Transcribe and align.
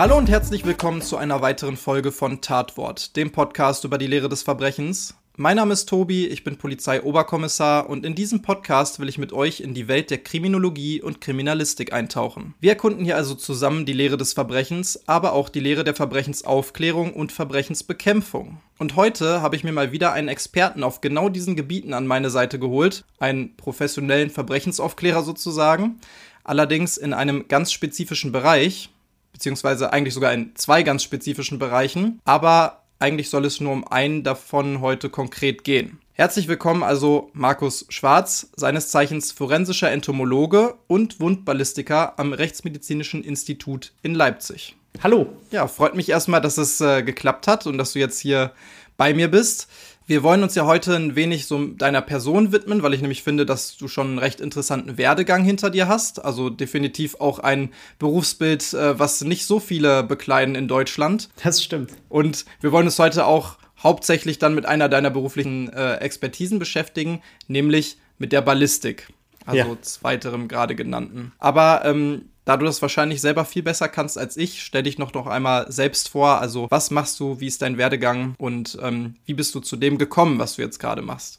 Hallo 0.00 0.16
und 0.16 0.30
herzlich 0.30 0.64
willkommen 0.64 1.02
zu 1.02 1.18
einer 1.18 1.42
weiteren 1.42 1.76
Folge 1.76 2.10
von 2.10 2.40
Tatwort, 2.40 3.16
dem 3.16 3.32
Podcast 3.32 3.84
über 3.84 3.98
die 3.98 4.06
Lehre 4.06 4.30
des 4.30 4.42
Verbrechens. 4.42 5.14
Mein 5.36 5.56
Name 5.56 5.74
ist 5.74 5.90
Tobi, 5.90 6.26
ich 6.26 6.42
bin 6.42 6.56
Polizeioberkommissar 6.56 7.86
und 7.86 8.06
in 8.06 8.14
diesem 8.14 8.40
Podcast 8.40 8.98
will 8.98 9.10
ich 9.10 9.18
mit 9.18 9.34
euch 9.34 9.60
in 9.60 9.74
die 9.74 9.88
Welt 9.88 10.10
der 10.10 10.16
Kriminologie 10.16 11.02
und 11.02 11.20
Kriminalistik 11.20 11.92
eintauchen. 11.92 12.54
Wir 12.60 12.70
erkunden 12.70 13.04
hier 13.04 13.16
also 13.16 13.34
zusammen 13.34 13.84
die 13.84 13.92
Lehre 13.92 14.16
des 14.16 14.32
Verbrechens, 14.32 15.06
aber 15.06 15.34
auch 15.34 15.50
die 15.50 15.60
Lehre 15.60 15.84
der 15.84 15.94
Verbrechensaufklärung 15.94 17.12
und 17.12 17.30
Verbrechensbekämpfung. 17.30 18.58
Und 18.78 18.96
heute 18.96 19.42
habe 19.42 19.54
ich 19.56 19.64
mir 19.64 19.72
mal 19.72 19.92
wieder 19.92 20.14
einen 20.14 20.28
Experten 20.28 20.82
auf 20.82 21.02
genau 21.02 21.28
diesen 21.28 21.56
Gebieten 21.56 21.92
an 21.92 22.06
meine 22.06 22.30
Seite 22.30 22.58
geholt, 22.58 23.04
einen 23.18 23.54
professionellen 23.58 24.30
Verbrechensaufklärer 24.30 25.22
sozusagen, 25.22 26.00
allerdings 26.42 26.96
in 26.96 27.12
einem 27.12 27.48
ganz 27.48 27.70
spezifischen 27.70 28.32
Bereich, 28.32 28.88
beziehungsweise 29.32 29.92
eigentlich 29.92 30.14
sogar 30.14 30.32
in 30.32 30.54
zwei 30.56 30.82
ganz 30.82 31.02
spezifischen 31.02 31.58
Bereichen, 31.58 32.20
aber 32.24 32.82
eigentlich 32.98 33.30
soll 33.30 33.44
es 33.46 33.60
nur 33.60 33.72
um 33.72 33.86
einen 33.86 34.22
davon 34.22 34.80
heute 34.80 35.08
konkret 35.08 35.64
gehen. 35.64 35.98
Herzlich 36.12 36.48
willkommen 36.48 36.82
also 36.82 37.30
Markus 37.32 37.86
Schwarz, 37.88 38.50
seines 38.54 38.90
Zeichens 38.90 39.32
forensischer 39.32 39.90
Entomologe 39.90 40.74
und 40.86 41.18
Wundballistiker 41.18 42.18
am 42.18 42.34
Rechtsmedizinischen 42.34 43.24
Institut 43.24 43.92
in 44.02 44.14
Leipzig. 44.14 44.76
Hallo. 45.02 45.28
Ja, 45.50 45.66
freut 45.66 45.94
mich 45.94 46.10
erstmal, 46.10 46.42
dass 46.42 46.58
es 46.58 46.80
äh, 46.82 47.02
geklappt 47.02 47.46
hat 47.46 47.66
und 47.66 47.78
dass 47.78 47.94
du 47.94 48.00
jetzt 48.00 48.20
hier 48.20 48.52
bei 48.98 49.14
mir 49.14 49.30
bist. 49.30 49.68
Wir 50.10 50.24
wollen 50.24 50.42
uns 50.42 50.56
ja 50.56 50.66
heute 50.66 50.96
ein 50.96 51.14
wenig 51.14 51.46
so 51.46 51.66
deiner 51.66 52.02
Person 52.02 52.50
widmen, 52.50 52.82
weil 52.82 52.94
ich 52.94 53.00
nämlich 53.00 53.22
finde, 53.22 53.46
dass 53.46 53.76
du 53.76 53.86
schon 53.86 54.08
einen 54.08 54.18
recht 54.18 54.40
interessanten 54.40 54.98
Werdegang 54.98 55.44
hinter 55.44 55.70
dir 55.70 55.86
hast. 55.86 56.24
Also 56.24 56.50
definitiv 56.50 57.14
auch 57.20 57.38
ein 57.38 57.72
Berufsbild, 58.00 58.74
äh, 58.74 58.98
was 58.98 59.20
nicht 59.20 59.46
so 59.46 59.60
viele 59.60 60.02
bekleiden 60.02 60.56
in 60.56 60.66
Deutschland. 60.66 61.28
Das 61.44 61.62
stimmt. 61.62 61.92
Und 62.08 62.44
wir 62.60 62.72
wollen 62.72 62.86
uns 62.86 62.98
heute 62.98 63.24
auch 63.24 63.56
hauptsächlich 63.80 64.40
dann 64.40 64.56
mit 64.56 64.66
einer 64.66 64.88
deiner 64.88 65.10
beruflichen 65.10 65.72
äh, 65.72 65.98
Expertisen 65.98 66.58
beschäftigen, 66.58 67.22
nämlich 67.46 67.96
mit 68.18 68.32
der 68.32 68.42
Ballistik. 68.42 69.06
Also 69.46 69.58
ja. 69.58 69.80
zweiterem 69.80 70.48
gerade 70.48 70.74
genannten. 70.74 71.30
Aber 71.38 71.84
ähm, 71.84 72.29
da 72.50 72.56
du 72.56 72.66
das 72.66 72.82
wahrscheinlich 72.82 73.20
selber 73.20 73.44
viel 73.44 73.62
besser 73.62 73.86
kannst 73.86 74.18
als 74.18 74.36
ich, 74.36 74.64
stell 74.64 74.82
dich 74.82 74.98
noch, 74.98 75.14
noch 75.14 75.28
einmal 75.28 75.70
selbst 75.70 76.08
vor. 76.08 76.40
Also, 76.40 76.66
was 76.68 76.90
machst 76.90 77.20
du? 77.20 77.38
Wie 77.38 77.46
ist 77.46 77.62
dein 77.62 77.78
Werdegang? 77.78 78.34
Und 78.38 78.76
ähm, 78.82 79.14
wie 79.24 79.34
bist 79.34 79.54
du 79.54 79.60
zu 79.60 79.76
dem 79.76 79.98
gekommen, 79.98 80.40
was 80.40 80.56
du 80.56 80.62
jetzt 80.62 80.80
gerade 80.80 81.00
machst? 81.00 81.38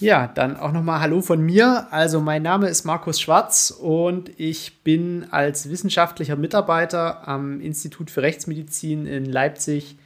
Ja, 0.00 0.26
dann 0.26 0.58
auch 0.58 0.72
nochmal 0.72 1.00
Hallo 1.00 1.22
von 1.22 1.40
mir. 1.40 1.86
Also, 1.92 2.20
mein 2.20 2.42
Name 2.42 2.68
ist 2.68 2.84
Markus 2.84 3.22
Schwarz 3.22 3.70
und 3.70 4.38
ich 4.38 4.82
bin 4.82 5.28
als 5.30 5.70
wissenschaftlicher 5.70 6.36
Mitarbeiter 6.36 7.26
am 7.26 7.62
Institut 7.62 8.10
für 8.10 8.20
Rechtsmedizin 8.20 9.06
in 9.06 9.24
Leipzig 9.24 9.96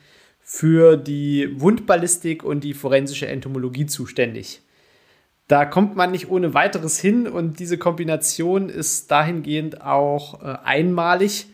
für 0.40 0.96
die 0.96 1.60
Wundballistik 1.60 2.44
und 2.44 2.62
die 2.62 2.74
forensische 2.74 3.26
Entomologie 3.26 3.86
zuständig. 3.86 4.60
Da 5.48 5.64
kommt 5.64 5.96
man 5.96 6.10
nicht 6.10 6.30
ohne 6.30 6.52
weiteres 6.52 7.00
hin 7.00 7.26
und 7.26 7.58
diese 7.58 7.78
Kombination 7.78 8.68
ist 8.68 9.10
dahingehend 9.10 9.80
auch 9.82 10.42
äh, 10.42 10.58
einmalig, 10.62 11.46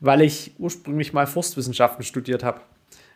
weil 0.00 0.22
ich 0.22 0.52
ursprünglich 0.58 1.12
mal 1.12 1.28
Forstwissenschaften 1.28 2.04
studiert 2.04 2.42
habe. 2.42 2.60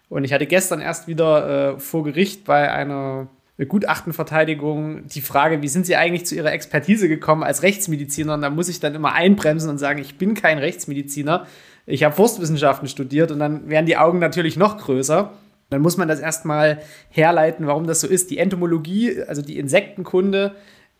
Und 0.08 0.24
ich 0.24 0.32
hatte 0.32 0.46
gestern 0.46 0.80
erst 0.80 1.08
wieder 1.08 1.74
äh, 1.74 1.80
vor 1.80 2.04
Gericht 2.04 2.44
bei 2.44 2.72
einer 2.72 3.28
Gutachtenverteidigung 3.58 5.06
die 5.08 5.20
Frage, 5.20 5.62
wie 5.62 5.68
sind 5.68 5.84
Sie 5.84 5.96
eigentlich 5.96 6.26
zu 6.26 6.34
Ihrer 6.34 6.52
Expertise 6.52 7.08
gekommen 7.08 7.42
als 7.42 7.62
Rechtsmediziner? 7.62 8.34
Und 8.34 8.42
da 8.42 8.50
muss 8.50 8.68
ich 8.68 8.80
dann 8.80 8.94
immer 8.94 9.12
einbremsen 9.12 9.68
und 9.68 9.78
sagen, 9.78 10.00
ich 10.00 10.16
bin 10.16 10.34
kein 10.34 10.58
Rechtsmediziner, 10.58 11.46
ich 11.86 12.04
habe 12.04 12.14
Forstwissenschaften 12.14 12.88
studiert 12.88 13.32
und 13.32 13.40
dann 13.40 13.68
werden 13.68 13.86
die 13.86 13.96
Augen 13.96 14.20
natürlich 14.20 14.56
noch 14.56 14.78
größer. 14.78 15.32
Dann 15.70 15.82
muss 15.82 15.96
man 15.96 16.08
das 16.08 16.20
erstmal 16.20 16.80
herleiten, 17.08 17.66
warum 17.66 17.86
das 17.86 18.00
so 18.00 18.06
ist. 18.06 18.30
Die 18.30 18.38
Entomologie, 18.38 19.22
also 19.22 19.40
die 19.40 19.58
Insektenkunde, 19.58 20.54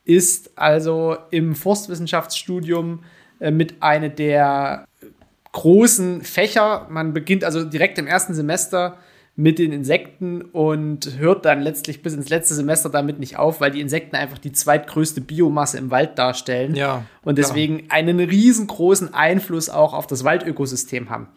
ist 0.05 0.57
also 0.57 1.17
im 1.31 1.55
Forstwissenschaftsstudium 1.55 3.05
äh, 3.41 3.51
mit 3.51 3.83
einer 3.83 4.09
der 4.09 4.87
großen 5.53 6.23
Fächer. 6.23 6.87
Man 6.89 7.13
beginnt 7.13 7.45
also 7.45 7.65
direkt 7.65 7.99
im 7.99 8.07
ersten 8.07 8.35
Semester 8.35 8.99
mit 9.37 9.59
den 9.59 9.73
Insekten 9.73 10.43
und 10.43 11.19
hört 11.19 11.45
dann 11.45 11.63
letztlich 11.63 12.03
bis 12.03 12.15
ins 12.15 12.29
letzte 12.29 12.55
Semester 12.55 12.91
damit 12.91 13.19
nicht 13.19 13.39
auf, 13.39 13.61
weil 13.61 13.71
die 13.71 13.81
Insekten 13.81 14.17
einfach 14.17 14.39
die 14.39 14.53
zweitgrößte 14.53 15.21
Biomasse 15.21 15.79
im 15.79 15.91
Wald 15.91 16.19
darstellen 16.19 16.75
ja, 16.75 17.05
und 17.23 17.39
deswegen 17.39 17.89
klar. 17.89 17.99
einen 17.99 18.21
riesengroßen 18.21 19.15
Einfluss 19.15 19.71
auch 19.71 19.95
auf 19.95 20.07
das 20.07 20.25
Waldökosystem 20.25 21.09
haben. 21.09 21.29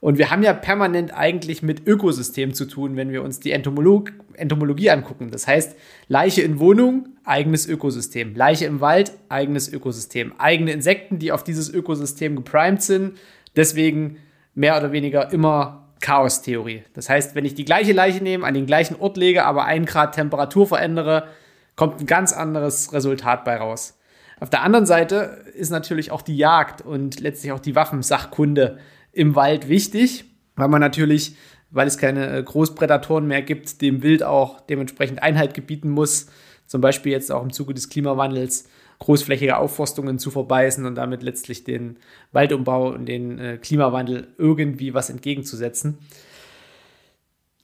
Und 0.00 0.16
wir 0.16 0.30
haben 0.30 0.42
ja 0.42 0.52
permanent 0.52 1.12
eigentlich 1.12 1.62
mit 1.62 1.86
Ökosystemen 1.86 2.54
zu 2.54 2.66
tun, 2.66 2.96
wenn 2.96 3.10
wir 3.10 3.22
uns 3.22 3.40
die 3.40 3.50
Entomolog 3.50 4.12
Entomologie 4.34 4.90
angucken. 4.90 5.30
Das 5.32 5.48
heißt, 5.48 5.76
Leiche 6.06 6.42
in 6.42 6.60
Wohnung, 6.60 7.08
eigenes 7.24 7.66
Ökosystem. 7.66 8.36
Leiche 8.36 8.66
im 8.66 8.80
Wald, 8.80 9.12
eigenes 9.28 9.72
Ökosystem. 9.72 10.32
Eigene 10.38 10.70
Insekten, 10.70 11.18
die 11.18 11.32
auf 11.32 11.42
dieses 11.42 11.68
Ökosystem 11.68 12.36
geprimed 12.36 12.80
sind. 12.80 13.18
Deswegen 13.56 14.18
mehr 14.54 14.78
oder 14.78 14.92
weniger 14.92 15.32
immer 15.32 15.88
Chaos-Theorie. 16.00 16.84
Das 16.94 17.08
heißt, 17.10 17.34
wenn 17.34 17.44
ich 17.44 17.54
die 17.54 17.64
gleiche 17.64 17.92
Leiche 17.92 18.22
nehme, 18.22 18.46
an 18.46 18.54
den 18.54 18.66
gleichen 18.66 18.94
Ort 19.00 19.16
lege, 19.16 19.44
aber 19.44 19.64
ein 19.64 19.84
Grad 19.84 20.14
Temperatur 20.14 20.68
verändere, 20.68 21.26
kommt 21.74 22.00
ein 22.00 22.06
ganz 22.06 22.32
anderes 22.32 22.92
Resultat 22.92 23.44
bei 23.44 23.56
raus. 23.56 23.98
Auf 24.40 24.50
der 24.50 24.62
anderen 24.62 24.86
Seite 24.86 25.44
ist 25.54 25.70
natürlich 25.70 26.12
auch 26.12 26.22
die 26.22 26.36
Jagd 26.36 26.82
und 26.82 27.18
letztlich 27.18 27.50
auch 27.50 27.58
die 27.58 27.74
Waffensachkunde 27.74 28.78
im 29.12 29.34
Wald 29.34 29.68
wichtig, 29.68 30.24
weil 30.56 30.68
man 30.68 30.80
natürlich, 30.80 31.36
weil 31.70 31.86
es 31.86 31.98
keine 31.98 32.38
äh, 32.38 32.42
Großprädatoren 32.42 33.26
mehr 33.26 33.42
gibt, 33.42 33.80
dem 33.82 34.02
Wild 34.02 34.22
auch 34.22 34.60
dementsprechend 34.60 35.22
Einhalt 35.22 35.54
gebieten 35.54 35.90
muss. 35.90 36.26
Zum 36.66 36.80
Beispiel 36.80 37.12
jetzt 37.12 37.32
auch 37.32 37.42
im 37.42 37.52
Zuge 37.52 37.74
des 37.74 37.88
Klimawandels 37.88 38.68
großflächige 38.98 39.56
Aufforstungen 39.56 40.18
zu 40.18 40.30
verbeißen 40.30 40.84
und 40.84 40.96
damit 40.96 41.22
letztlich 41.22 41.64
den 41.64 41.98
Waldumbau 42.32 42.92
und 42.92 43.06
den 43.06 43.38
äh, 43.38 43.58
Klimawandel 43.58 44.28
irgendwie 44.38 44.92
was 44.92 45.08
entgegenzusetzen. 45.08 45.98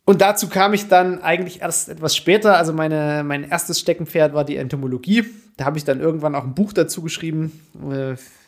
Und 0.06 0.20
dazu 0.20 0.48
kam 0.48 0.74
ich 0.74 0.88
dann 0.88 1.20
eigentlich 1.22 1.62
erst 1.62 1.88
etwas 1.88 2.14
später. 2.14 2.58
Also 2.58 2.72
meine, 2.72 3.22
mein 3.24 3.42
erstes 3.42 3.80
Steckenpferd 3.80 4.34
war 4.34 4.44
die 4.44 4.56
Entomologie. 4.56 5.24
Da 5.56 5.64
habe 5.64 5.78
ich 5.78 5.84
dann 5.84 6.00
irgendwann 6.00 6.34
auch 6.34 6.44
ein 6.44 6.54
Buch 6.54 6.72
dazu 6.72 7.02
geschrieben. 7.02 7.52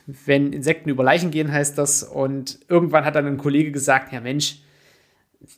Wenn 0.06 0.52
Insekten 0.52 0.88
über 0.88 1.02
Leichen 1.02 1.30
gehen, 1.30 1.52
heißt 1.52 1.76
das. 1.78 2.02
Und 2.02 2.60
irgendwann 2.68 3.04
hat 3.04 3.16
dann 3.16 3.26
ein 3.26 3.38
Kollege 3.38 3.72
gesagt, 3.72 4.12
ja 4.12 4.20
Mensch, 4.20 4.60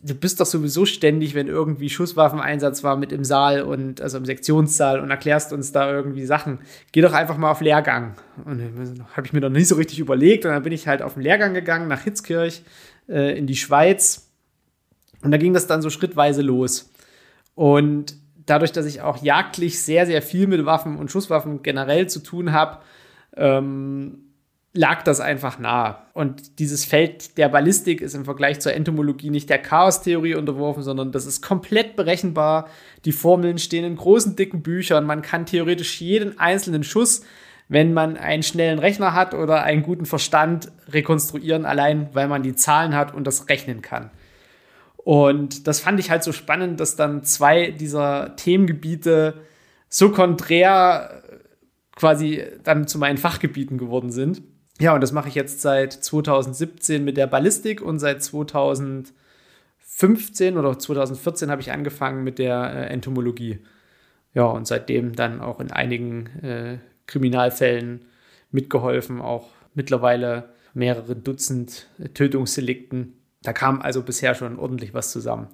du 0.02 0.14
bist 0.14 0.40
doch 0.40 0.46
sowieso 0.46 0.86
ständig, 0.86 1.34
wenn 1.34 1.48
irgendwie 1.48 1.88
Schusswaffeneinsatz 1.88 2.82
war 2.82 2.96
mit 2.96 3.12
im 3.12 3.24
Saal 3.24 3.62
und 3.62 4.00
also 4.00 4.18
im 4.18 4.24
Sektionssaal 4.24 5.00
und 5.00 5.10
erklärst 5.10 5.52
uns 5.52 5.72
da 5.72 5.90
irgendwie 5.90 6.24
Sachen. 6.24 6.60
Geh 6.92 7.00
doch 7.00 7.12
einfach 7.12 7.36
mal 7.36 7.50
auf 7.50 7.60
Lehrgang. 7.60 8.16
Und 8.44 8.60
habe 9.16 9.26
ich 9.26 9.32
mir 9.32 9.40
noch 9.40 9.50
nicht 9.50 9.68
so 9.68 9.76
richtig 9.76 9.98
überlegt. 9.98 10.44
Und 10.44 10.52
dann 10.52 10.62
bin 10.62 10.72
ich 10.72 10.88
halt 10.88 11.02
auf 11.02 11.14
den 11.14 11.22
Lehrgang 11.22 11.54
gegangen 11.54 11.88
nach 11.88 12.02
Hitzkirch 12.02 12.62
äh, 13.08 13.38
in 13.38 13.46
die 13.46 13.56
Schweiz. 13.56 14.30
Und 15.22 15.30
da 15.30 15.38
ging 15.38 15.52
das 15.52 15.66
dann 15.66 15.82
so 15.82 15.90
schrittweise 15.90 16.42
los. 16.42 16.90
Und 17.54 18.14
dadurch, 18.46 18.72
dass 18.72 18.86
ich 18.86 19.02
auch 19.02 19.22
jagdlich 19.22 19.82
sehr, 19.82 20.06
sehr 20.06 20.22
viel 20.22 20.46
mit 20.46 20.64
Waffen 20.64 20.96
und 20.96 21.10
Schusswaffen 21.10 21.62
generell 21.62 22.08
zu 22.08 22.20
tun 22.20 22.52
habe, 22.52 22.78
ähm, 23.36 24.27
lag 24.78 25.02
das 25.02 25.18
einfach 25.18 25.58
nahe. 25.58 25.96
Und 26.14 26.60
dieses 26.60 26.84
Feld 26.84 27.36
der 27.36 27.48
Ballistik 27.48 28.00
ist 28.00 28.14
im 28.14 28.24
Vergleich 28.24 28.60
zur 28.60 28.74
Entomologie 28.74 29.28
nicht 29.28 29.50
der 29.50 29.58
Chaostheorie 29.58 30.36
unterworfen, 30.36 30.84
sondern 30.84 31.10
das 31.10 31.26
ist 31.26 31.42
komplett 31.42 31.96
berechenbar. 31.96 32.68
Die 33.04 33.10
Formeln 33.10 33.58
stehen 33.58 33.84
in 33.84 33.96
großen, 33.96 34.36
dicken 34.36 34.62
Büchern. 34.62 35.04
Man 35.04 35.22
kann 35.22 35.46
theoretisch 35.46 36.00
jeden 36.00 36.38
einzelnen 36.38 36.84
Schuss, 36.84 37.22
wenn 37.68 37.92
man 37.92 38.16
einen 38.16 38.44
schnellen 38.44 38.78
Rechner 38.78 39.14
hat 39.14 39.34
oder 39.34 39.64
einen 39.64 39.82
guten 39.82 40.06
Verstand, 40.06 40.70
rekonstruieren, 40.88 41.66
allein 41.66 42.10
weil 42.12 42.28
man 42.28 42.44
die 42.44 42.54
Zahlen 42.54 42.94
hat 42.94 43.12
und 43.12 43.26
das 43.26 43.48
rechnen 43.48 43.82
kann. 43.82 44.10
Und 44.96 45.66
das 45.66 45.80
fand 45.80 45.98
ich 45.98 46.12
halt 46.12 46.22
so 46.22 46.30
spannend, 46.30 46.78
dass 46.78 46.94
dann 46.94 47.24
zwei 47.24 47.72
dieser 47.72 48.36
Themengebiete 48.36 49.42
so 49.88 50.10
konträr 50.12 51.24
quasi 51.96 52.44
dann 52.62 52.86
zu 52.86 52.98
meinen 52.98 53.18
Fachgebieten 53.18 53.76
geworden 53.76 54.12
sind. 54.12 54.40
Ja, 54.80 54.94
und 54.94 55.00
das 55.00 55.12
mache 55.12 55.28
ich 55.28 55.34
jetzt 55.34 55.60
seit 55.60 55.92
2017 55.92 57.04
mit 57.04 57.16
der 57.16 57.26
Ballistik 57.26 57.82
und 57.82 57.98
seit 57.98 58.22
2015 58.22 59.14
2015 59.98 60.56
oder 60.56 60.78
2014 60.78 61.50
habe 61.50 61.60
ich 61.60 61.72
angefangen 61.72 62.22
mit 62.22 62.38
der 62.38 62.72
äh, 62.72 62.86
Entomologie. 62.92 63.58
Ja, 64.32 64.44
und 64.44 64.66
seitdem 64.66 65.16
dann 65.16 65.40
auch 65.40 65.58
in 65.58 65.72
einigen 65.72 66.26
äh, 66.42 66.78
Kriminalfällen 67.06 68.04
mitgeholfen, 68.52 69.20
auch 69.20 69.48
mittlerweile 69.74 70.50
mehrere 70.72 71.16
Dutzend 71.16 71.88
Tötungsdelikten. 72.14 73.14
Da 73.42 73.52
kam 73.52 73.82
also 73.82 74.02
bisher 74.02 74.34
schon 74.34 74.58
ordentlich 74.58 74.94
was 74.94 75.10
zusammen. 75.10 75.48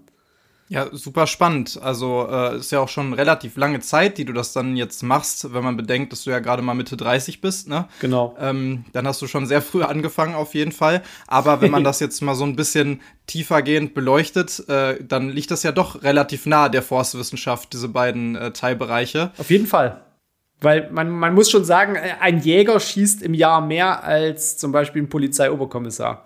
Ja, 0.68 0.88
super 0.92 1.26
spannend. 1.26 1.78
Also 1.82 2.26
äh, 2.30 2.56
ist 2.56 2.72
ja 2.72 2.80
auch 2.80 2.88
schon 2.88 3.12
relativ 3.12 3.56
lange 3.56 3.80
Zeit, 3.80 4.16
die 4.16 4.24
du 4.24 4.32
das 4.32 4.52
dann 4.52 4.76
jetzt 4.76 5.02
machst, 5.02 5.52
wenn 5.52 5.62
man 5.62 5.76
bedenkt, 5.76 6.12
dass 6.12 6.24
du 6.24 6.30
ja 6.30 6.38
gerade 6.38 6.62
mal 6.62 6.74
Mitte 6.74 6.96
30 6.96 7.40
bist, 7.40 7.68
ne? 7.68 7.86
Genau. 8.00 8.34
Ähm, 8.40 8.84
dann 8.92 9.06
hast 9.06 9.20
du 9.20 9.26
schon 9.26 9.46
sehr 9.46 9.60
früh 9.60 9.82
angefangen 9.82 10.34
auf 10.34 10.54
jeden 10.54 10.72
Fall. 10.72 11.02
Aber 11.26 11.60
wenn 11.60 11.70
man 11.70 11.84
das 11.84 12.00
jetzt 12.00 12.22
mal 12.22 12.34
so 12.34 12.44
ein 12.44 12.56
bisschen 12.56 13.02
tiefergehend 13.26 13.94
beleuchtet, 13.94 14.66
äh, 14.68 15.04
dann 15.04 15.28
liegt 15.28 15.50
das 15.50 15.62
ja 15.62 15.72
doch 15.72 16.02
relativ 16.02 16.46
nah 16.46 16.68
der 16.70 16.82
Forstwissenschaft, 16.82 17.72
diese 17.74 17.88
beiden 17.88 18.34
äh, 18.34 18.52
Teilbereiche. 18.52 19.32
Auf 19.36 19.50
jeden 19.50 19.66
Fall. 19.66 20.00
Weil 20.60 20.90
man, 20.92 21.10
man 21.10 21.34
muss 21.34 21.50
schon 21.50 21.64
sagen, 21.64 21.96
ein 22.20 22.40
Jäger 22.40 22.80
schießt 22.80 23.22
im 23.22 23.34
Jahr 23.34 23.60
mehr 23.60 24.02
als 24.02 24.56
zum 24.56 24.72
Beispiel 24.72 25.02
ein 25.02 25.10
Polizeioberkommissar. 25.10 26.24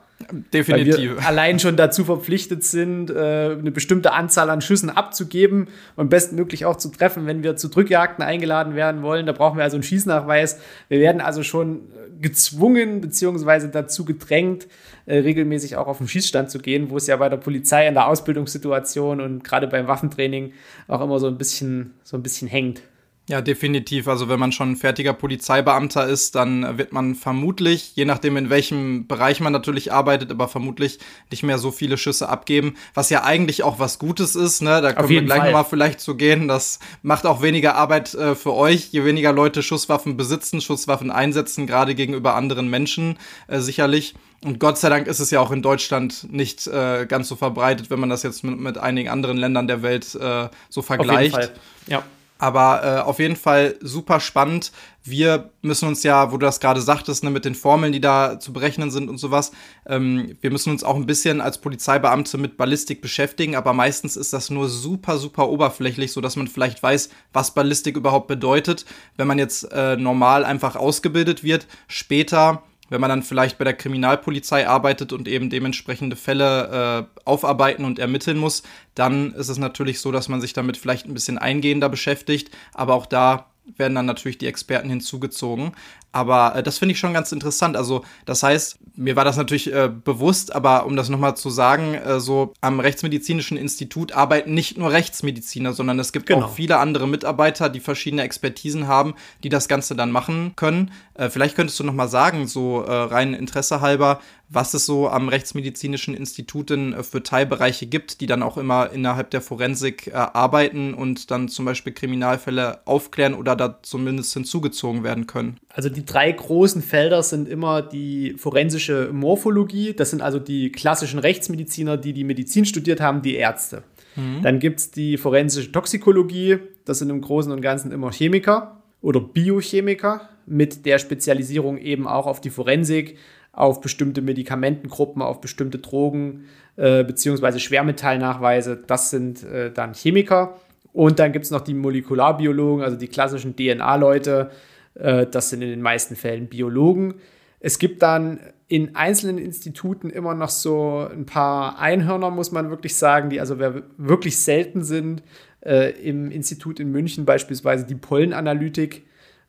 Definitiv. 0.52 0.96
Weil 0.96 1.16
wir 1.16 1.26
allein 1.26 1.58
schon 1.60 1.76
dazu 1.76 2.04
verpflichtet 2.04 2.64
sind, 2.64 3.10
äh, 3.10 3.56
eine 3.58 3.70
bestimmte 3.70 4.12
Anzahl 4.12 4.50
an 4.50 4.60
Schüssen 4.60 4.90
abzugeben 4.90 5.68
und 5.94 6.10
bestmöglich 6.10 6.64
auch 6.64 6.76
zu 6.76 6.88
treffen, 6.88 7.26
wenn 7.26 7.44
wir 7.44 7.54
zu 7.56 7.68
Drückjagden 7.68 8.24
eingeladen 8.24 8.74
werden 8.74 9.02
wollen. 9.02 9.26
Da 9.26 9.32
brauchen 9.32 9.56
wir 9.56 9.64
also 9.64 9.76
einen 9.76 9.84
Schießnachweis. 9.84 10.60
Wir 10.88 10.98
werden 10.98 11.20
also 11.20 11.44
schon 11.44 11.82
gezwungen 12.20 13.00
beziehungsweise 13.00 13.68
dazu 13.68 14.04
gedrängt, 14.04 14.66
äh, 15.06 15.18
regelmäßig 15.18 15.76
auch 15.76 15.86
auf 15.86 15.98
den 15.98 16.08
Schießstand 16.08 16.50
zu 16.50 16.58
gehen, 16.58 16.90
wo 16.90 16.96
es 16.96 17.06
ja 17.06 17.16
bei 17.16 17.28
der 17.28 17.36
Polizei 17.36 17.86
in 17.86 17.94
der 17.94 18.08
Ausbildungssituation 18.08 19.20
und 19.20 19.44
gerade 19.44 19.68
beim 19.68 19.86
Waffentraining 19.86 20.52
auch 20.88 21.00
immer 21.00 21.20
so 21.20 21.28
ein 21.28 21.38
bisschen, 21.38 21.94
so 22.02 22.16
ein 22.16 22.22
bisschen 22.24 22.48
hängt. 22.48 22.82
Ja, 23.28 23.42
definitiv. 23.42 24.08
Also 24.08 24.30
wenn 24.30 24.40
man 24.40 24.52
schon 24.52 24.74
fertiger 24.74 25.12
Polizeibeamter 25.12 26.06
ist, 26.06 26.34
dann 26.34 26.78
wird 26.78 26.94
man 26.94 27.14
vermutlich, 27.14 27.92
je 27.94 28.06
nachdem 28.06 28.38
in 28.38 28.48
welchem 28.48 29.06
Bereich 29.06 29.40
man 29.40 29.52
natürlich 29.52 29.92
arbeitet, 29.92 30.30
aber 30.30 30.48
vermutlich 30.48 30.98
nicht 31.30 31.42
mehr 31.42 31.58
so 31.58 31.70
viele 31.70 31.98
Schüsse 31.98 32.30
abgeben, 32.30 32.76
was 32.94 33.10
ja 33.10 33.24
eigentlich 33.24 33.62
auch 33.62 33.78
was 33.78 33.98
Gutes 33.98 34.34
ist. 34.34 34.62
Ne? 34.62 34.80
Da 34.80 34.94
können 34.94 35.10
wir 35.10 35.22
gleich 35.22 35.44
nochmal 35.44 35.66
vielleicht 35.66 36.00
zu 36.00 36.16
gehen. 36.16 36.48
Das 36.48 36.78
macht 37.02 37.26
auch 37.26 37.42
weniger 37.42 37.74
Arbeit 37.74 38.14
äh, 38.14 38.34
für 38.34 38.54
euch, 38.54 38.88
je 38.92 39.04
weniger 39.04 39.34
Leute 39.34 39.62
Schusswaffen 39.62 40.16
besitzen, 40.16 40.62
Schusswaffen 40.62 41.10
einsetzen, 41.10 41.66
gerade 41.66 41.94
gegenüber 41.94 42.34
anderen 42.34 42.70
Menschen 42.70 43.18
äh, 43.46 43.60
sicherlich. 43.60 44.14
Und 44.42 44.58
Gott 44.58 44.78
sei 44.78 44.88
Dank 44.88 45.06
ist 45.06 45.20
es 45.20 45.30
ja 45.30 45.40
auch 45.40 45.50
in 45.50 45.60
Deutschland 45.60 46.32
nicht 46.32 46.66
äh, 46.66 47.04
ganz 47.06 47.28
so 47.28 47.36
verbreitet, 47.36 47.90
wenn 47.90 48.00
man 48.00 48.08
das 48.08 48.22
jetzt 48.22 48.42
mit, 48.42 48.58
mit 48.58 48.78
einigen 48.78 49.10
anderen 49.10 49.36
Ländern 49.36 49.66
der 49.66 49.82
Welt 49.82 50.14
äh, 50.14 50.48
so 50.70 50.80
vergleicht. 50.80 51.34
Auf 51.34 51.40
jeden 51.42 51.52
Fall. 51.52 51.60
Ja. 51.88 52.04
Aber 52.38 52.84
äh, 52.84 53.00
auf 53.00 53.18
jeden 53.18 53.36
Fall 53.36 53.74
super 53.80 54.20
spannend. 54.20 54.70
Wir 55.02 55.50
müssen 55.60 55.88
uns 55.88 56.04
ja, 56.04 56.30
wo 56.30 56.36
du 56.36 56.46
das 56.46 56.60
gerade 56.60 56.80
sagtest, 56.80 57.24
ne, 57.24 57.30
mit 57.30 57.44
den 57.44 57.56
Formeln, 57.56 57.92
die 57.92 58.00
da 58.00 58.38
zu 58.38 58.52
berechnen 58.52 58.92
sind 58.92 59.08
und 59.08 59.18
sowas, 59.18 59.50
ähm, 59.86 60.36
wir 60.40 60.50
müssen 60.52 60.70
uns 60.70 60.84
auch 60.84 60.94
ein 60.94 61.06
bisschen 61.06 61.40
als 61.40 61.58
Polizeibeamte 61.58 62.38
mit 62.38 62.56
Ballistik 62.56 63.02
beschäftigen, 63.02 63.56
aber 63.56 63.72
meistens 63.72 64.16
ist 64.16 64.32
das 64.32 64.50
nur 64.50 64.68
super, 64.68 65.18
super 65.18 65.48
oberflächlich, 65.48 66.12
so 66.12 66.20
dass 66.20 66.36
man 66.36 66.46
vielleicht 66.46 66.82
weiß, 66.82 67.10
was 67.32 67.54
Ballistik 67.54 67.96
überhaupt 67.96 68.28
bedeutet. 68.28 68.84
Wenn 69.16 69.26
man 69.26 69.38
jetzt 69.38 69.64
äh, 69.72 69.96
normal 69.96 70.44
einfach 70.44 70.76
ausgebildet 70.76 71.42
wird, 71.42 71.66
später 71.88 72.62
wenn 72.88 73.00
man 73.00 73.10
dann 73.10 73.22
vielleicht 73.22 73.58
bei 73.58 73.64
der 73.64 73.74
Kriminalpolizei 73.74 74.68
arbeitet 74.68 75.12
und 75.12 75.28
eben 75.28 75.50
dementsprechende 75.50 76.16
Fälle 76.16 77.08
äh, 77.16 77.20
aufarbeiten 77.24 77.84
und 77.84 77.98
ermitteln 77.98 78.38
muss, 78.38 78.62
dann 78.94 79.32
ist 79.32 79.48
es 79.48 79.58
natürlich 79.58 80.00
so, 80.00 80.12
dass 80.12 80.28
man 80.28 80.40
sich 80.40 80.52
damit 80.52 80.76
vielleicht 80.76 81.06
ein 81.06 81.14
bisschen 81.14 81.38
eingehender 81.38 81.88
beschäftigt. 81.88 82.50
Aber 82.72 82.94
auch 82.94 83.06
da 83.06 83.46
werden 83.76 83.94
dann 83.94 84.06
natürlich 84.06 84.38
die 84.38 84.46
Experten 84.46 84.88
hinzugezogen. 84.90 85.72
Aber 86.12 86.56
äh, 86.56 86.62
das 86.62 86.78
finde 86.78 86.92
ich 86.92 86.98
schon 86.98 87.12
ganz 87.12 87.32
interessant. 87.32 87.76
Also, 87.76 88.04
das 88.24 88.42
heißt, 88.42 88.78
mir 88.96 89.14
war 89.14 89.24
das 89.24 89.36
natürlich 89.36 89.72
äh, 89.72 89.88
bewusst, 89.88 90.54
aber 90.54 90.86
um 90.86 90.96
das 90.96 91.08
nochmal 91.08 91.36
zu 91.36 91.50
sagen, 91.50 91.94
äh, 91.94 92.18
so 92.18 92.54
am 92.60 92.80
Rechtsmedizinischen 92.80 93.56
Institut 93.56 94.12
arbeiten 94.12 94.54
nicht 94.54 94.78
nur 94.78 94.90
Rechtsmediziner, 94.90 95.72
sondern 95.72 95.98
es 95.98 96.12
gibt 96.12 96.26
genau. 96.26 96.46
auch 96.46 96.52
viele 96.52 96.78
andere 96.78 97.06
Mitarbeiter, 97.06 97.68
die 97.68 97.80
verschiedene 97.80 98.22
Expertisen 98.22 98.88
haben, 98.88 99.14
die 99.44 99.48
das 99.48 99.68
Ganze 99.68 99.94
dann 99.94 100.10
machen 100.10 100.52
können. 100.56 100.90
Äh, 101.14 101.28
vielleicht 101.28 101.56
könntest 101.56 101.78
du 101.78 101.84
nochmal 101.84 102.08
sagen, 102.08 102.46
so 102.46 102.82
äh, 102.82 102.92
rein 102.92 103.34
Interesse 103.34 103.80
halber, 103.80 104.20
was 104.50 104.74
es 104.74 104.86
so 104.86 105.08
am 105.08 105.28
Rechtsmedizinischen 105.28 106.14
Institut 106.14 106.70
denn 106.70 106.92
äh, 106.92 107.02
für 107.02 107.22
Teilbereiche 107.22 107.86
gibt, 107.86 108.20
die 108.20 108.26
dann 108.26 108.42
auch 108.42 108.56
immer 108.56 108.90
innerhalb 108.90 109.30
der 109.30 109.40
Forensik 109.40 110.12
arbeiten 110.14 110.94
und 110.94 111.30
dann 111.30 111.48
zum 111.48 111.64
Beispiel 111.64 111.92
Kriminalfälle 111.92 112.80
aufklären 112.86 113.34
oder 113.34 113.56
da 113.56 113.78
zumindest 113.82 114.32
hinzugezogen 114.34 115.04
werden 115.04 115.26
können. 115.26 115.58
Also 115.68 115.88
die 115.88 116.04
drei 116.04 116.30
großen 116.32 116.82
Felder 116.82 117.22
sind 117.22 117.48
immer 117.48 117.82
die 117.82 118.34
forensische 118.38 119.10
Morphologie, 119.12 119.92
das 119.94 120.10
sind 120.10 120.22
also 120.22 120.38
die 120.38 120.72
klassischen 120.72 121.18
Rechtsmediziner, 121.18 121.96
die 121.96 122.12
die 122.12 122.24
Medizin 122.24 122.64
studiert 122.64 123.00
haben, 123.00 123.22
die 123.22 123.34
Ärzte. 123.34 123.82
Mhm. 124.16 124.42
Dann 124.42 124.58
gibt 124.58 124.80
es 124.80 124.90
die 124.90 125.16
forensische 125.16 125.72
Toxikologie, 125.72 126.58
das 126.84 126.98
sind 126.98 127.10
im 127.10 127.20
Großen 127.20 127.52
und 127.52 127.60
Ganzen 127.60 127.92
immer 127.92 128.10
Chemiker 128.10 128.82
oder 129.00 129.20
Biochemiker 129.20 130.28
mit 130.46 130.86
der 130.86 130.98
Spezialisierung 130.98 131.78
eben 131.78 132.06
auch 132.06 132.26
auf 132.26 132.40
die 132.40 132.50
Forensik, 132.50 133.18
auf 133.52 133.80
bestimmte 133.80 134.22
Medikamentengruppen, 134.22 135.22
auf 135.22 135.40
bestimmte 135.40 135.78
Drogen 135.78 136.44
äh, 136.76 137.04
beziehungsweise 137.04 137.60
Schwermetallnachweise. 137.60 138.82
Das 138.86 139.10
sind 139.10 139.42
äh, 139.42 139.72
dann 139.72 139.94
Chemiker. 139.94 140.58
Und 140.92 141.18
dann 141.18 141.32
gibt 141.32 141.44
es 141.44 141.50
noch 141.50 141.60
die 141.60 141.74
Molekularbiologen, 141.74 142.84
also 142.84 142.96
die 142.96 143.08
klassischen 143.08 143.56
DNA-Leute, 143.56 144.50
äh, 144.94 145.26
das 145.26 145.50
sind 145.50 145.62
in 145.62 145.70
den 145.70 145.82
meisten 145.82 146.16
Fällen 146.16 146.48
Biologen. 146.48 147.14
Es 147.60 147.78
gibt 147.78 148.02
dann 148.02 148.40
in 148.68 148.94
einzelnen 148.94 149.38
Instituten 149.38 150.10
immer 150.10 150.34
noch 150.34 150.50
so 150.50 151.08
ein 151.10 151.26
paar 151.26 151.78
Einhörner, 151.78 152.30
muss 152.30 152.52
man 152.52 152.70
wirklich 152.70 152.96
sagen, 152.96 153.30
die 153.30 153.40
also 153.40 153.58
wirklich 153.58 154.38
selten 154.38 154.84
sind. 154.84 155.22
Äh, 155.60 155.90
Im 156.02 156.30
Institut 156.30 156.78
in 156.78 156.90
München 156.90 157.24
beispielsweise 157.24 157.86
die 157.86 157.94
Pollenanalytik. 157.94 159.06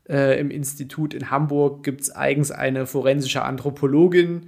Äh, 0.09 0.39
Im 0.39 0.50
Institut 0.50 1.13
in 1.13 1.29
Hamburg 1.29 1.83
gibt 1.83 2.01
es 2.01 2.15
eigens 2.15 2.51
eine 2.51 2.85
forensische 2.85 3.44
Anthropologin. 3.44 4.47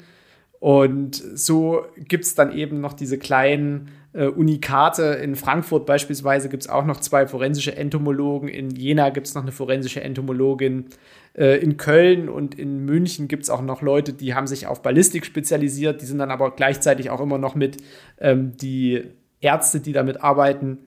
Und 0.59 1.15
so 1.15 1.85
gibt 1.97 2.25
es 2.25 2.35
dann 2.35 2.51
eben 2.51 2.81
noch 2.81 2.93
diese 2.93 3.17
kleinen 3.17 3.89
äh, 4.13 4.25
Unikate. 4.25 5.03
In 5.03 5.35
Frankfurt 5.35 5.85
beispielsweise 5.85 6.49
gibt 6.49 6.63
es 6.63 6.69
auch 6.69 6.85
noch 6.85 6.99
zwei 6.99 7.27
forensische 7.27 7.75
Entomologen. 7.75 8.47
In 8.47 8.69
Jena 8.69 9.09
gibt 9.09 9.27
es 9.27 9.33
noch 9.33 9.41
eine 9.41 9.51
forensische 9.51 10.01
Entomologin. 10.01 10.85
Äh, 11.33 11.57
in 11.59 11.77
Köln 11.77 12.29
und 12.29 12.59
in 12.59 12.85
München 12.85 13.27
gibt 13.27 13.43
es 13.43 13.49
auch 13.49 13.61
noch 13.61 13.81
Leute, 13.81 14.13
die 14.13 14.35
haben 14.35 14.47
sich 14.47 14.67
auf 14.67 14.81
Ballistik 14.81 15.25
spezialisiert. 15.25 16.01
Die 16.01 16.05
sind 16.05 16.19
dann 16.19 16.31
aber 16.31 16.51
gleichzeitig 16.51 17.09
auch 17.09 17.21
immer 17.21 17.37
noch 17.37 17.55
mit 17.55 17.77
ähm, 18.19 18.55
die 18.57 19.03
Ärzte, 19.39 19.79
die 19.79 19.93
damit 19.93 20.23
arbeiten. 20.23 20.79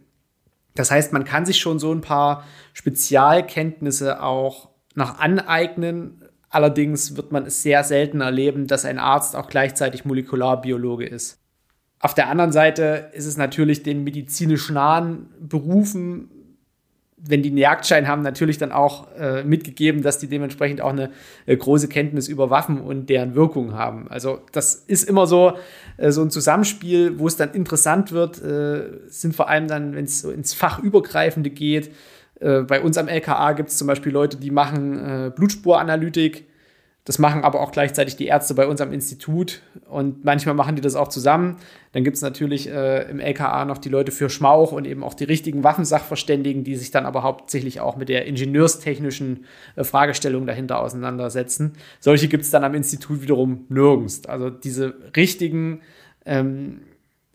Das 0.75 0.91
heißt, 0.91 1.13
man 1.13 1.25
kann 1.25 1.47
sich 1.47 1.59
schon 1.59 1.79
so 1.79 1.93
ein 1.93 2.01
paar 2.01 2.45
Spezialkenntnisse 2.73 4.23
auch 4.23 4.71
noch 4.95 5.19
aneignen, 5.19 6.25
Allerdings 6.55 7.17
wird 7.17 7.33
man 7.33 7.47
es 7.47 7.63
sehr 7.63 7.83
selten 7.83 8.21
erleben, 8.21 8.69
dass 8.69 8.85
ein 8.85 9.01
Arzt 9.01 9.35
auch 9.35 9.49
gleichzeitig 9.49 10.05
Molekularbiologe 10.05 11.05
ist. 11.05 11.41
Auf 11.99 12.15
der 12.15 12.29
anderen 12.29 12.53
Seite 12.53 13.11
ist 13.13 13.27
es 13.27 13.37
natürlich 13.37 13.83
den 13.83 14.05
medizinisch 14.05 14.71
nahen 14.71 15.35
Berufen, 15.41 16.31
wenn 17.27 17.43
die 17.43 17.49
einen 17.49 17.59
Jagdschein 17.59 18.07
haben, 18.07 18.23
natürlich 18.23 18.59
dann 18.59 18.73
auch 18.73 19.09
äh, 19.19 19.45
mitgegeben, 19.45 20.03
dass 20.03 20.19
die 20.19 20.27
dementsprechend 20.27 20.81
auch 20.81 20.91
eine 20.91 21.11
äh, 21.47 21.57
große 21.57 21.89
Kenntnis 21.89 22.29
über 22.29 22.51
Waffen 22.51 22.81
und 22.81 23.09
deren 23.09 23.35
Wirkung 23.35 23.75
haben. 23.75 24.09
Also 24.09 24.41
das 24.53 24.75
ist 24.75 25.09
immer 25.09 25.27
so, 25.27 25.55
äh, 25.97 26.11
so 26.11 26.23
ein 26.23 26.31
Zusammenspiel, 26.31 27.19
wo 27.19 27.27
es 27.27 27.37
dann 27.37 27.53
interessant 27.53 28.13
wird, 28.13 28.43
äh, 28.43 29.09
sind 29.09 29.35
vor 29.35 29.49
allem 29.49 29.69
dann, 29.69 29.95
wenn 29.95 30.05
es 30.05 30.21
so 30.21 30.31
ins 30.31 30.55
Fachübergreifende 30.55 31.51
geht, 31.51 31.91
äh, 32.41 32.61
bei 32.61 32.81
uns 32.81 32.99
am 32.99 33.09
LKA 33.09 33.53
gibt 33.53 33.71
es 33.71 33.79
zum 33.79 33.87
Beispiel 33.87 34.13
Leute, 34.13 34.37
die 34.37 34.51
machen 34.51 34.99
äh, 34.99 35.31
Blutspuranalytik. 35.35 36.47
Das 37.07 37.19
machen 37.19 37.45
aber 37.45 37.61
auch 37.61 37.71
gleichzeitig 37.71 38.17
die 38.17 38.27
Ärzte 38.27 38.55
bei 38.55 38.67
uns 38.67 38.81
am 38.81 38.91
Institut 38.91 39.61
und 39.91 40.25
manchmal 40.25 40.55
machen 40.55 40.75
die 40.75 40.81
das 40.81 40.97
auch 40.97 41.09
zusammen. 41.09 41.57
Dann 41.93 42.03
gibt 42.03 42.17
es 42.17 42.23
natürlich 42.23 42.67
äh, 42.71 43.03
im 43.11 43.21
LKA 43.21 43.67
noch 43.67 43.77
die 43.77 43.91
Leute 43.91 44.11
für 44.11 44.31
Schmauch 44.31 44.73
und 44.73 44.87
eben 44.87 45.05
auch 45.05 45.13
die 45.13 45.25
richtigen 45.25 45.63
Waffensachverständigen, 45.63 46.65
die 46.65 46.77
sich 46.77 46.91
dann 46.91 47.05
aber 47.05 47.23
hauptsächlich 47.23 47.81
auch 47.81 47.97
mit 47.97 48.09
der 48.09 48.25
ingenieurstechnischen 48.25 49.45
äh, 49.77 49.85
Fragestellung 49.85 50.47
dahinter 50.47 50.81
auseinandersetzen. 50.81 51.75
Solche 52.01 52.29
gibt 52.29 52.45
es 52.45 52.51
dann 52.51 52.65
am 52.65 52.75
Institut 52.75 53.21
wiederum 53.21 53.67
nirgends. 53.69 54.25
Also 54.25 54.49
diese 54.49 54.95
richtigen 55.15 55.83
ähm, 56.25 56.81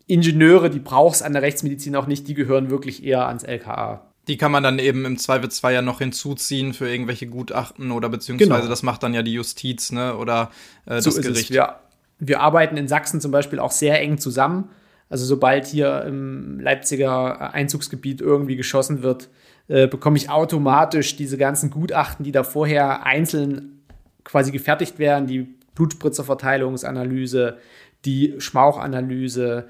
Ingenieure, 0.08 0.68
die 0.68 0.80
brauchst 0.80 1.22
an 1.22 1.32
der 1.32 1.42
Rechtsmedizin 1.42 1.94
auch 1.94 2.08
nicht, 2.08 2.26
die 2.26 2.34
gehören 2.34 2.70
wirklich 2.70 3.04
eher 3.04 3.28
ans 3.28 3.44
LKA. 3.44 4.09
Die 4.28 4.36
kann 4.36 4.52
man 4.52 4.62
dann 4.62 4.78
eben 4.78 5.04
im 5.04 5.18
Zweifelsfall 5.18 5.72
ja 5.72 5.82
noch 5.82 5.98
hinzuziehen 5.98 6.74
für 6.74 6.88
irgendwelche 6.88 7.26
Gutachten 7.26 7.90
oder 7.90 8.08
beziehungsweise 8.08 8.50
genau. 8.52 8.68
das 8.68 8.82
macht 8.82 9.02
dann 9.02 9.14
ja 9.14 9.22
die 9.22 9.32
Justiz, 9.32 9.92
ne? 9.92 10.16
Oder 10.16 10.50
äh, 10.86 11.00
so 11.00 11.10
das 11.10 11.22
Gericht. 11.22 11.50
Wir, 11.50 11.76
wir 12.18 12.40
arbeiten 12.40 12.76
in 12.76 12.86
Sachsen 12.86 13.20
zum 13.20 13.32
Beispiel 13.32 13.58
auch 13.58 13.72
sehr 13.72 14.00
eng 14.00 14.18
zusammen. 14.18 14.68
Also 15.08 15.24
sobald 15.24 15.66
hier 15.66 16.04
im 16.04 16.60
Leipziger 16.60 17.52
Einzugsgebiet 17.52 18.20
irgendwie 18.20 18.56
geschossen 18.56 19.02
wird, 19.02 19.28
äh, 19.66 19.88
bekomme 19.88 20.16
ich 20.16 20.30
automatisch 20.30 21.16
diese 21.16 21.36
ganzen 21.36 21.70
Gutachten, 21.70 22.24
die 22.24 22.32
da 22.32 22.44
vorher 22.44 23.04
einzeln 23.04 23.82
quasi 24.24 24.52
gefertigt 24.52 24.98
werden, 24.98 25.26
die 25.26 25.48
Blutspritzerverteilungsanalyse, 25.74 27.58
die 28.04 28.34
Schmauchanalyse, 28.38 29.68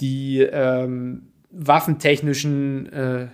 die 0.00 0.40
ähm, 0.40 1.28
waffentechnischen 1.50 2.92
äh, 2.92 3.28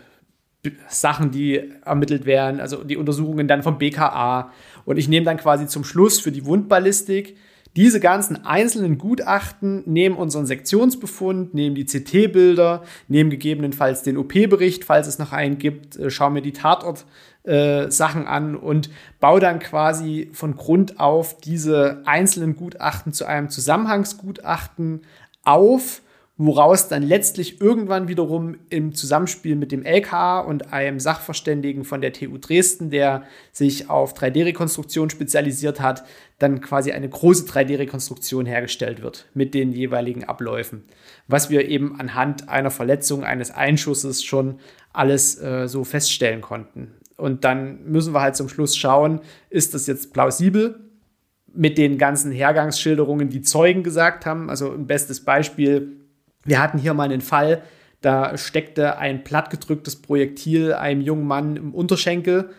Sachen, 0.89 1.31
die 1.31 1.63
ermittelt 1.85 2.27
werden, 2.27 2.61
also 2.61 2.83
die 2.85 2.97
Untersuchungen 2.97 3.49
dann 3.49 3.63
vom 3.63 3.79
BKA. 3.79 4.53
Und 4.85 4.97
ich 4.99 5.09
nehme 5.09 5.25
dann 5.25 5.37
quasi 5.37 5.67
zum 5.67 5.85
Schluss 5.85 6.21
für 6.21 6.33
die 6.33 6.45
Wundballistik 6.45 7.37
diese 7.77 8.01
ganzen 8.01 8.45
einzelnen 8.45 8.99
Gutachten 8.99 9.85
nehmen 9.87 10.17
unseren 10.17 10.47
Sektionsbefund, 10.47 11.55
nehmen 11.55 11.77
die 11.77 11.85
CT-Bilder, 11.85 12.83
nehmen 13.07 13.31
gegebenenfalls 13.31 14.03
den 14.03 14.17
OP-Bericht, 14.17 14.85
falls 14.85 15.07
es 15.07 15.21
noch 15.21 15.33
einen 15.33 15.59
gibt, 15.59 15.97
äh, 15.97 16.11
schaue 16.11 16.33
mir 16.33 16.43
die 16.43 16.53
Tatort-Sachen 16.53 18.23
äh, 18.25 18.27
an 18.27 18.57
und 18.57 18.91
baue 19.21 19.39
dann 19.39 19.61
quasi 19.61 20.29
von 20.33 20.57
Grund 20.57 20.99
auf 20.99 21.39
diese 21.39 22.03
einzelnen 22.05 22.57
Gutachten 22.57 23.13
zu 23.13 23.27
einem 23.27 23.49
Zusammenhangsgutachten 23.49 25.03
auf 25.45 26.03
woraus 26.41 26.87
dann 26.87 27.03
letztlich 27.03 27.61
irgendwann 27.61 28.07
wiederum 28.07 28.57
im 28.71 28.95
Zusammenspiel 28.95 29.57
mit 29.57 29.73
dem 29.73 29.85
LKA 29.85 30.39
und 30.39 30.73
einem 30.73 31.01
Sachverständigen 31.01 31.85
von 31.85 32.01
der 32.01 32.13
TU 32.13 32.39
Dresden, 32.39 32.91
der 32.91 33.25
sich 33.51 33.91
auf 33.91 34.15
3D-Rekonstruktion 34.15 35.11
spezialisiert 35.11 35.81
hat, 35.81 36.05
dann 36.39 36.61
quasi 36.61 36.93
eine 36.93 37.09
große 37.09 37.45
3D-Rekonstruktion 37.45 38.47
hergestellt 38.47 39.03
wird 39.03 39.27
mit 39.35 39.53
den 39.53 39.73
jeweiligen 39.73 40.23
Abläufen. 40.23 40.85
Was 41.27 41.51
wir 41.51 41.69
eben 41.69 41.99
anhand 41.99 42.49
einer 42.49 42.71
Verletzung, 42.71 43.25
eines 43.25 43.51
Einschusses 43.51 44.23
schon 44.23 44.61
alles 44.93 45.41
äh, 45.43 45.67
so 45.67 45.83
feststellen 45.83 46.41
konnten. 46.41 46.95
Und 47.17 47.43
dann 47.43 47.83
müssen 47.83 48.15
wir 48.15 48.21
halt 48.21 48.37
zum 48.37 48.49
Schluss 48.49 48.77
schauen, 48.77 49.23
ist 49.51 49.75
das 49.75 49.89
jetzt 49.89 50.13
plausibel 50.13 50.79
mit 51.53 51.79
den 51.79 51.99
ganzen 51.99 52.31
Hergangsschilderungen, 52.31 53.29
die 53.29 53.43
Zeugen 53.43 53.83
gesagt 53.83 54.25
haben. 54.25 54.49
Also 54.49 54.71
ein 54.71 54.87
bestes 54.87 55.25
Beispiel 55.25 55.99
wir 56.49 56.63
hatten 56.63 56.79
hier 56.79 56.95
mal 56.95 57.05
einen 57.05 57.21
Fall, 57.21 57.63
da 58.01 58.37
steckte 58.39 58.99
ein 58.99 59.25
plattgedrücktes 59.25 59.97
Projektil 59.97 60.73
einem 60.73 61.01
jungen 61.01 61.27
Mann 61.27 61.57
im 61.57 61.75
Unterschenkel 61.75 62.51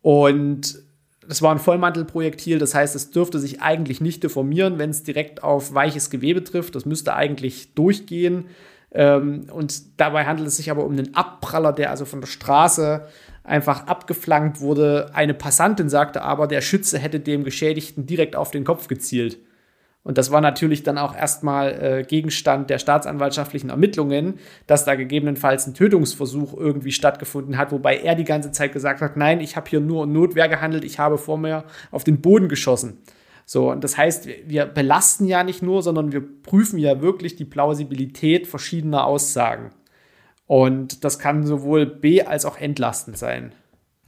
und 0.00 0.82
das 1.26 1.40
war 1.40 1.52
ein 1.52 1.58
Vollmantelprojektil, 1.58 2.58
das 2.58 2.74
heißt, 2.74 2.96
es 2.96 3.10
dürfte 3.10 3.38
sich 3.38 3.62
eigentlich 3.62 4.00
nicht 4.00 4.22
deformieren, 4.24 4.78
wenn 4.78 4.90
es 4.90 5.04
direkt 5.04 5.42
auf 5.42 5.72
weiches 5.72 6.10
Gewebe 6.10 6.42
trifft. 6.42 6.74
Das 6.74 6.84
müsste 6.84 7.14
eigentlich 7.14 7.74
durchgehen. 7.74 8.46
Ähm, 8.90 9.46
und 9.52 10.00
dabei 10.00 10.26
handelt 10.26 10.48
es 10.48 10.56
sich 10.56 10.70
aber 10.70 10.84
um 10.84 10.92
einen 10.92 11.14
Abpraller, 11.14 11.72
der 11.72 11.90
also 11.90 12.04
von 12.04 12.20
der 12.20 12.28
Straße 12.28 13.06
einfach 13.44 13.86
abgeflankt 13.86 14.60
wurde. 14.60 15.10
Eine 15.14 15.34
Passantin 15.34 15.88
sagte 15.88 16.22
aber, 16.22 16.46
der 16.46 16.60
Schütze 16.60 16.98
hätte 16.98 17.20
dem 17.20 17.44
Geschädigten 17.44 18.06
direkt 18.06 18.36
auf 18.36 18.50
den 18.50 18.64
Kopf 18.64 18.88
gezielt. 18.88 19.38
Und 20.04 20.18
das 20.18 20.32
war 20.32 20.40
natürlich 20.40 20.82
dann 20.82 20.98
auch 20.98 21.14
erstmal 21.14 21.70
äh, 21.70 22.02
Gegenstand 22.02 22.70
der 22.70 22.78
staatsanwaltschaftlichen 22.78 23.70
Ermittlungen, 23.70 24.40
dass 24.66 24.84
da 24.84 24.96
gegebenenfalls 24.96 25.66
ein 25.66 25.74
Tötungsversuch 25.74 26.54
irgendwie 26.54 26.90
stattgefunden 26.90 27.56
hat, 27.56 27.70
wobei 27.70 27.98
er 27.98 28.16
die 28.16 28.24
ganze 28.24 28.50
Zeit 28.50 28.72
gesagt 28.72 29.00
hat, 29.00 29.16
nein, 29.16 29.38
ich 29.40 29.54
habe 29.56 29.70
hier 29.70 29.80
nur 29.80 30.06
Notwehr 30.06 30.48
gehandelt, 30.48 30.84
ich 30.84 30.98
habe 30.98 31.18
vor 31.18 31.38
mir 31.38 31.64
auf 31.92 32.02
den 32.02 32.20
Boden 32.20 32.48
geschossen. 32.48 32.98
So, 33.46 33.70
und 33.70 33.84
das 33.84 33.96
heißt, 33.96 34.28
wir 34.46 34.66
belasten 34.66 35.26
ja 35.26 35.44
nicht 35.44 35.62
nur, 35.62 35.82
sondern 35.82 36.10
wir 36.10 36.22
prüfen 36.42 36.78
ja 36.78 37.00
wirklich 37.00 37.36
die 37.36 37.44
Plausibilität 37.44 38.46
verschiedener 38.46 39.04
Aussagen. 39.04 39.70
Und 40.46 41.04
das 41.04 41.18
kann 41.18 41.46
sowohl 41.46 41.86
be- 41.86 42.26
als 42.26 42.44
auch 42.44 42.58
entlastend 42.58 43.18
sein. 43.18 43.52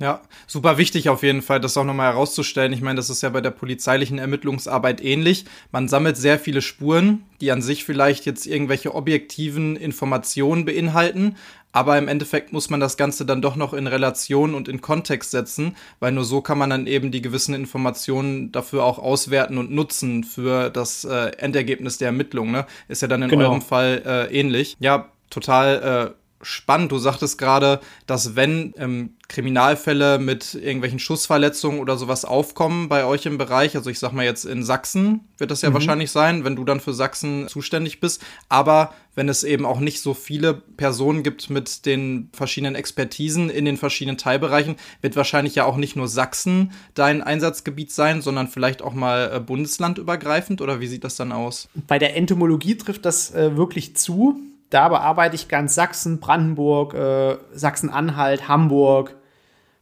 Ja, 0.05 0.21
super 0.47 0.77
wichtig 0.77 1.09
auf 1.09 1.23
jeden 1.23 1.41
Fall, 1.41 1.61
das 1.61 1.79
auch 1.79 1.85
nochmal 1.85 2.13
herauszustellen. 2.13 2.75
Ich 2.75 2.83
meine, 2.83 2.99
das 2.99 3.09
ist 3.09 3.23
ja 3.23 3.31
bei 3.31 3.41
der 3.41 3.53
polizeilichen 3.53 4.19
Ermittlungsarbeit 4.19 5.03
ähnlich. 5.03 5.47
Man 5.73 5.89
sammelt 5.89 6.19
sehr 6.19 6.39
viele 6.39 6.61
Spuren, 6.61 7.25
die 7.41 7.51
an 7.51 7.63
sich 7.63 7.87
vielleicht 7.87 8.27
jetzt 8.27 8.47
irgendwelche 8.47 8.95
objektiven 8.95 9.77
Informationen 9.77 10.67
beinhalten, 10.67 11.37
aber 11.73 11.97
im 11.97 12.09
Endeffekt 12.09 12.53
muss 12.53 12.69
man 12.69 12.81
das 12.81 12.99
Ganze 12.99 13.25
dann 13.25 13.41
doch 13.41 13.57
noch 13.57 13.73
in 13.73 13.87
Relation 13.87 14.55
und 14.55 14.69
in 14.69 14.83
Kontext 14.83 15.31
setzen, 15.31 15.75
weil 16.01 16.13
nur 16.13 16.27
so 16.27 16.43
kann 16.43 16.59
man 16.59 16.69
dann 16.69 16.87
eben 16.87 17.11
die 17.11 17.23
gewissen 17.23 17.55
Informationen 17.55 18.53
dafür 18.53 18.85
auch 18.85 18.99
auswerten 18.99 19.57
und 19.57 19.71
nutzen 19.71 20.23
für 20.23 20.69
das 20.69 21.05
äh, 21.05 21.31
Endergebnis 21.39 21.97
der 21.97 22.09
Ermittlung. 22.09 22.51
Ne? 22.51 22.67
Ist 22.89 23.01
ja 23.01 23.09
dann 23.09 23.23
in 23.23 23.31
genau. 23.31 23.49
eurem 23.49 23.63
Fall 23.63 24.03
äh, 24.05 24.39
ähnlich. 24.39 24.77
Ja, 24.81 25.09
total 25.31 26.13
äh, 26.13 26.24
spannend. 26.45 26.93
Du 26.93 26.99
sagtest 26.99 27.39
gerade, 27.39 27.81
dass 28.07 28.37
wenn 28.37 28.75
ähm, 28.77 29.11
Kriminalfälle 29.29 30.19
mit 30.19 30.55
irgendwelchen 30.55 30.99
Schussverletzungen 30.99 31.81
oder 31.81 31.97
sowas 31.97 32.25
aufkommen 32.25 32.89
bei 32.89 33.05
euch 33.05 33.27
im 33.27 33.39
Bereich, 33.39 33.77
also 33.77 33.91
ich 33.91 33.99
sag 33.99 34.13
mal 34.13 34.25
jetzt 34.25 34.45
in 34.45 34.63
Sachsen 34.63 35.21
wird 35.39 35.51
das 35.51 35.63
ja 35.63 35.71
mhm. 35.71 35.75
wahrscheinlich 35.75 36.11
sein, 36.11 36.45
wenn 36.45 36.57
du 36.57 36.65
dann 36.65 36.81
für 36.81 36.93
Sachsen 36.93 37.49
zuständig 37.49 38.01
bist, 38.01 38.23
aber 38.49 38.93
wenn 39.15 39.29
es 39.29 39.45
eben 39.45 39.65
auch 39.65 39.81
nicht 39.81 40.01
so 40.01 40.13
viele 40.13 40.55
Personen 40.55 41.23
gibt 41.23 41.49
mit 41.49 41.87
den 41.87 42.29
verschiedenen 42.33 42.75
Expertisen 42.75 43.49
in 43.49 43.65
den 43.65 43.77
verschiedenen 43.77 44.19
Teilbereichen, 44.19 44.77
wird 45.01 45.17
wahrscheinlich 45.17 45.55
ja 45.55 45.65
auch 45.65 45.77
nicht 45.77 45.97
nur 45.97 46.09
Sachsen 46.09 46.73
dein 46.95 47.23
Einsatzgebiet 47.23 47.93
sein, 47.93 48.23
sondern 48.23 48.49
vielleicht 48.49 48.83
auch 48.83 48.93
mal 48.93 49.31
äh, 49.33 49.41
bundeslandübergreifend 49.41 50.61
oder 50.61 50.81
wie 50.81 50.87
sieht 50.87 51.05
das 51.05 51.17
dann 51.17 51.33
aus? 51.33 51.69
Bei 51.87 51.99
der 51.99 52.17
Entomologie 52.17 52.77
trifft 52.77 53.05
das 53.05 53.33
äh, 53.35 53.57
wirklich 53.57 53.97
zu. 53.97 54.41
Da 54.71 54.89
bearbeite 54.89 55.37
ich 55.37 55.49
ganz 55.49 55.75
Sachsen, 55.75 56.21
Brandenburg, 56.21 56.95
äh, 56.95 57.37
Sachsen-Anhalt, 57.53 58.49
Hamburg, 58.49 59.17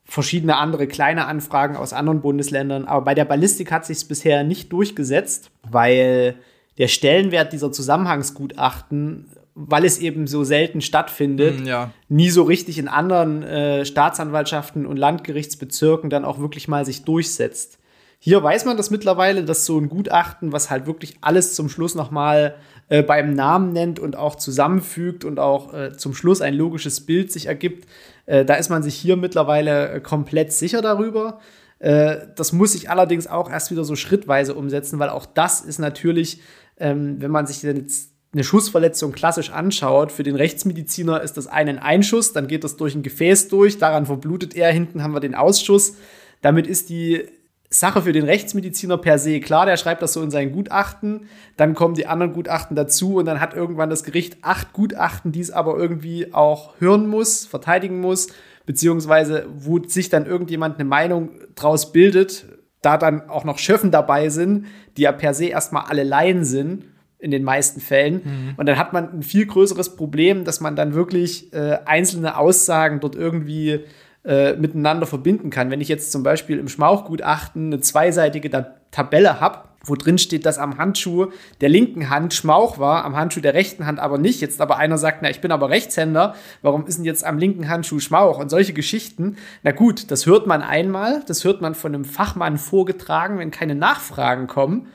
verschiedene 0.04 0.56
andere 0.56 0.86
kleine 0.86 1.26
Anfragen 1.26 1.76
aus 1.76 1.92
anderen 1.92 2.20
Bundesländern. 2.20 2.86
Aber 2.86 3.04
bei 3.04 3.14
der 3.14 3.24
Ballistik 3.24 3.72
hat 3.72 3.86
sich 3.86 3.98
es 3.98 4.04
bisher 4.04 4.44
nicht 4.44 4.72
durchgesetzt, 4.72 5.50
weil 5.70 6.36
der 6.78 6.88
Stellenwert 6.88 7.52
dieser 7.52 7.72
Zusammenhangsgutachten, 7.72 9.28
weil 9.54 9.84
es 9.84 9.98
eben 9.98 10.26
so 10.26 10.44
selten 10.44 10.80
stattfindet, 10.80 11.60
mm, 11.60 11.66
ja. 11.66 11.90
nie 12.08 12.30
so 12.30 12.42
richtig 12.42 12.78
in 12.78 12.88
anderen 12.88 13.42
äh, 13.42 13.84
Staatsanwaltschaften 13.84 14.86
und 14.86 14.96
Landgerichtsbezirken 14.96 16.10
dann 16.10 16.24
auch 16.24 16.38
wirklich 16.38 16.68
mal 16.68 16.84
sich 16.84 17.04
durchsetzt. 17.04 17.78
Hier 18.24 18.40
weiß 18.40 18.66
man 18.66 18.76
das 18.76 18.92
mittlerweile, 18.92 19.44
dass 19.44 19.66
so 19.66 19.76
ein 19.76 19.88
Gutachten, 19.88 20.52
was 20.52 20.70
halt 20.70 20.86
wirklich 20.86 21.16
alles 21.22 21.54
zum 21.54 21.68
Schluss 21.68 21.96
nochmal 21.96 22.54
äh, 22.88 23.02
beim 23.02 23.34
Namen 23.34 23.72
nennt 23.72 23.98
und 23.98 24.14
auch 24.14 24.36
zusammenfügt 24.36 25.24
und 25.24 25.40
auch 25.40 25.74
äh, 25.74 25.96
zum 25.96 26.14
Schluss 26.14 26.40
ein 26.40 26.54
logisches 26.54 27.04
Bild 27.04 27.32
sich 27.32 27.46
ergibt, 27.46 27.88
äh, 28.26 28.44
da 28.44 28.54
ist 28.54 28.70
man 28.70 28.84
sich 28.84 28.94
hier 28.94 29.16
mittlerweile 29.16 29.88
äh, 29.88 30.00
komplett 30.00 30.52
sicher 30.52 30.82
darüber. 30.82 31.40
Äh, 31.80 32.18
das 32.36 32.52
muss 32.52 32.70
sich 32.70 32.88
allerdings 32.88 33.26
auch 33.26 33.50
erst 33.50 33.72
wieder 33.72 33.82
so 33.82 33.96
schrittweise 33.96 34.54
umsetzen, 34.54 35.00
weil 35.00 35.08
auch 35.08 35.26
das 35.26 35.60
ist 35.60 35.80
natürlich, 35.80 36.40
ähm, 36.78 37.16
wenn 37.18 37.32
man 37.32 37.48
sich 37.48 37.64
jetzt 37.64 38.12
eine 38.32 38.44
Schussverletzung 38.44 39.10
klassisch 39.10 39.50
anschaut, 39.50 40.12
für 40.12 40.22
den 40.22 40.36
Rechtsmediziner 40.36 41.22
ist 41.22 41.36
das 41.36 41.48
einen 41.48 41.80
Einschuss, 41.80 42.32
dann 42.32 42.46
geht 42.46 42.62
das 42.62 42.76
durch 42.76 42.94
ein 42.94 43.02
Gefäß 43.02 43.48
durch, 43.48 43.78
daran 43.78 44.06
verblutet 44.06 44.54
er, 44.54 44.70
hinten 44.70 45.02
haben 45.02 45.12
wir 45.12 45.18
den 45.18 45.34
Ausschuss. 45.34 45.96
Damit 46.40 46.68
ist 46.68 46.88
die 46.88 47.26
Sache 47.72 48.02
für 48.02 48.12
den 48.12 48.24
Rechtsmediziner 48.24 48.98
per 48.98 49.18
se. 49.18 49.40
Klar, 49.40 49.64
der 49.64 49.78
schreibt 49.78 50.02
das 50.02 50.12
so 50.12 50.22
in 50.22 50.30
sein 50.30 50.52
Gutachten, 50.52 51.26
dann 51.56 51.74
kommen 51.74 51.94
die 51.94 52.06
anderen 52.06 52.34
Gutachten 52.34 52.76
dazu 52.76 53.16
und 53.16 53.24
dann 53.24 53.40
hat 53.40 53.54
irgendwann 53.54 53.88
das 53.88 54.04
Gericht 54.04 54.38
acht 54.42 54.72
Gutachten, 54.72 55.32
die 55.32 55.40
es 55.40 55.50
aber 55.50 55.78
irgendwie 55.78 56.34
auch 56.34 56.74
hören 56.80 57.08
muss, 57.08 57.46
verteidigen 57.46 58.00
muss, 58.00 58.28
beziehungsweise 58.66 59.46
wo 59.56 59.82
sich 59.82 60.10
dann 60.10 60.26
irgendjemand 60.26 60.76
eine 60.76 60.84
Meinung 60.84 61.30
draus 61.54 61.92
bildet, 61.92 62.44
da 62.82 62.98
dann 62.98 63.30
auch 63.30 63.44
noch 63.44 63.58
Schöffen 63.58 63.90
dabei 63.90 64.28
sind, 64.28 64.66
die 64.96 65.02
ja 65.02 65.12
per 65.12 65.32
se 65.32 65.46
erstmal 65.46 65.84
alle 65.84 66.02
Laien 66.02 66.44
sind 66.44 66.84
in 67.18 67.30
den 67.30 67.44
meisten 67.44 67.80
Fällen. 67.80 68.14
Mhm. 68.14 68.54
Und 68.56 68.66
dann 68.66 68.76
hat 68.76 68.92
man 68.92 69.12
ein 69.12 69.22
viel 69.22 69.46
größeres 69.46 69.96
Problem, 69.96 70.44
dass 70.44 70.60
man 70.60 70.76
dann 70.76 70.92
wirklich 70.92 71.52
äh, 71.54 71.78
einzelne 71.86 72.36
Aussagen 72.36 73.00
dort 73.00 73.14
irgendwie 73.14 73.84
äh, 74.24 74.54
miteinander 74.54 75.06
verbinden 75.06 75.50
kann. 75.50 75.70
Wenn 75.70 75.80
ich 75.80 75.88
jetzt 75.88 76.12
zum 76.12 76.22
Beispiel 76.22 76.58
im 76.58 76.68
Schmauchgutachten 76.68 77.66
eine 77.66 77.80
zweiseitige 77.80 78.50
Tabelle 78.90 79.40
habe, 79.40 79.68
wo 79.84 79.94
drin 79.96 80.18
steht, 80.18 80.46
dass 80.46 80.58
am 80.58 80.78
Handschuh 80.78 81.32
der 81.60 81.68
linken 81.68 82.08
Hand 82.08 82.34
Schmauch 82.34 82.78
war, 82.78 83.04
am 83.04 83.16
Handschuh 83.16 83.40
der 83.40 83.54
rechten 83.54 83.86
Hand 83.86 83.98
aber 83.98 84.18
nicht. 84.18 84.40
Jetzt 84.40 84.60
aber 84.60 84.76
einer 84.76 84.98
sagt, 84.98 85.22
na, 85.22 85.30
ich 85.30 85.40
bin 85.40 85.50
aber 85.50 85.70
Rechtshänder, 85.70 86.34
warum 86.62 86.86
ist 86.86 86.98
denn 86.98 87.04
jetzt 87.04 87.24
am 87.24 87.38
linken 87.38 87.68
Handschuh 87.68 87.98
Schmauch? 87.98 88.38
Und 88.38 88.48
solche 88.48 88.72
Geschichten, 88.72 89.36
na 89.62 89.72
gut, 89.72 90.10
das 90.10 90.26
hört 90.26 90.46
man 90.46 90.62
einmal, 90.62 91.22
das 91.26 91.44
hört 91.44 91.60
man 91.60 91.74
von 91.74 91.94
einem 91.94 92.04
Fachmann 92.04 92.58
vorgetragen, 92.58 93.38
wenn 93.38 93.50
keine 93.50 93.74
Nachfragen 93.74 94.46
kommen, 94.46 94.86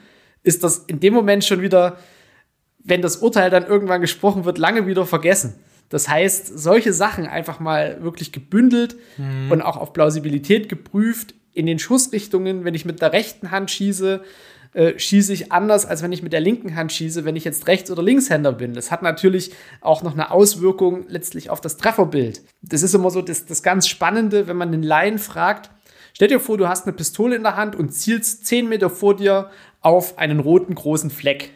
ist 0.43 0.63
das 0.63 0.77
in 0.77 0.99
dem 0.99 1.13
Moment 1.13 1.43
schon 1.43 1.61
wieder, 1.61 1.97
wenn 2.83 3.01
das 3.01 3.17
Urteil 3.17 3.49
dann 3.49 3.65
irgendwann 3.65 3.99
gesprochen 3.99 4.45
wird, 4.45 4.57
lange 4.57 4.87
wieder 4.87 5.05
vergessen. 5.05 5.55
Das 5.89 6.09
heißt, 6.09 6.57
solche 6.57 6.93
Sachen 6.93 7.25
einfach 7.25 7.59
mal 7.59 8.01
wirklich 8.03 8.31
gebündelt 8.31 8.97
mhm. 9.17 9.51
und 9.51 9.61
auch 9.61 9.77
auf 9.77 9.93
Plausibilität 9.93 10.69
geprüft 10.69 11.33
in 11.53 11.65
den 11.65 11.79
Schussrichtungen, 11.79 12.65
wenn 12.65 12.75
ich 12.75 12.85
mit 12.85 13.01
der 13.01 13.13
rechten 13.13 13.51
Hand 13.51 13.71
schieße, 13.71 14.21
äh, 14.73 14.99
schieße 14.99 15.33
ich 15.33 15.51
anders, 15.51 15.85
als 15.85 16.03
wenn 16.03 16.11
ich 16.11 16.21
mit 16.21 16.33
der 16.33 16.39
linken 16.39 16.75
Hand 16.75 16.91
schieße, 16.91 17.25
wenn 17.25 17.35
ich 17.35 17.45
jetzt 17.45 17.67
Rechts- 17.67 17.89
oder 17.89 18.03
Linkshänder 18.03 18.51
bin. 18.51 18.73
Das 18.73 18.91
hat 18.91 19.01
natürlich 19.01 19.51
auch 19.81 20.03
noch 20.03 20.13
eine 20.13 20.29
Auswirkung 20.29 21.05
letztlich 21.07 21.49
auf 21.49 21.61
das 21.61 21.77
Trefferbild. 21.77 22.41
Das 22.61 22.83
ist 22.83 22.93
immer 22.93 23.09
so 23.09 23.21
das, 23.21 23.45
das 23.45 23.63
ganz 23.63 23.87
Spannende, 23.87 24.47
wenn 24.47 24.57
man 24.57 24.71
den 24.71 24.83
Laien 24.83 25.17
fragt, 25.17 25.71
stell 26.13 26.27
dir 26.27 26.39
vor, 26.39 26.57
du 26.57 26.67
hast 26.67 26.85
eine 26.85 26.93
Pistole 26.93 27.35
in 27.35 27.43
der 27.43 27.55
Hand 27.55 27.75
und 27.75 27.91
zielst 27.91 28.45
10 28.45 28.69
Meter 28.69 28.89
vor 28.89 29.15
dir 29.15 29.49
auf 29.81 30.19
einen 30.19 30.39
roten 30.39 30.75
großen 30.75 31.09
Fleck. 31.09 31.51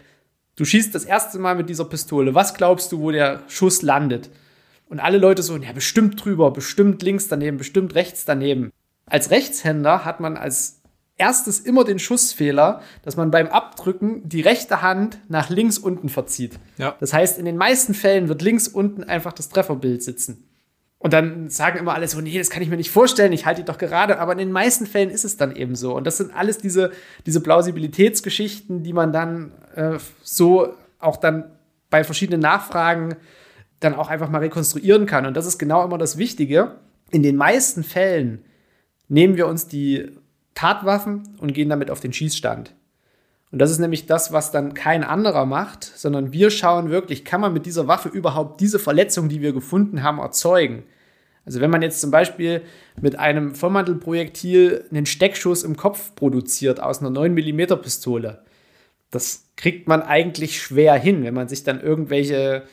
Du 0.62 0.66
schießt 0.66 0.94
das 0.94 1.06
erste 1.06 1.40
Mal 1.40 1.56
mit 1.56 1.70
dieser 1.70 1.86
Pistole. 1.86 2.36
Was 2.36 2.54
glaubst 2.54 2.92
du, 2.92 3.00
wo 3.00 3.10
der 3.10 3.42
Schuss 3.48 3.82
landet? 3.82 4.30
Und 4.90 5.00
alle 5.00 5.18
Leute 5.18 5.42
so, 5.42 5.58
ja, 5.58 5.72
bestimmt 5.72 6.24
drüber, 6.24 6.52
bestimmt 6.52 7.02
links 7.02 7.28
daneben, 7.28 7.58
bestimmt 7.58 7.96
rechts 7.96 8.26
daneben. 8.26 8.72
Als 9.08 9.32
Rechtshänder 9.32 10.06
hat 10.06 10.20
man 10.20 10.38
als 10.38 10.82
erstes 11.18 11.62
immer 11.62 11.84
den 11.84 11.98
Schussfehler, 11.98 12.84
dass 13.02 13.18
man 13.18 13.32
beim 13.32 13.48
Abdrücken 13.48 14.30
die 14.30 14.42
rechte 14.42 14.84
Hand 14.84 15.18
nach 15.30 15.50
links 15.50 15.80
unten 15.80 16.10
verzieht. 16.10 16.60
Ja. 16.78 16.96
Das 17.00 17.12
heißt, 17.12 17.40
in 17.40 17.46
den 17.46 17.58
meisten 17.58 17.96
Fällen 17.96 18.28
wird 18.28 18.44
links 18.44 18.68
unten 18.68 19.04
einfach 19.04 19.34
das 19.34 19.50
Trefferbild 19.50 20.04
sitzen. 20.04 20.48
Und 21.02 21.14
dann 21.14 21.50
sagen 21.50 21.80
immer 21.80 21.96
alle 21.96 22.08
so, 22.08 22.22
nee, 22.22 22.38
das 22.38 22.52
kann 22.52 22.62
ich 22.62 22.70
mir 22.70 22.78
nicht 22.78 22.92
vorstellen, 22.92 23.34
ich 23.34 23.48
halte 23.48 23.62
die 23.62 23.66
doch 23.66 23.80
gerade, 23.80 24.20
aber 24.20 24.34
in 24.34 24.38
den 24.38 24.52
meisten 24.52 24.86
Fällen 24.86 25.10
ist 25.10 25.26
es 25.26 25.36
dann 25.36 25.56
eben 25.56 25.76
so. 25.76 25.96
Und 25.96 26.06
das 26.06 26.18
sind 26.18 26.32
alles 26.32 26.60
diese, 26.60 26.92
diese 27.26 27.42
Plausibilitätsgeschichten, 27.42 28.84
die 28.84 28.94
man 28.94 29.12
dann 29.12 29.52
äh, 29.74 29.98
so 30.22 30.76
auch 31.00 31.18
dann 31.18 31.46
bei 31.90 32.04
verschiedenen 32.04 32.42
Nachfragen 32.42 33.16
dann 33.80 33.96
auch 33.96 34.10
einfach 34.10 34.30
mal 34.30 34.42
rekonstruieren 34.42 35.08
kann. 35.08 35.26
Und 35.26 35.36
das 35.36 35.48
ist 35.48 35.58
genau 35.58 35.84
immer 35.84 35.98
das 35.98 36.20
Wichtige. 36.20 36.76
In 37.10 37.24
den 37.24 37.36
meisten 37.36 37.84
Fällen 37.84 38.46
nehmen 39.08 39.38
wir 39.38 39.48
uns 39.48 39.68
die 39.68 40.12
Tatwaffen 40.54 41.36
und 41.40 41.54
gehen 41.54 41.70
damit 41.70 41.90
auf 41.90 42.00
den 42.00 42.14
Schießstand. 42.14 42.76
Und 43.52 43.60
das 43.60 43.70
ist 43.70 43.80
nämlich 43.80 44.06
das, 44.06 44.32
was 44.32 44.52
dann 44.52 44.74
kein 44.74 45.04
anderer 45.04 45.46
macht, 45.46 45.84
sondern 45.84 46.32
wir 46.32 46.52
schauen 46.52 46.90
wirklich, 46.90 47.26
kann 47.26 47.42
man 47.42 47.52
mit 47.52 47.66
dieser 47.66 47.88
Waffe 47.88 48.10
überhaupt 48.10 48.62
diese 48.62 48.80
Verletzung, 48.80 49.28
die 49.28 49.42
wir 49.42 49.52
gefunden 49.52 50.04
haben, 50.04 50.20
erzeugen? 50.20 50.84
Also 51.46 51.60
wenn 51.60 51.70
man 51.72 51.82
jetzt 51.82 52.00
zum 52.00 52.12
Beispiel 52.12 52.62
mit 53.02 53.20
einem 53.20 53.56
Vollmantelprojektil 53.56 54.86
einen 54.90 55.06
Steckschuss 55.06 55.64
im 55.64 55.76
Kopf 55.76 56.16
produziert 56.16 56.82
aus 56.82 57.00
einer 57.00 57.10
9 57.10 57.34
mm 57.34 57.82
Pistole, 57.82 58.44
das 59.10 59.50
kriegt 59.58 59.88
man 59.88 60.02
eigentlich 60.02 60.62
schwer 60.62 60.94
hin, 60.96 61.24
wenn 61.24 61.34
man 61.34 61.50
sich 61.50 61.64
dann 61.64 61.82
irgendwelche 61.82 62.64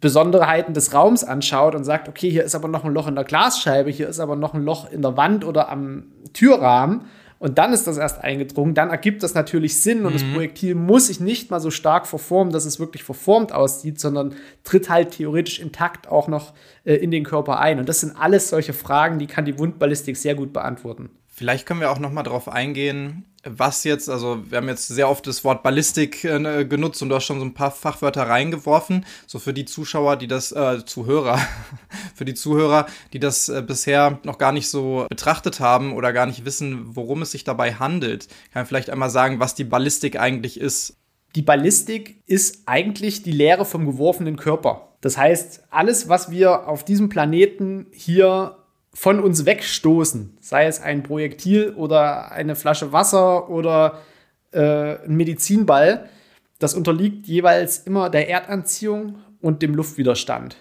Besonderheiten 0.00 0.74
des 0.74 0.94
Raums 0.94 1.24
anschaut 1.24 1.74
und 1.74 1.84
sagt, 1.84 2.08
okay, 2.08 2.30
hier 2.30 2.44
ist 2.44 2.54
aber 2.54 2.68
noch 2.68 2.84
ein 2.84 2.94
Loch 2.94 3.08
in 3.08 3.14
der 3.14 3.24
Glasscheibe, 3.24 3.90
hier 3.90 4.08
ist 4.08 4.20
aber 4.20 4.36
noch 4.36 4.54
ein 4.54 4.62
Loch 4.62 4.90
in 4.90 5.02
der 5.02 5.16
Wand 5.16 5.44
oder 5.44 5.68
am 5.68 6.12
Türrahmen 6.32 7.02
und 7.38 7.58
dann 7.58 7.72
ist 7.72 7.86
das 7.86 7.98
erst 7.98 8.22
eingedrungen, 8.22 8.74
dann 8.74 8.90
ergibt 8.90 9.22
das 9.22 9.34
natürlich 9.34 9.80
Sinn 9.80 10.06
und 10.06 10.12
mhm. 10.12 10.18
das 10.18 10.24
Projektil 10.32 10.74
muss 10.74 11.08
sich 11.08 11.20
nicht 11.20 11.50
mal 11.50 11.60
so 11.60 11.70
stark 11.70 12.06
verformen, 12.06 12.52
dass 12.52 12.64
es 12.64 12.78
wirklich 12.78 13.02
verformt 13.04 13.52
aussieht, 13.52 14.00
sondern 14.00 14.34
tritt 14.62 14.88
halt 14.88 15.12
theoretisch 15.12 15.60
intakt 15.60 16.08
auch 16.08 16.28
noch 16.28 16.54
äh, 16.84 16.94
in 16.94 17.10
den 17.10 17.24
Körper 17.24 17.58
ein. 17.58 17.78
Und 17.78 17.88
das 17.88 18.00
sind 18.00 18.16
alles 18.16 18.48
solche 18.48 18.72
Fragen, 18.72 19.18
die 19.18 19.26
kann 19.26 19.44
die 19.44 19.58
Wundballistik 19.58 20.16
sehr 20.16 20.34
gut 20.34 20.52
beantworten. 20.52 21.10
Vielleicht 21.36 21.66
können 21.66 21.80
wir 21.80 21.90
auch 21.90 21.98
noch 21.98 22.12
mal 22.12 22.22
darauf 22.22 22.48
eingehen, 22.48 23.24
was 23.42 23.82
jetzt, 23.82 24.08
also 24.08 24.44
wir 24.48 24.58
haben 24.58 24.68
jetzt 24.68 24.86
sehr 24.86 25.10
oft 25.10 25.26
das 25.26 25.42
Wort 25.42 25.64
Ballistik 25.64 26.22
äh, 26.22 26.64
genutzt 26.64 27.02
und 27.02 27.08
du 27.08 27.16
hast 27.16 27.24
schon 27.24 27.40
so 27.40 27.44
ein 27.44 27.54
paar 27.54 27.72
Fachwörter 27.72 28.28
reingeworfen. 28.28 29.04
So 29.26 29.40
für 29.40 29.52
die 29.52 29.64
Zuschauer, 29.64 30.14
die 30.14 30.28
das, 30.28 30.52
äh, 30.52 30.84
Zuhörer, 30.84 31.40
für 32.14 32.24
die 32.24 32.34
Zuhörer, 32.34 32.86
die 33.12 33.18
das 33.18 33.48
äh, 33.48 33.64
bisher 33.66 34.20
noch 34.22 34.38
gar 34.38 34.52
nicht 34.52 34.68
so 34.68 35.06
betrachtet 35.08 35.58
haben 35.58 35.92
oder 35.92 36.12
gar 36.12 36.26
nicht 36.26 36.44
wissen, 36.44 36.94
worum 36.94 37.22
es 37.22 37.32
sich 37.32 37.42
dabei 37.42 37.74
handelt. 37.74 38.28
Kann 38.52 38.62
ich 38.62 38.68
vielleicht 38.68 38.90
einmal 38.90 39.10
sagen, 39.10 39.40
was 39.40 39.56
die 39.56 39.64
Ballistik 39.64 40.16
eigentlich 40.16 40.60
ist? 40.60 40.98
Die 41.34 41.42
Ballistik 41.42 42.22
ist 42.26 42.62
eigentlich 42.66 43.24
die 43.24 43.32
Lehre 43.32 43.64
vom 43.64 43.86
geworfenen 43.86 44.36
Körper. 44.36 44.94
Das 45.00 45.18
heißt, 45.18 45.64
alles, 45.70 46.08
was 46.08 46.30
wir 46.30 46.68
auf 46.68 46.84
diesem 46.84 47.08
Planeten 47.08 47.86
hier 47.92 48.56
von 48.94 49.20
uns 49.20 49.44
wegstoßen, 49.44 50.38
sei 50.40 50.66
es 50.66 50.80
ein 50.80 51.02
Projektil 51.02 51.74
oder 51.76 52.30
eine 52.32 52.54
Flasche 52.54 52.92
Wasser 52.92 53.50
oder 53.50 54.00
äh, 54.52 55.04
ein 55.04 55.16
Medizinball, 55.16 56.08
das 56.60 56.74
unterliegt 56.74 57.26
jeweils 57.26 57.78
immer 57.78 58.08
der 58.08 58.30
Erdanziehung 58.30 59.16
und 59.40 59.62
dem 59.62 59.74
Luftwiderstand. 59.74 60.56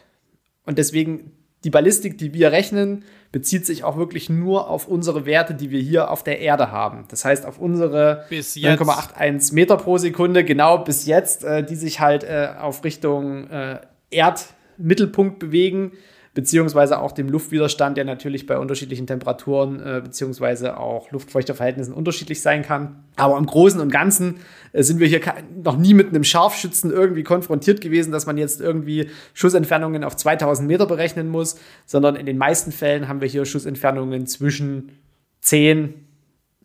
Und 0.65 0.79
deswegen 0.79 1.31
die 1.63 1.69
Ballistik, 1.69 2.17
die 2.17 2.33
wir 2.33 2.51
rechnen, 2.51 3.05
bezieht 3.31 3.65
sich 3.65 3.83
auch 3.83 3.97
wirklich 3.97 4.29
nur 4.29 4.69
auf 4.69 4.87
unsere 4.87 5.25
Werte, 5.25 5.53
die 5.53 5.69
wir 5.69 5.79
hier 5.79 6.11
auf 6.11 6.23
der 6.23 6.39
Erde 6.39 6.71
haben. 6.71 7.05
Das 7.09 7.23
heißt, 7.23 7.45
auf 7.45 7.59
unsere 7.59 8.25
9,81 8.29 9.53
Meter 9.53 9.77
pro 9.77 9.97
Sekunde, 9.97 10.43
genau 10.43 10.79
bis 10.79 11.05
jetzt, 11.05 11.43
äh, 11.43 11.63
die 11.63 11.75
sich 11.75 11.99
halt 11.99 12.23
äh, 12.23 12.49
auf 12.59 12.83
Richtung 12.83 13.49
äh, 13.49 13.79
Erdmittelpunkt 14.09 15.39
bewegen 15.39 15.93
beziehungsweise 16.33 16.99
auch 16.99 17.11
dem 17.11 17.29
Luftwiderstand, 17.29 17.95
der 17.95 18.05
natürlich 18.05 18.47
bei 18.47 18.57
unterschiedlichen 18.57 19.05
Temperaturen 19.05 19.79
äh, 19.79 20.01
beziehungsweise 20.03 20.77
auch 20.77 21.11
Luftfeuchterverhältnissen 21.11 21.93
unterschiedlich 21.93 22.41
sein 22.41 22.63
kann. 22.63 23.03
Aber 23.15 23.37
im 23.37 23.45
Großen 23.45 23.79
und 23.79 23.91
Ganzen 23.91 24.37
äh, 24.71 24.81
sind 24.81 24.99
wir 24.99 25.07
hier 25.07 25.21
noch 25.63 25.77
nie 25.77 25.93
mit 25.93 26.09
einem 26.09 26.23
Scharfschützen 26.23 26.91
irgendwie 26.91 27.23
konfrontiert 27.23 27.81
gewesen, 27.81 28.11
dass 28.11 28.25
man 28.25 28.37
jetzt 28.37 28.61
irgendwie 28.61 29.09
Schussentfernungen 29.33 30.03
auf 30.03 30.15
2000 30.15 30.67
Meter 30.67 30.87
berechnen 30.87 31.29
muss, 31.29 31.57
sondern 31.85 32.15
in 32.15 32.25
den 32.25 32.37
meisten 32.37 32.71
Fällen 32.71 33.07
haben 33.07 33.21
wir 33.21 33.27
hier 33.27 33.45
Schussentfernungen 33.45 34.25
zwischen 34.25 34.93
10 35.41 35.93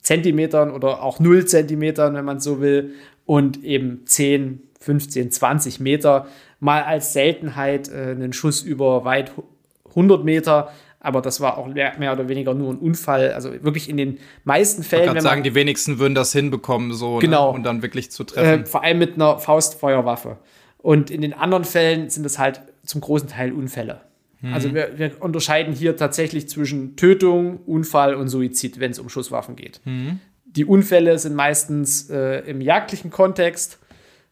Zentimetern 0.01 0.71
oder 0.71 1.03
auch 1.03 1.21
0 1.21 1.45
Zentimetern, 1.45 2.15
wenn 2.15 2.25
man 2.25 2.41
so 2.41 2.61
will, 2.63 2.95
und 3.27 3.63
eben 3.63 4.07
10, 4.07 4.63
15, 4.81 5.31
20 5.31 5.81
Meter. 5.81 6.27
Mal 6.61 6.83
als 6.83 7.13
Seltenheit 7.13 7.89
äh, 7.89 8.13
einen 8.13 8.33
Schuss 8.33 8.63
über 8.63 9.05
weit 9.05 9.33
100 9.99 10.25
Meter, 10.25 10.71
aber 11.01 11.21
das 11.21 11.41
war 11.41 11.59
auch 11.59 11.69
mehr 11.69 12.13
oder 12.13 12.29
weniger 12.29 12.55
nur 12.55 12.73
ein 12.73 12.79
Unfall. 12.79 13.33
Also 13.33 13.53
wirklich 13.63 13.89
in 13.89 13.97
den 13.97 14.19
meisten 14.45 14.83
Fällen. 14.83 15.05
Ich 15.05 15.13
kann 15.15 15.21
sagen, 15.21 15.43
die 15.43 15.55
wenigsten 15.55 15.99
würden 15.99 16.15
das 16.15 16.33
hinbekommen, 16.33 16.93
so 16.93 17.17
ne, 17.17 17.21
genau, 17.21 17.51
ne? 17.51 17.57
und 17.57 17.63
dann 17.63 17.83
wirklich 17.83 18.11
zu 18.11 18.25
treffen. 18.25 18.63
Äh, 18.63 18.67
vor 18.67 18.83
allem 18.83 18.99
mit 18.99 19.15
einer 19.15 19.39
Faustfeuerwaffe. 19.39 20.39
Und 20.79 21.11
in 21.11 21.21
den 21.21 21.35
anderen 21.35 21.65
Fällen 21.65 22.11
sind 22.11 22.25
es 22.25 22.39
halt 22.39 22.63
zum 22.85 23.01
großen 23.01 23.29
Teil 23.29 23.53
Unfälle. 23.53 24.01
Mhm. 24.41 24.55
Also 24.55 24.75
wir, 24.75 24.99
wir, 24.99 25.13
unterscheiden 25.21 25.73
hier 25.73 25.97
tatsächlich 25.97 26.49
zwischen 26.49 26.97
Tötung, 26.97 27.59
Unfall 27.67 28.15
und 28.15 28.29
Suizid, 28.29 28.81
wenn 28.81 28.91
es 28.91 28.99
um 28.99 29.09
Schusswaffen 29.09 29.57
geht. 29.57 29.81
Mhm. 29.85 30.21
Die 30.47 30.65
Unfälle 30.65 31.19
sind 31.19 31.35
meistens 31.35 32.11
äh, 32.11 32.41
im 32.49 32.61
jagdlichen 32.61 33.11
Kontext 33.11 33.79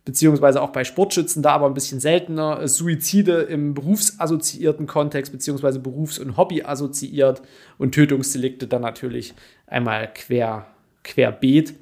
beziehungsweise 0.07 0.63
auch 0.63 0.71
bei 0.71 0.85
Sportschützen 0.85 1.43
da 1.43 1.51
aber 1.51 1.67
ein 1.67 1.75
bisschen 1.75 2.01
seltener. 2.01 2.67
Suizide 2.67 3.43
im 3.43 3.75
berufsassoziierten 3.75 4.87
Kontext, 4.87 5.33
beziehungsweise 5.33 5.81
berufs- 5.81 6.21
und 6.21 6.37
hobbyassoziiert 6.37 7.43
und 7.77 7.93
Tötungsdelikte 7.93 8.69
dann 8.69 8.83
natürlich 8.83 9.35
einmal 9.67 10.09
quer, 10.15 10.69
querbeet. 11.03 11.75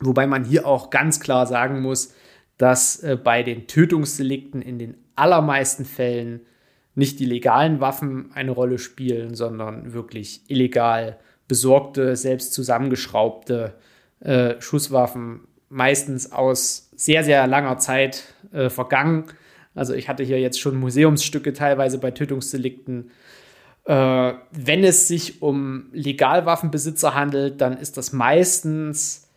Wobei 0.00 0.26
man 0.26 0.44
hier 0.44 0.66
auch 0.66 0.90
ganz 0.90 1.20
klar 1.20 1.46
sagen 1.46 1.80
muss, 1.80 2.12
dass 2.58 3.00
äh, 3.04 3.16
bei 3.16 3.44
den 3.44 3.68
Tötungsdelikten 3.68 4.60
in 4.60 4.80
den 4.80 4.96
allermeisten 5.14 5.84
Fällen 5.84 6.40
nicht 6.96 7.20
die 7.20 7.26
legalen 7.26 7.80
Waffen 7.80 8.32
eine 8.34 8.50
Rolle 8.50 8.78
spielen, 8.78 9.36
sondern 9.36 9.92
wirklich 9.94 10.42
illegal 10.48 11.16
besorgte, 11.46 12.16
selbst 12.16 12.54
zusammengeschraubte 12.54 13.74
äh, 14.18 14.60
Schusswaffen, 14.60 15.42
meistens 15.72 16.30
aus 16.30 16.90
sehr, 16.94 17.24
sehr 17.24 17.46
langer 17.46 17.78
Zeit 17.78 18.34
äh, 18.52 18.68
vergangen. 18.68 19.24
Also 19.74 19.94
ich 19.94 20.08
hatte 20.08 20.22
hier 20.22 20.38
jetzt 20.38 20.60
schon 20.60 20.76
Museumsstücke 20.76 21.54
teilweise 21.54 21.98
bei 21.98 22.10
Tötungsdelikten. 22.10 23.10
Äh, 23.86 24.34
wenn 24.52 24.84
es 24.84 25.08
sich 25.08 25.40
um 25.40 25.86
Legalwaffenbesitzer 25.92 27.14
handelt, 27.14 27.60
dann 27.60 27.78
ist 27.78 27.96
das 27.96 28.12
meistens 28.12 29.30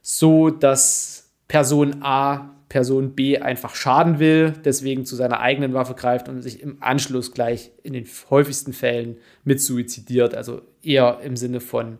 so, 0.00 0.48
dass 0.48 1.30
Person 1.46 2.02
A 2.02 2.50
Person 2.72 3.14
B 3.14 3.36
einfach 3.36 3.74
schaden 3.74 4.18
will, 4.18 4.54
deswegen 4.64 5.04
zu 5.04 5.14
seiner 5.14 5.40
eigenen 5.40 5.74
Waffe 5.74 5.92
greift 5.92 6.30
und 6.30 6.40
sich 6.40 6.62
im 6.62 6.78
Anschluss 6.80 7.32
gleich 7.32 7.70
in 7.82 7.92
den 7.92 8.06
häufigsten 8.30 8.72
Fällen 8.72 9.18
mit 9.44 9.60
suizidiert. 9.60 10.34
Also 10.34 10.62
eher 10.82 11.20
im 11.22 11.36
Sinne 11.36 11.60
von 11.60 11.98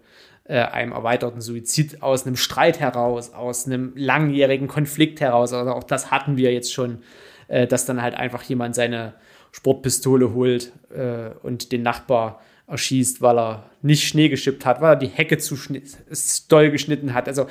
äh, 0.53 0.67
einem 0.67 0.93
erweiterten 0.93 1.41
Suizid 1.41 2.03
aus 2.03 2.27
einem 2.27 2.37
Streit 2.37 2.79
heraus, 2.79 3.33
aus 3.33 3.65
einem 3.65 3.95
langjährigen 3.97 4.69
Konflikt 4.69 5.19
heraus. 5.23 5.55
Also 5.55 5.71
auch 5.71 5.83
das 5.83 6.11
hatten 6.11 6.37
wir 6.37 6.53
jetzt 6.53 6.75
schon, 6.75 6.99
äh, 7.49 7.67
dass 7.67 7.87
dann 7.87 8.03
halt 8.03 8.15
einfach 8.15 8.43
jemand 8.43 8.75
seine 8.75 9.15
Sportpistole 9.51 10.35
holt 10.35 10.73
äh, 10.95 11.31
und 11.43 11.73
den 11.73 11.81
Nachbar 11.81 12.43
erschießt, 12.67 13.23
weil 13.23 13.38
er 13.38 13.71
nicht 13.81 14.07
Schnee 14.07 14.29
geschippt 14.29 14.67
hat, 14.67 14.83
weil 14.83 14.93
er 14.93 14.97
die 14.97 15.07
Hecke 15.07 15.38
zu 15.38 15.57
doll 16.51 16.71
geschnitten 16.71 17.15
hat. 17.15 17.29
Also 17.29 17.47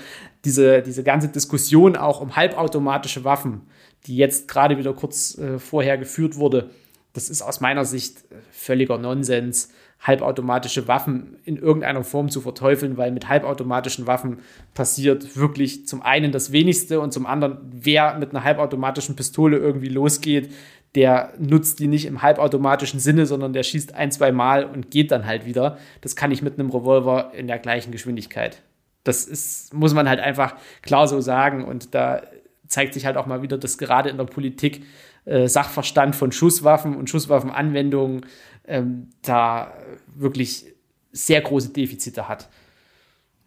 diese, 0.46 0.84
diese 0.84 1.04
ganze 1.04 1.30
Diskussion 1.30 1.96
auch 1.96 2.22
um 2.22 2.36
halbautomatische 2.36 3.24
Waffen, 3.24 3.62
die 4.06 4.16
jetzt 4.16 4.48
gerade 4.48 4.78
wieder 4.78 4.94
kurz 4.94 5.40
äh, 5.40 5.58
vorher 5.58 5.98
geführt 5.98 6.36
wurde, 6.36 6.70
Das 7.14 7.30
ist 7.30 7.42
aus 7.42 7.62
meiner 7.62 7.84
Sicht 7.84 8.26
völliger 8.52 8.98
Nonsens, 8.98 9.70
halbautomatische 10.02 10.88
Waffen 10.88 11.38
in 11.46 11.58
irgendeiner 11.58 12.04
Form 12.04 12.30
zu 12.30 12.42
verteufeln, 12.42 12.98
weil 12.98 13.12
mit 13.12 13.30
halbautomatischen 13.30 14.08
Waffen 14.08 14.40
passiert 14.74 15.38
wirklich 15.38 15.88
zum 15.88 16.02
einen 16.02 16.32
das 16.32 16.52
wenigste 16.52 17.00
und 17.00 17.14
zum 17.14 17.28
anderen, 17.28 17.58
wer 17.72 18.18
mit 18.18 18.32
einer 18.32 18.44
halbautomatischen 18.44 19.16
Pistole 19.16 19.58
irgendwie 19.58 19.90
losgeht, 19.90 20.52
der 20.96 21.34
nutzt 21.38 21.80
die 21.80 21.88
nicht 21.88 22.06
im 22.06 22.22
halbautomatischen 22.22 23.00
Sinne, 23.00 23.26
sondern 23.26 23.54
der 23.54 23.64
schießt 23.64 23.96
ein, 23.96 24.12
zwei 24.12 24.32
Mal 24.32 24.66
und 24.66 24.92
geht 24.92 25.12
dann 25.12 25.26
halt 25.26 25.46
wieder. 25.46 25.78
Das 26.02 26.16
kann 26.16 26.32
ich 26.32 26.42
mit 26.42 26.60
einem 26.60 26.70
Revolver 26.70 27.32
in 27.34 27.48
der 27.48 27.60
gleichen 27.60 27.92
Geschwindigkeit. 27.92 28.62
Das 29.04 29.26
ist, 29.26 29.74
muss 29.74 29.94
man 29.94 30.10
halt 30.10 30.20
einfach 30.20 30.56
klar 30.82 31.08
so 31.08 31.22
sagen. 31.22 31.64
Und 31.64 31.96
da 31.96 32.24
zeigt 32.68 32.94
sich 32.94 33.06
halt 33.06 33.18
auch 33.18 33.26
mal 33.26 33.42
wieder, 33.42 33.58
dass 33.58 33.78
gerade 33.78 34.10
in 34.10 34.18
der 34.18 34.26
Politik 34.26 34.84
äh, 35.26 35.48
Sachverstand 35.48 36.16
von 36.16 36.32
Schusswaffen 36.32 36.96
und 36.96 37.10
Schusswaffenanwendungen 37.10 38.26
ähm, 38.66 39.10
da 39.22 39.74
wirklich 40.16 40.66
sehr 41.12 41.42
große 41.42 41.70
Defizite 41.70 42.28
hat. 42.28 42.50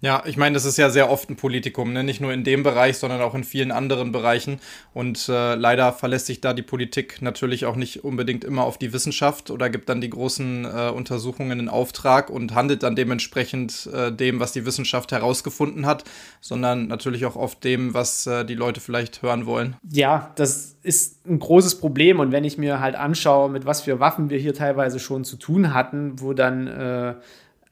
Ja, 0.04 0.22
ich 0.26 0.36
meine, 0.36 0.52
das 0.52 0.66
ist 0.66 0.76
ja 0.76 0.90
sehr 0.90 1.10
oft 1.10 1.30
ein 1.30 1.36
Politikum, 1.36 1.94
ne? 1.94 2.04
nicht 2.04 2.20
nur 2.20 2.30
in 2.30 2.44
dem 2.44 2.62
Bereich, 2.62 2.98
sondern 2.98 3.22
auch 3.22 3.34
in 3.34 3.42
vielen 3.42 3.70
anderen 3.70 4.12
Bereichen. 4.12 4.60
Und 4.92 5.30
äh, 5.30 5.54
leider 5.54 5.94
verlässt 5.94 6.26
sich 6.26 6.42
da 6.42 6.52
die 6.52 6.60
Politik 6.60 7.22
natürlich 7.22 7.64
auch 7.64 7.74
nicht 7.74 8.04
unbedingt 8.04 8.44
immer 8.44 8.64
auf 8.64 8.76
die 8.76 8.92
Wissenschaft 8.92 9.50
oder 9.50 9.70
gibt 9.70 9.88
dann 9.88 10.02
die 10.02 10.10
großen 10.10 10.66
äh, 10.66 10.90
Untersuchungen 10.90 11.58
in 11.58 11.68
Auftrag 11.70 12.28
und 12.28 12.54
handelt 12.54 12.82
dann 12.82 12.96
dementsprechend 12.96 13.88
äh, 13.94 14.12
dem, 14.12 14.40
was 14.40 14.52
die 14.52 14.66
Wissenschaft 14.66 15.10
herausgefunden 15.10 15.86
hat, 15.86 16.04
sondern 16.42 16.86
natürlich 16.86 17.24
auch 17.24 17.36
oft 17.36 17.64
dem, 17.64 17.94
was 17.94 18.26
äh, 18.26 18.44
die 18.44 18.56
Leute 18.56 18.80
vielleicht 18.80 19.22
hören 19.22 19.46
wollen. 19.46 19.76
Ja, 19.90 20.32
das 20.36 20.76
ist 20.82 21.26
ein 21.26 21.38
großes 21.38 21.78
Problem. 21.80 22.20
Und 22.20 22.30
wenn 22.30 22.44
ich 22.44 22.58
mir 22.58 22.78
halt 22.78 22.94
anschaue, 22.94 23.48
mit 23.48 23.64
was 23.64 23.80
für 23.80 24.00
Waffen 24.00 24.28
wir 24.28 24.38
hier 24.38 24.52
teilweise 24.52 25.00
schon 25.00 25.24
zu 25.24 25.36
tun 25.36 25.72
hatten, 25.72 26.20
wo 26.20 26.34
dann 26.34 26.66
äh, 26.66 27.14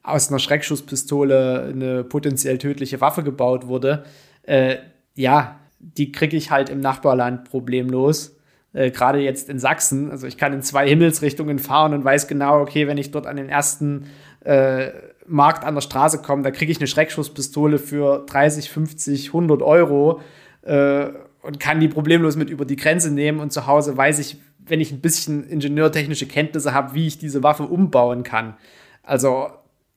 aus 0.03 0.29
einer 0.29 0.39
Schreckschusspistole 0.39 1.71
eine 1.73 2.03
potenziell 2.03 2.57
tödliche 2.57 3.01
Waffe 3.01 3.23
gebaut 3.23 3.67
wurde, 3.67 4.03
äh, 4.43 4.77
ja, 5.15 5.59
die 5.79 6.11
kriege 6.11 6.37
ich 6.37 6.51
halt 6.51 6.69
im 6.69 6.81
Nachbarland 6.81 7.49
problemlos. 7.49 8.37
Äh, 8.73 8.91
Gerade 8.91 9.19
jetzt 9.19 9.49
in 9.49 9.59
Sachsen. 9.59 10.11
Also 10.11 10.27
ich 10.27 10.37
kann 10.37 10.53
in 10.53 10.61
zwei 10.61 10.87
Himmelsrichtungen 10.87 11.59
fahren 11.59 11.93
und 11.93 12.03
weiß 12.03 12.27
genau, 12.27 12.61
okay, 12.61 12.87
wenn 12.87 12.97
ich 12.97 13.11
dort 13.11 13.27
an 13.27 13.37
den 13.37 13.49
ersten 13.49 14.07
äh, 14.43 14.89
Markt 15.25 15.63
an 15.63 15.75
der 15.75 15.81
Straße 15.81 16.21
komme, 16.21 16.43
da 16.43 16.51
kriege 16.51 16.71
ich 16.71 16.79
eine 16.79 16.87
Schreckschusspistole 16.87 17.79
für 17.79 18.25
30, 18.25 18.69
50, 18.69 19.27
100 19.27 19.61
Euro 19.61 20.21
äh, 20.63 21.07
und 21.41 21.59
kann 21.59 21.79
die 21.79 21.87
problemlos 21.87 22.35
mit 22.35 22.49
über 22.49 22.65
die 22.65 22.75
Grenze 22.75 23.11
nehmen. 23.11 23.39
Und 23.39 23.53
zu 23.53 23.67
Hause 23.67 23.95
weiß 23.95 24.19
ich, 24.19 24.37
wenn 24.65 24.81
ich 24.81 24.91
ein 24.91 25.01
bisschen 25.01 25.47
ingenieurtechnische 25.47 26.25
Kenntnisse 26.25 26.73
habe, 26.73 26.93
wie 26.93 27.07
ich 27.07 27.17
diese 27.17 27.43
Waffe 27.43 27.63
umbauen 27.63 28.23
kann. 28.23 28.55
Also 29.01 29.49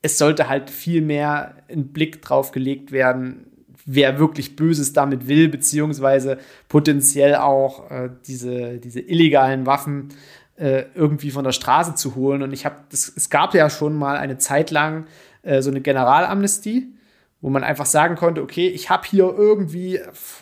es 0.07 0.19
sollte 0.19 0.49
halt 0.49 0.71
viel 0.71 1.03
mehr 1.03 1.57
ein 1.69 1.89
Blick 1.89 2.23
drauf 2.23 2.53
gelegt 2.53 2.93
werden, 2.93 3.47
wer 3.85 4.21
wirklich 4.21 4.55
Böses 4.55 4.93
damit 4.93 5.27
will, 5.27 5.49
beziehungsweise 5.49 6.39
potenziell 6.69 7.35
auch 7.35 7.91
äh, 7.91 8.11
diese, 8.27 8.79
diese 8.79 9.01
illegalen 9.01 9.67
Waffen 9.67 10.11
äh, 10.57 10.85
irgendwie 10.95 11.33
von 11.33 11.45
der 11.45 11.51
Straße 11.51 11.97
zu 11.97 12.15
holen. 12.15 12.43
Und 12.43 12.53
ich 12.53 12.65
habe, 12.65 12.77
es 12.91 13.31
gab 13.31 13.53
ja 13.55 13.69
schon 13.69 13.97
mal 13.97 14.17
eine 14.17 14.39
Zeit 14.39 14.71
lang 14.71 15.07
äh, 15.43 15.61
so 15.61 15.71
eine 15.71 15.81
Generalamnestie, 15.81 16.95
wo 17.41 17.51
man 17.51 17.65
einfach 17.65 17.87
sagen 17.87 18.15
konnte, 18.15 18.43
okay, 18.43 18.69
ich 18.69 18.91
habe 18.91 19.09
hier 19.09 19.35
irgendwie 19.37 20.01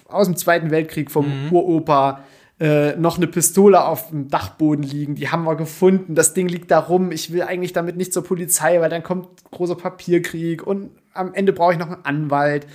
aus 0.09 0.27
dem 0.27 0.37
Zweiten 0.37 0.71
Weltkrieg 0.71 1.11
vom 1.11 1.47
mhm. 1.47 1.53
Uropa 1.53 2.23
äh, 2.61 2.95
noch 2.97 3.17
eine 3.17 3.27
Pistole 3.27 3.85
auf 3.85 4.11
dem 4.11 4.29
Dachboden 4.29 4.85
liegen. 4.85 5.17
Die 5.17 5.31
haben 5.31 5.45
wir 5.45 5.57
gefunden. 5.57 6.15
Das 6.15 6.35
Ding 6.35 6.49
liegt 6.49 6.71
da 6.71 6.79
rum. 6.79 7.11
Ich 7.11 7.33
will 7.33 7.43
eigentlich 7.43 7.73
damit 7.73 7.97
nicht 7.97 8.13
zur 8.13 8.23
Polizei, 8.25 8.81
weil 8.81 8.91
dann 8.91 9.03
kommt 9.03 9.29
großer 9.51 9.75
Papierkrieg 9.75 10.65
und 10.65 10.91
am 11.13 11.35
Ende 11.35 11.53
brauche 11.53 11.73
ich 11.73 11.79
noch 11.79 11.91
einen 11.91 12.05
Anwalt. 12.05 12.67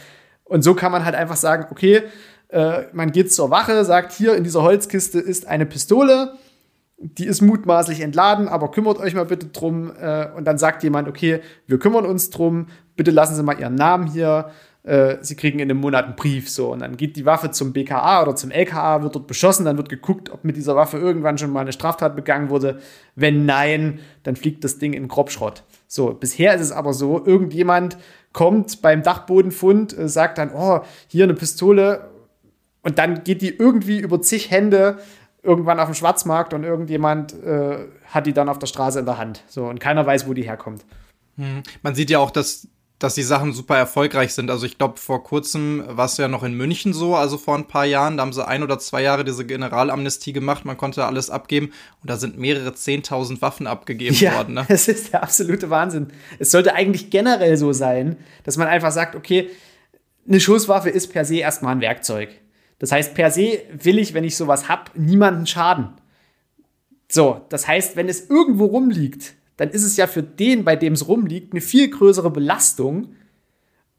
Und 0.43 0.63
so 0.63 0.73
kann 0.73 0.91
man 0.91 1.05
halt 1.05 1.15
einfach 1.15 1.37
sagen, 1.37 1.67
okay, 1.71 2.03
äh, 2.49 2.83
man 2.91 3.11
geht 3.11 3.31
zur 3.31 3.51
Wache, 3.51 3.85
sagt, 3.85 4.11
hier 4.11 4.35
in 4.35 4.43
dieser 4.43 4.63
Holzkiste 4.63 5.19
ist 5.19 5.47
eine 5.47 5.65
Pistole. 5.65 6.33
Die 6.97 7.25
ist 7.25 7.41
mutmaßlich 7.41 8.01
entladen, 8.01 8.49
aber 8.49 8.71
kümmert 8.71 8.97
euch 8.97 9.13
mal 9.13 9.25
bitte 9.25 9.47
drum. 9.47 9.93
Äh, 9.95 10.27
und 10.35 10.43
dann 10.45 10.57
sagt 10.57 10.83
jemand, 10.83 11.07
okay, 11.07 11.39
wir 11.67 11.79
kümmern 11.79 12.05
uns 12.05 12.31
drum. 12.31 12.67
Bitte 12.97 13.11
lassen 13.11 13.35
Sie 13.35 13.43
mal 13.43 13.57
Ihren 13.57 13.75
Namen 13.75 14.11
hier 14.11 14.49
äh, 14.83 15.17
sie 15.21 15.35
kriegen 15.35 15.59
in 15.59 15.69
einem 15.69 15.79
Monat 15.79 16.05
einen 16.05 16.15
Brief. 16.15 16.49
So. 16.49 16.71
Und 16.71 16.79
dann 16.79 16.97
geht 16.97 17.15
die 17.15 17.25
Waffe 17.25 17.51
zum 17.51 17.73
BKA 17.73 18.21
oder 18.23 18.35
zum 18.35 18.51
LKA, 18.51 19.03
wird 19.03 19.15
dort 19.15 19.27
beschossen, 19.27 19.65
dann 19.65 19.77
wird 19.77 19.89
geguckt, 19.89 20.29
ob 20.29 20.43
mit 20.43 20.55
dieser 20.55 20.75
Waffe 20.75 20.97
irgendwann 20.97 21.37
schon 21.37 21.51
mal 21.51 21.61
eine 21.61 21.73
Straftat 21.73 22.15
begangen 22.15 22.49
wurde. 22.49 22.79
Wenn 23.15 23.45
nein, 23.45 23.99
dann 24.23 24.35
fliegt 24.35 24.63
das 24.63 24.77
Ding 24.77 24.93
in 24.93 25.07
Grobschrott. 25.07 25.63
So, 25.87 26.13
bisher 26.13 26.55
ist 26.55 26.61
es 26.61 26.71
aber 26.71 26.93
so, 26.93 27.25
irgendjemand 27.25 27.97
kommt 28.31 28.81
beim 28.81 29.03
Dachbodenfund, 29.03 29.97
äh, 29.97 30.07
sagt 30.07 30.37
dann, 30.37 30.51
oh, 30.53 30.81
hier 31.07 31.25
eine 31.25 31.33
Pistole. 31.33 32.09
Und 32.81 32.97
dann 32.97 33.23
geht 33.23 33.41
die 33.41 33.55
irgendwie 33.55 33.99
über 33.99 34.21
zig 34.21 34.49
Hände 34.49 34.99
irgendwann 35.43 35.79
auf 35.79 35.87
dem 35.89 35.95
Schwarzmarkt 35.95 36.53
und 36.53 36.63
irgendjemand 36.63 37.33
äh, 37.43 37.87
hat 38.05 38.27
die 38.27 38.33
dann 38.33 38.49
auf 38.49 38.59
der 38.59 38.67
Straße 38.67 38.99
in 38.99 39.05
der 39.05 39.17
Hand. 39.17 39.43
So, 39.47 39.65
und 39.65 39.79
keiner 39.79 40.05
weiß, 40.05 40.27
wo 40.27 40.33
die 40.33 40.43
herkommt. 40.43 40.85
Hm. 41.37 41.63
Man 41.81 41.95
sieht 41.95 42.09
ja 42.09 42.19
auch, 42.19 42.31
dass 42.31 42.67
dass 42.99 43.15
die 43.15 43.23
Sachen 43.23 43.53
super 43.53 43.77
erfolgreich 43.77 44.33
sind. 44.33 44.51
Also 44.51 44.65
ich 44.65 44.77
glaube, 44.77 44.97
vor 44.97 45.23
kurzem 45.23 45.83
war 45.87 46.05
es 46.05 46.17
ja 46.17 46.27
noch 46.27 46.43
in 46.43 46.53
München 46.53 46.93
so, 46.93 47.15
also 47.15 47.37
vor 47.37 47.55
ein 47.55 47.65
paar 47.65 47.85
Jahren, 47.85 48.17
da 48.17 48.23
haben 48.23 48.33
sie 48.33 48.45
ein 48.45 48.61
oder 48.61 48.77
zwei 48.77 49.01
Jahre 49.01 49.23
diese 49.23 49.45
Generalamnestie 49.45 50.33
gemacht, 50.33 50.65
man 50.65 50.75
konnte 50.75 51.05
alles 51.05 51.29
abgeben 51.29 51.71
und 52.01 52.09
da 52.09 52.17
sind 52.17 52.37
mehrere 52.37 52.75
Zehntausend 52.75 53.41
Waffen 53.41 53.67
abgegeben 53.67 54.15
ja, 54.15 54.35
worden. 54.35 54.55
Ne? 54.55 54.65
Das 54.69 54.87
ist 54.89 55.13
der 55.13 55.23
absolute 55.23 55.69
Wahnsinn. 55.69 56.07
Es 56.39 56.51
sollte 56.51 56.75
eigentlich 56.75 57.09
generell 57.09 57.55
so 57.55 57.71
sein, 57.71 58.17
dass 58.43 58.57
man 58.57 58.67
einfach 58.67 58.91
sagt, 58.91 59.15
okay, 59.15 59.49
eine 60.27 60.41
Schusswaffe 60.41 60.89
ist 60.89 61.07
per 61.07 61.23
se 61.23 61.37
erstmal 61.37 61.75
ein 61.75 61.81
Werkzeug. 61.81 62.29
Das 62.79 62.91
heißt, 62.91 63.13
per 63.13 63.31
se 63.31 63.61
will 63.71 63.97
ich, 63.97 64.13
wenn 64.13 64.25
ich 64.25 64.35
sowas 64.35 64.67
hab, 64.67 64.91
niemanden 64.95 65.47
schaden. 65.47 65.93
So, 67.09 67.45
das 67.49 67.67
heißt, 67.67 67.95
wenn 67.95 68.09
es 68.09 68.29
irgendwo 68.29 68.65
rumliegt, 68.65 69.33
dann 69.59 69.71
ist 69.71 69.83
es 69.83 69.97
ja 69.97 70.07
für 70.07 70.23
den, 70.23 70.63
bei 70.63 70.77
dem 70.77 70.93
es 70.93 71.09
rumliegt, 71.09 71.51
eine 71.51 71.59
viel 71.59 71.89
größere 71.89 72.31
Belastung. 72.31 73.09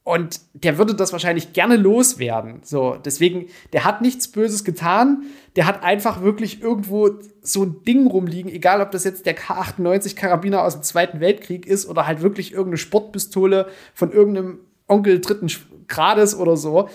Und 0.05 0.41
der 0.55 0.79
würde 0.79 0.95
das 0.95 1.13
wahrscheinlich 1.13 1.53
gerne 1.53 1.77
loswerden. 1.77 2.61
So, 2.63 2.97
deswegen, 2.97 3.49
der 3.75 3.85
hat 3.85 4.01
nichts 4.01 4.29
Böses 4.29 4.65
getan. 4.65 5.25
Der 5.57 5.67
hat 5.67 5.83
einfach 5.83 6.23
wirklich 6.23 6.63
irgendwo 6.63 7.11
so 7.43 7.65
ein 7.65 7.85
Ding 7.85 8.07
rumliegen, 8.07 8.51
egal 8.51 8.81
ob 8.81 8.91
das 8.91 9.05
jetzt 9.05 9.27
der 9.27 9.37
K98 9.37 10.17
Karabiner 10.17 10.63
aus 10.65 10.73
dem 10.73 10.83
Zweiten 10.83 11.21
Weltkrieg 11.21 11.67
ist 11.67 11.87
oder 11.87 12.07
halt 12.07 12.23
wirklich 12.23 12.53
irgendeine 12.53 12.79
Sportpistole 12.79 13.69
von 13.93 14.13
irgendeinem 14.13 14.61
Onkel 14.89 15.21
dritten 15.21 15.51
Grades 15.89 16.35
oder 16.35 16.57
so. 16.57 16.89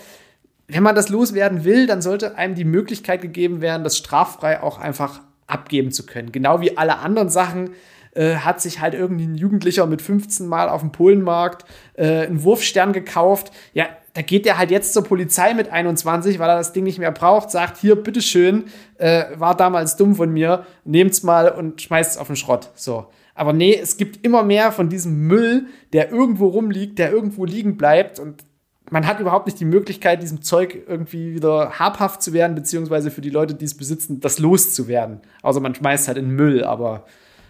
Wenn 0.67 0.81
man 0.81 0.95
das 0.95 1.09
loswerden 1.09 1.65
will, 1.65 1.85
dann 1.85 2.01
sollte 2.01 2.35
einem 2.35 2.55
die 2.55 2.65
Möglichkeit 2.65 3.21
gegeben 3.21 3.61
werden, 3.61 3.83
das 3.83 3.95
straffrei 3.95 4.63
auch 4.63 4.79
einfach 4.79 5.21
abgeben 5.45 5.91
zu 5.91 6.07
können. 6.07 6.31
Genau 6.31 6.61
wie 6.61 6.75
alle 6.79 6.97
anderen 6.97 7.29
Sachen, 7.29 7.69
äh, 8.15 8.37
hat 8.37 8.61
sich 8.61 8.81
halt 8.81 8.93
irgendwie 8.93 9.27
ein 9.27 9.35
Jugendlicher 9.35 9.85
mit 9.85 10.01
15 10.01 10.47
Mal 10.47 10.69
auf 10.69 10.81
dem 10.81 10.91
Polenmarkt 10.91 11.65
äh, 11.93 12.25
einen 12.25 12.43
Wurfstern 12.43 12.93
gekauft. 12.93 13.51
Ja, 13.73 13.87
da 14.13 14.21
geht 14.21 14.45
der 14.45 14.57
halt 14.57 14.71
jetzt 14.71 14.93
zur 14.93 15.03
Polizei 15.03 15.53
mit 15.53 15.69
21, 15.69 16.39
weil 16.39 16.49
er 16.49 16.57
das 16.57 16.73
Ding 16.73 16.85
nicht 16.85 16.99
mehr 16.99 17.11
braucht, 17.11 17.51
sagt, 17.51 17.77
hier, 17.77 17.95
bitteschön, 17.95 18.65
äh, 18.97 19.25
war 19.35 19.55
damals 19.55 19.97
dumm 19.97 20.15
von 20.15 20.31
mir, 20.31 20.65
nehmt's 20.85 21.21
mal 21.21 21.49
und 21.49 21.81
schmeißt's 21.81 22.17
auf 22.17 22.27
den 22.27 22.37
Schrott. 22.37 22.71
So. 22.75 23.07
Aber 23.33 23.51
nee, 23.51 23.77
es 23.77 23.97
gibt 23.97 24.25
immer 24.25 24.43
mehr 24.43 24.71
von 24.71 24.87
diesem 24.87 25.27
Müll, 25.27 25.65
der 25.91 26.09
irgendwo 26.11 26.47
rumliegt, 26.47 26.97
der 26.97 27.11
irgendwo 27.11 27.43
liegen 27.43 27.75
bleibt 27.75 28.19
und 28.19 28.45
man 28.89 29.07
hat 29.07 29.19
überhaupt 29.19 29.47
nicht 29.47 29.59
die 29.59 29.65
Möglichkeit, 29.65 30.21
diesem 30.21 30.41
Zeug 30.41 30.77
irgendwie 30.87 31.33
wieder 31.33 31.79
habhaft 31.79 32.21
zu 32.21 32.33
werden, 32.33 32.55
beziehungsweise 32.55 33.11
für 33.11 33.21
die 33.21 33.29
Leute, 33.31 33.55
die 33.55 33.65
es 33.65 33.75
besitzen, 33.75 34.21
das 34.21 34.39
loszuwerden. 34.39 35.21
Also 35.41 35.59
man 35.59 35.75
schmeißt 35.75 36.07
halt 36.07 36.17
in 36.17 36.29
Müll, 36.29 36.63
aber 36.63 37.05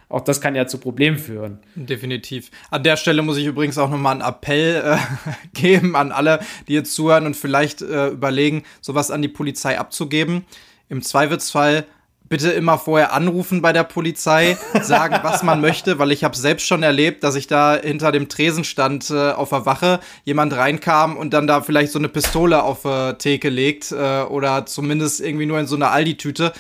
auch 0.10 0.22
das 0.22 0.42
kann 0.42 0.56
ja 0.56 0.68
zu 0.68 0.78
Problemen 0.78 1.18
führen. 1.18 1.60
Definitiv. 1.76 2.52
An 2.70 2.84
der 2.84 2.98
Stelle 2.98 3.22
muss 3.22 3.38
ich 3.38 3.46
übrigens 3.46 3.78
auch 3.78 3.90
nochmal 3.90 4.14
einen 4.14 4.22
Appell 4.22 4.84
äh, 4.84 4.98
geben 5.54 5.96
an 5.96 6.12
alle, 6.12 6.40
die 6.68 6.74
jetzt 6.74 6.94
zuhören 6.94 7.26
und 7.26 7.36
vielleicht 7.36 7.82
äh, 7.82 8.08
überlegen, 8.10 8.64
sowas 8.82 9.12
an 9.12 9.22
die 9.22 9.28
Polizei 9.28 9.80
abzugeben. 9.80 10.46
Im 10.90 11.02
Zweifelsfall 11.02 11.86
bitte 12.28 12.52
immer 12.52 12.78
vorher 12.78 13.14
anrufen 13.14 13.62
bei 13.62 13.72
der 13.74 13.84
Polizei, 13.84 14.58
sagen, 14.82 15.20
was 15.22 15.44
man 15.44 15.62
möchte, 15.62 16.00
weil 16.00 16.12
ich 16.12 16.24
habe 16.24 16.36
selbst 16.36 16.68
schon 16.68 16.84
erlebt, 16.84 17.24
dass 17.24 17.36
ich 17.36 17.48
da 17.48 17.76
hinter 17.76 18.12
dem 18.12 18.30
Tresen 18.30 18.64
stand 18.64 19.10
äh, 19.10 19.32
auf 19.32 19.50
der 19.50 19.66
Wache, 19.66 20.00
jemand 20.24 20.54
reinkam 20.54 21.18
und 21.18 21.34
dann 21.34 21.48
da 21.48 21.62
vielleicht 21.62 21.92
so 21.92 22.00
eine 22.00 22.10
Pistole 22.10 22.64
auf 22.64 22.86
äh, 22.86 23.14
Theke 23.14 23.50
legt 23.50 23.92
äh, 23.92 24.22
oder 24.24 24.66
zumindest 24.66 25.22
irgendwie 25.22 25.46
nur 25.46 25.60
in 25.60 25.68
so 25.68 25.76
eine 25.76 25.90
Aldi-Tüte 25.90 26.54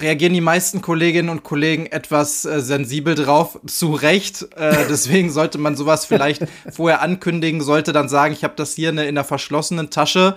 reagieren 0.00 0.32
die 0.32 0.40
meisten 0.40 0.82
Kolleginnen 0.82 1.28
und 1.28 1.42
Kollegen 1.42 1.86
etwas 1.86 2.44
äh, 2.44 2.60
sensibel 2.60 3.14
drauf, 3.14 3.58
zu 3.66 3.92
Recht. 3.92 4.48
Äh, 4.56 4.86
deswegen 4.88 5.30
sollte 5.30 5.58
man 5.58 5.76
sowas 5.76 6.04
vielleicht 6.04 6.44
vorher 6.70 7.02
ankündigen, 7.02 7.60
sollte 7.60 7.92
dann 7.92 8.08
sagen, 8.08 8.32
ich 8.32 8.44
habe 8.44 8.54
das 8.56 8.74
hier 8.74 8.92
ne, 8.92 9.06
in 9.06 9.14
der 9.14 9.24
verschlossenen 9.24 9.90
Tasche. 9.90 10.34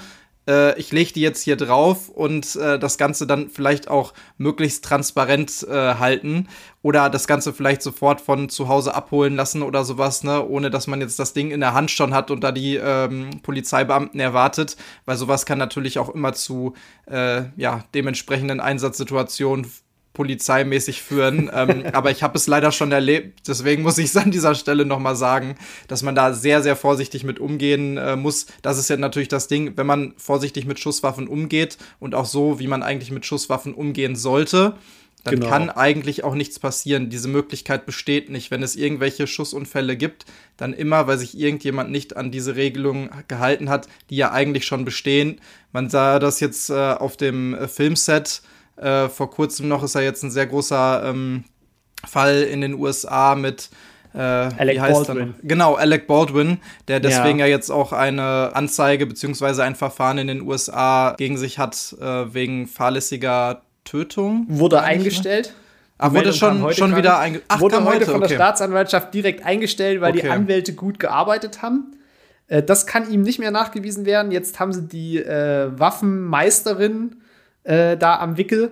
Äh, 0.48 0.80
ich 0.80 0.92
lege 0.92 1.14
die 1.14 1.22
jetzt 1.22 1.42
hier 1.42 1.56
drauf 1.56 2.10
und 2.10 2.56
äh, 2.56 2.80
das 2.80 2.98
Ganze 2.98 3.28
dann 3.28 3.50
vielleicht 3.50 3.88
auch 3.88 4.14
möglichst 4.38 4.84
transparent 4.84 5.66
äh, 5.70 5.96
halten 5.96 6.48
oder 6.82 7.10
das 7.10 7.28
Ganze 7.28 7.54
vielleicht 7.54 7.82
sofort 7.82 8.22
von 8.22 8.50
zu 8.50 8.68
Hause 8.68 8.96
abholen 8.96 9.36
lassen 9.36 9.62
oder 9.62 9.84
sowas, 9.84 10.24
ne, 10.24 10.46
ohne 10.46 10.70
dass 10.70 10.88
man 10.88 11.02
jetzt 11.02 11.20
das 11.20 11.34
Ding 11.34 11.52
in 11.52 11.60
der 11.60 11.74
Hand 11.74 11.92
schon 11.92 12.14
hat 12.14 12.32
und 12.32 12.44
da 12.44 12.52
die 12.52 12.76
ähm, 12.76 13.42
Polizeibeamten 13.44 14.20
erwartet, 14.20 14.78
weil 15.06 15.18
sowas 15.18 15.46
kann 15.46 15.60
natürlich 15.60 16.00
auch 16.00 16.10
immer 16.10 16.34
zu 16.34 16.74
äh, 17.06 17.44
ja, 17.58 17.84
dementsprechenden 17.94 18.60
Einsatzsituationen 18.60 19.68
polizeimäßig 20.14 21.02
führen. 21.02 21.50
ähm, 21.54 21.84
aber 21.94 22.12
ich 22.12 22.24
habe 22.24 22.38
es 22.38 22.48
leider 22.48 22.72
schon 22.72 22.92
erlebt. 22.92 23.48
Deswegen 23.48 23.84
muss 23.84 23.98
ich 23.98 24.08
es 24.08 24.18
an 24.18 24.32
dieser 24.32 24.56
Stelle 24.56 24.86
nochmal 24.86 25.16
sagen, 25.16 25.56
dass 25.88 26.04
man 26.04 26.16
da 26.16 26.34
sehr, 26.34 26.62
sehr 26.62 26.76
vorsichtig 26.76 27.24
mit 27.24 27.40
umgehen 27.40 27.98
äh, 27.98 28.16
muss. 28.16 28.48
Das 28.62 28.78
ist 28.78 28.90
ja 28.90 28.98
natürlich 28.98 29.30
das 29.30 29.48
Ding, 29.48 29.74
wenn 29.76 29.88
man 29.88 30.14
vorsichtig 30.18 30.66
mit 30.66 30.80
Schusswaffen 30.80 31.28
umgeht 31.28 31.78
und 32.00 32.16
auch 32.16 32.26
so, 32.26 32.60
wie 32.60 32.68
man 32.68 32.84
eigentlich 32.84 33.12
mit 33.12 33.26
Schusswaffen 33.26 33.74
umgehen 33.74 34.16
sollte, 34.16 34.76
dann 35.24 35.36
genau. 35.36 35.50
kann 35.50 35.70
eigentlich 35.70 36.24
auch 36.24 36.34
nichts 36.34 36.58
passieren. 36.58 37.10
Diese 37.10 37.28
Möglichkeit 37.28 37.86
besteht 37.86 38.30
nicht. 38.30 38.50
Wenn 38.50 38.64
es 38.64 38.76
irgendwelche 38.76 39.28
Schussunfälle 39.28 39.96
gibt, 39.96 40.26
dann 40.58 40.74
immer, 40.74 41.06
weil 41.06 41.20
sich 41.20 41.38
irgendjemand 41.38 41.92
nicht 41.92 42.18
an 42.18 42.32
diese 42.32 42.56
Regelungen 42.56 43.12
gehalten 43.28 43.70
hat, 43.70 43.88
die 44.10 44.16
ja 44.16 44.32
eigentlich 44.32 44.66
schon 44.66 44.84
bestehen. 44.84 45.40
Man 45.72 45.90
sah 45.90 46.18
das 46.18 46.40
jetzt 46.40 46.72
äh, 46.72 46.74
auf 46.74 47.18
dem 47.18 47.54
äh, 47.54 47.68
Filmset 47.68 48.42
äh, 48.82 49.10
vor 49.10 49.30
kurzem 49.30 49.68
noch 49.68 49.84
ist 49.84 49.96
er 49.96 50.02
jetzt 50.02 50.24
ein 50.24 50.32
sehr 50.32 50.48
großer 50.48 51.04
ähm, 51.06 51.44
Fall 52.06 52.44
in 52.44 52.62
den 52.62 52.74
USA 52.74 53.36
mit 53.36 53.70
äh, 54.14 54.18
Alec 54.20 54.80
Baldwin. 54.80 55.36
Genau, 55.44 55.76
Alec 55.76 56.08
Baldwin, 56.08 56.60
der 56.88 57.00
deswegen 57.00 57.40
ja. 57.40 57.46
ja. 57.46 57.52
jetzt 57.52 57.70
auch 57.70 57.94
eine 57.94 58.52
Anzeige 58.54 59.06
bzw. 59.06 59.62
ein 59.62 59.76
Verfahren 59.76 60.18
in 60.18 60.28
den 60.28 60.42
USA 60.42 61.16
gegen 61.18 61.38
sich 61.38 61.60
hat 61.60 61.96
äh, 62.02 62.34
wegen 62.34 62.68
fahrlässiger 62.68 63.62
Tötung. 63.86 64.46
Wurde 64.50 64.78
ne? 64.78 64.84
eingestellt. 64.84 65.48
Ne? 65.48 65.54
Ach, 66.00 66.14
wurde 66.14 66.34
schon, 66.34 66.74
schon 66.74 66.96
wieder 66.96 67.20
eingestellt. 67.20 67.62
Wurde 67.62 67.84
heute, 67.86 68.06
von 68.06 68.16
okay. 68.16 68.30
der 68.30 68.36
Staatsanwaltschaft 68.36 69.14
direkt 69.14 69.46
eingestellt, 69.46 70.02
weil 70.02 70.12
okay. 70.12 70.22
die 70.24 70.30
Anwälte 70.30 70.74
gut 70.74 71.00
gearbeitet 71.00 71.62
haben. 71.62 71.96
Äh, 72.48 72.64
das 72.64 72.88
kann 72.88 73.12
ihm 73.12 73.22
nicht 73.22 73.40
mehr 73.40 73.52
nachgewiesen 73.52 74.06
werden. 74.06 74.32
Jetzt 74.32 74.60
haben 74.60 74.74
sie 74.74 74.88
die 74.88 75.18
äh, 75.20 75.70
Waffenmeisterin 75.78 77.21
äh, 77.64 77.98
da 77.98 78.20
am 78.20 78.38
Wickel. 78.38 78.72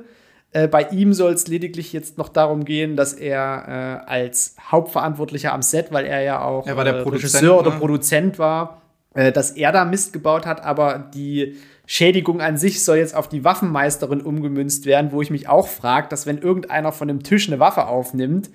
Äh, 0.51 0.67
bei 0.67 0.83
ihm 0.89 1.13
soll 1.13 1.33
es 1.33 1.47
lediglich 1.47 1.93
jetzt 1.93 2.17
noch 2.17 2.29
darum 2.29 2.65
gehen, 2.65 2.95
dass 2.95 3.13
er 3.13 4.03
äh, 4.07 4.09
als 4.09 4.55
Hauptverantwortlicher 4.71 5.53
am 5.53 5.61
Set, 5.61 5.91
weil 5.91 6.05
er 6.05 6.21
ja 6.21 6.41
auch 6.41 6.65
er 6.65 6.75
war 6.75 6.85
der 6.85 6.95
äh, 6.95 7.01
Regisseur 7.01 7.41
ne? 7.41 7.53
oder 7.53 7.71
Produzent 7.71 8.39
war, 8.39 8.81
äh, 9.13 9.31
dass 9.31 9.51
er 9.51 9.71
da 9.71 9.85
Mist 9.85 10.11
gebaut 10.11 10.47
hat, 10.47 10.63
aber 10.63 11.09
die 11.13 11.57
Schädigung 11.85 12.41
an 12.41 12.57
sich 12.57 12.83
soll 12.83 12.97
jetzt 12.97 13.15
auf 13.15 13.29
die 13.29 13.43
Waffenmeisterin 13.43 14.21
umgemünzt 14.21 14.85
werden, 14.85 15.11
wo 15.11 15.21
ich 15.21 15.29
mich 15.29 15.47
auch 15.47 15.67
frage, 15.67 16.07
dass 16.09 16.25
wenn 16.25 16.39
irgendeiner 16.39 16.91
von 16.91 17.07
dem 17.07 17.21
Tisch 17.21 17.47
eine 17.47 17.59
Waffe 17.59 17.87
aufnimmt, 17.87 18.49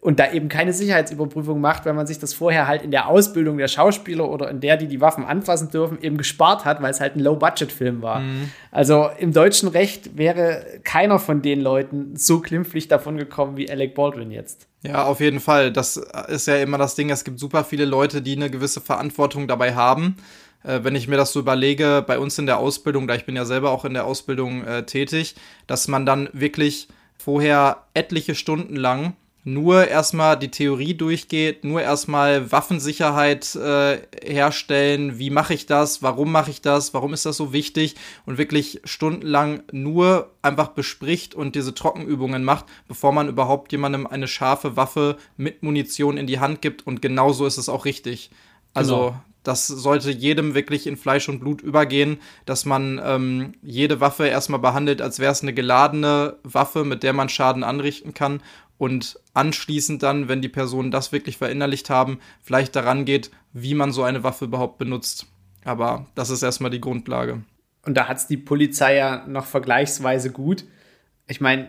und 0.00 0.18
da 0.18 0.32
eben 0.32 0.48
keine 0.48 0.72
Sicherheitsüberprüfung 0.72 1.60
macht, 1.60 1.84
weil 1.84 1.92
man 1.92 2.06
sich 2.06 2.18
das 2.18 2.32
vorher 2.32 2.66
halt 2.66 2.82
in 2.82 2.90
der 2.90 3.08
Ausbildung 3.08 3.58
der 3.58 3.68
Schauspieler 3.68 4.30
oder 4.30 4.50
in 4.50 4.60
der, 4.60 4.78
die 4.78 4.86
die 4.86 5.00
Waffen 5.00 5.24
anfassen 5.24 5.70
dürfen, 5.70 5.98
eben 6.00 6.16
gespart 6.16 6.64
hat, 6.64 6.80
weil 6.80 6.90
es 6.90 7.00
halt 7.00 7.16
ein 7.16 7.20
Low-Budget-Film 7.20 8.00
war. 8.00 8.20
Mhm. 8.20 8.50
Also 8.70 9.10
im 9.18 9.32
deutschen 9.32 9.68
Recht 9.68 10.16
wäre 10.16 10.64
keiner 10.84 11.18
von 11.18 11.42
den 11.42 11.60
Leuten 11.60 12.16
so 12.16 12.40
glimpflich 12.40 12.88
davon 12.88 13.18
gekommen 13.18 13.58
wie 13.58 13.70
Alec 13.70 13.94
Baldwin 13.94 14.30
jetzt. 14.30 14.66
Ja, 14.82 15.04
auf 15.04 15.20
jeden 15.20 15.40
Fall. 15.40 15.70
Das 15.70 15.98
ist 16.28 16.46
ja 16.46 16.56
immer 16.56 16.78
das 16.78 16.94
Ding. 16.94 17.10
Es 17.10 17.24
gibt 17.24 17.38
super 17.38 17.64
viele 17.64 17.84
Leute, 17.84 18.22
die 18.22 18.34
eine 18.34 18.48
gewisse 18.50 18.80
Verantwortung 18.80 19.48
dabei 19.48 19.74
haben. 19.74 20.16
Äh, 20.62 20.80
wenn 20.82 20.94
ich 20.94 21.08
mir 21.08 21.18
das 21.18 21.32
so 21.32 21.40
überlege, 21.40 22.02
bei 22.06 22.18
uns 22.18 22.38
in 22.38 22.46
der 22.46 22.58
Ausbildung, 22.58 23.06
da 23.06 23.14
ich 23.14 23.26
bin 23.26 23.36
ja 23.36 23.44
selber 23.44 23.70
auch 23.70 23.84
in 23.84 23.92
der 23.92 24.06
Ausbildung 24.06 24.64
äh, 24.64 24.84
tätig, 24.84 25.34
dass 25.66 25.88
man 25.88 26.06
dann 26.06 26.30
wirklich 26.32 26.88
vorher 27.18 27.84
etliche 27.92 28.34
Stunden 28.34 28.76
lang 28.76 29.14
nur 29.42 29.88
erstmal 29.88 30.38
die 30.38 30.50
Theorie 30.50 30.94
durchgeht, 30.94 31.64
nur 31.64 31.80
erstmal 31.80 32.52
Waffensicherheit 32.52 33.54
äh, 33.56 33.98
herstellen, 34.22 35.18
wie 35.18 35.30
mache 35.30 35.54
ich 35.54 35.64
das, 35.64 36.02
warum 36.02 36.30
mache 36.30 36.50
ich 36.50 36.60
das, 36.60 36.92
warum 36.92 37.14
ist 37.14 37.24
das 37.24 37.38
so 37.38 37.52
wichtig? 37.52 37.96
Und 38.26 38.36
wirklich 38.36 38.80
stundenlang 38.84 39.62
nur 39.72 40.30
einfach 40.42 40.68
bespricht 40.68 41.34
und 41.34 41.54
diese 41.54 41.74
Trockenübungen 41.74 42.44
macht, 42.44 42.66
bevor 42.86 43.12
man 43.12 43.28
überhaupt 43.28 43.72
jemandem 43.72 44.06
eine 44.06 44.28
scharfe 44.28 44.76
Waffe 44.76 45.16
mit 45.38 45.62
Munition 45.62 46.18
in 46.18 46.26
die 46.26 46.40
Hand 46.40 46.60
gibt. 46.60 46.86
Und 46.86 47.00
genau 47.00 47.32
so 47.32 47.46
ist 47.46 47.56
es 47.56 47.70
auch 47.70 47.86
richtig. 47.86 48.30
Also 48.74 48.96
genau. 48.96 49.20
das 49.42 49.66
sollte 49.66 50.10
jedem 50.10 50.54
wirklich 50.54 50.86
in 50.86 50.98
Fleisch 50.98 51.30
und 51.30 51.40
Blut 51.40 51.62
übergehen, 51.62 52.18
dass 52.44 52.66
man 52.66 53.00
ähm, 53.02 53.52
jede 53.62 54.00
Waffe 54.00 54.26
erstmal 54.26 54.60
behandelt, 54.60 55.00
als 55.00 55.18
wäre 55.18 55.32
es 55.32 55.42
eine 55.42 55.54
geladene 55.54 56.36
Waffe, 56.42 56.84
mit 56.84 57.02
der 57.02 57.14
man 57.14 57.30
Schaden 57.30 57.64
anrichten 57.64 58.12
kann. 58.12 58.42
Und 58.80 59.20
anschließend 59.34 60.02
dann, 60.02 60.28
wenn 60.28 60.42
die 60.42 60.48
Personen 60.48 60.90
das 60.90 61.12
wirklich 61.12 61.36
verinnerlicht 61.36 61.90
haben, 61.90 62.18
vielleicht 62.42 62.74
daran 62.76 63.04
geht, 63.04 63.30
wie 63.52 63.74
man 63.74 63.92
so 63.92 64.02
eine 64.02 64.22
Waffe 64.22 64.46
überhaupt 64.46 64.78
benutzt. 64.78 65.26
Aber 65.64 66.06
das 66.14 66.30
ist 66.30 66.42
erstmal 66.42 66.70
die 66.70 66.80
Grundlage. 66.80 67.42
Und 67.84 67.96
da 67.96 68.08
hat 68.08 68.18
es 68.18 68.26
die 68.26 68.36
Polizei 68.36 68.96
ja 68.96 69.26
noch 69.26 69.46
vergleichsweise 69.46 70.30
gut. 70.30 70.64
Ich 71.26 71.40
meine, 71.40 71.68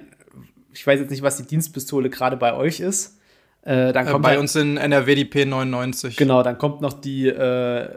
ich 0.74 0.86
weiß 0.86 1.00
jetzt 1.00 1.10
nicht, 1.10 1.24
was 1.24 1.38
die 1.38 1.46
Dienstpistole 1.46 2.10
gerade 2.10 2.38
bei 2.38 2.54
euch 2.54 2.80
ist. 2.80 3.20
Äh, 3.64 3.94
dann 3.94 4.08
äh, 4.08 4.12
kommt 4.12 4.26
äh, 4.26 4.28
bei 4.28 4.30
halt, 4.32 4.40
uns 4.40 4.56
in 4.56 4.78
NRW 4.78 5.16
die 5.16 5.26
P99. 5.26 6.18
Genau, 6.18 6.44
dann 6.44 6.58
kommt 6.58 6.82
noch 6.82 6.94
die, 6.94 7.28
äh, 7.28 7.90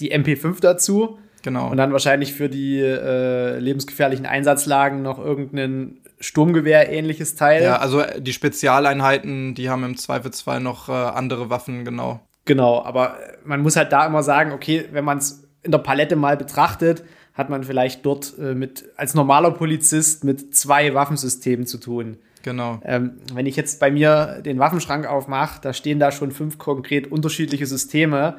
die 0.00 0.14
MP5 0.14 0.60
dazu. 0.60 1.18
Genau. 1.42 1.70
Und 1.70 1.76
dann 1.76 1.92
wahrscheinlich 1.92 2.32
für 2.32 2.48
die 2.48 2.80
äh, 2.80 3.58
lebensgefährlichen 3.58 4.24
Einsatzlagen 4.24 5.02
noch 5.02 5.18
irgendeinen 5.18 6.00
Sturmgewehr-ähnliches 6.24 7.34
Teil. 7.34 7.62
Ja, 7.62 7.76
also 7.76 8.00
äh, 8.00 8.20
die 8.20 8.32
Spezialeinheiten, 8.32 9.54
die 9.54 9.68
haben 9.68 9.84
im 9.84 9.96
Zweifelsfall 9.96 10.60
noch 10.60 10.88
äh, 10.88 10.92
andere 10.92 11.50
Waffen, 11.50 11.84
genau. 11.84 12.20
Genau, 12.46 12.82
aber 12.82 13.20
äh, 13.20 13.36
man 13.44 13.60
muss 13.60 13.76
halt 13.76 13.92
da 13.92 14.06
immer 14.06 14.22
sagen, 14.22 14.52
okay, 14.52 14.86
wenn 14.92 15.04
man 15.04 15.18
es 15.18 15.44
in 15.62 15.70
der 15.70 15.78
Palette 15.78 16.16
mal 16.16 16.36
betrachtet, 16.36 17.04
hat 17.34 17.50
man 17.50 17.64
vielleicht 17.64 18.06
dort 18.06 18.34
äh, 18.38 18.54
mit 18.54 18.86
als 18.96 19.14
normaler 19.14 19.50
Polizist 19.50 20.24
mit 20.24 20.54
zwei 20.54 20.94
Waffensystemen 20.94 21.66
zu 21.66 21.78
tun. 21.78 22.16
Genau. 22.42 22.80
Ähm, 22.84 23.18
wenn 23.32 23.46
ich 23.46 23.56
jetzt 23.56 23.80
bei 23.80 23.90
mir 23.90 24.40
den 24.44 24.58
Waffenschrank 24.58 25.06
aufmache, 25.06 25.60
da 25.60 25.72
stehen 25.72 25.98
da 25.98 26.12
schon 26.12 26.30
fünf 26.30 26.58
konkret 26.58 27.10
unterschiedliche 27.10 27.66
Systeme, 27.66 28.36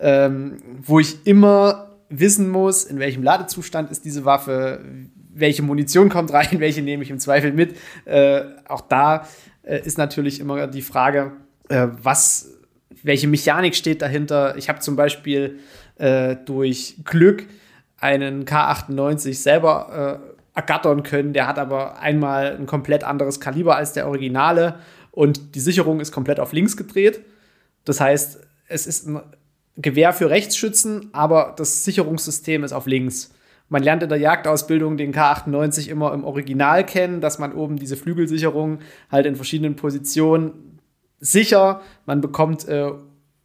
ähm, 0.00 0.58
wo 0.82 0.98
ich 0.98 1.26
immer 1.26 1.90
wissen 2.08 2.50
muss, 2.50 2.84
in 2.84 2.98
welchem 2.98 3.22
Ladezustand 3.22 3.90
ist 3.90 4.04
diese 4.04 4.24
Waffe, 4.24 4.80
welche 5.34 5.62
Munition 5.62 6.08
kommt 6.08 6.32
rein, 6.32 6.48
welche 6.58 6.82
nehme 6.82 7.02
ich 7.02 7.10
im 7.10 7.18
Zweifel 7.18 7.52
mit. 7.52 7.76
Äh, 8.04 8.42
auch 8.66 8.82
da 8.82 9.26
äh, 9.62 9.80
ist 9.84 9.98
natürlich 9.98 10.40
immer 10.40 10.66
die 10.66 10.82
Frage, 10.82 11.32
äh, 11.68 11.88
was, 12.02 12.58
welche 13.02 13.28
Mechanik 13.28 13.74
steht 13.74 14.02
dahinter. 14.02 14.56
Ich 14.56 14.68
habe 14.68 14.80
zum 14.80 14.96
Beispiel 14.96 15.58
äh, 15.96 16.36
durch 16.44 16.96
Glück 17.04 17.44
einen 17.98 18.44
K98 18.44 19.34
selber 19.34 20.22
äh, 20.24 20.58
ergattern 20.58 21.02
können. 21.02 21.32
Der 21.32 21.46
hat 21.46 21.58
aber 21.58 21.98
einmal 22.00 22.56
ein 22.56 22.66
komplett 22.66 23.04
anderes 23.04 23.40
Kaliber 23.40 23.76
als 23.76 23.92
der 23.92 24.06
Originale 24.06 24.80
und 25.12 25.54
die 25.54 25.60
Sicherung 25.60 26.00
ist 26.00 26.12
komplett 26.12 26.40
auf 26.40 26.52
links 26.52 26.76
gedreht. 26.76 27.20
Das 27.84 28.00
heißt, 28.00 28.40
es 28.68 28.86
ist 28.86 29.06
ein 29.06 29.20
Gewehr 29.76 30.12
für 30.12 30.30
Rechtsschützen, 30.30 31.10
aber 31.12 31.54
das 31.56 31.84
Sicherungssystem 31.84 32.64
ist 32.64 32.72
auf 32.72 32.86
links. 32.86 33.32
Man 33.72 33.82
lernt 33.82 34.02
in 34.02 34.10
der 34.10 34.18
Jagdausbildung 34.18 34.98
den 34.98 35.14
K98 35.14 35.88
immer 35.88 36.12
im 36.12 36.24
Original 36.24 36.84
kennen, 36.84 37.22
dass 37.22 37.38
man 37.38 37.54
oben 37.54 37.78
diese 37.78 37.96
Flügelsicherung 37.96 38.80
halt 39.10 39.24
in 39.24 39.34
verschiedenen 39.34 39.76
Positionen 39.76 40.78
sicher, 41.20 41.80
man 42.04 42.20
bekommt 42.20 42.68
äh, 42.68 42.90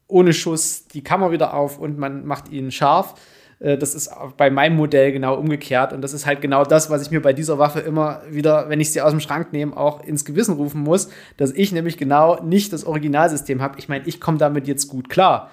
ohne 0.05 0.33
Schuss 0.33 0.85
die 0.89 1.01
Kammer 1.01 1.31
wieder 1.31 1.53
auf 1.53 1.79
und 1.79 1.97
man 1.97 2.25
macht 2.25 2.49
ihn 2.49 2.71
scharf. 2.71 3.15
Äh, 3.59 3.77
das 3.77 3.95
ist 3.95 4.11
bei 4.35 4.49
meinem 4.49 4.75
Modell 4.75 5.13
genau 5.13 5.37
umgekehrt 5.37 5.93
und 5.93 6.01
das 6.01 6.11
ist 6.11 6.25
halt 6.25 6.41
genau 6.41 6.65
das, 6.65 6.89
was 6.89 7.03
ich 7.03 7.09
mir 7.09 7.21
bei 7.21 7.31
dieser 7.31 7.57
Waffe 7.57 7.79
immer 7.79 8.21
wieder, 8.29 8.67
wenn 8.67 8.81
ich 8.81 8.91
sie 8.91 8.99
aus 8.99 9.11
dem 9.11 9.21
Schrank 9.21 9.53
nehme, 9.53 9.77
auch 9.77 10.03
ins 10.03 10.25
Gewissen 10.25 10.55
rufen 10.55 10.81
muss, 10.81 11.07
dass 11.37 11.53
ich 11.53 11.71
nämlich 11.71 11.95
genau 11.95 12.43
nicht 12.43 12.73
das 12.73 12.83
Originalsystem 12.83 13.61
habe. 13.61 13.79
Ich 13.79 13.87
meine, 13.87 14.05
ich 14.05 14.19
komme 14.19 14.39
damit 14.39 14.67
jetzt 14.67 14.89
gut 14.89 15.07
klar 15.07 15.51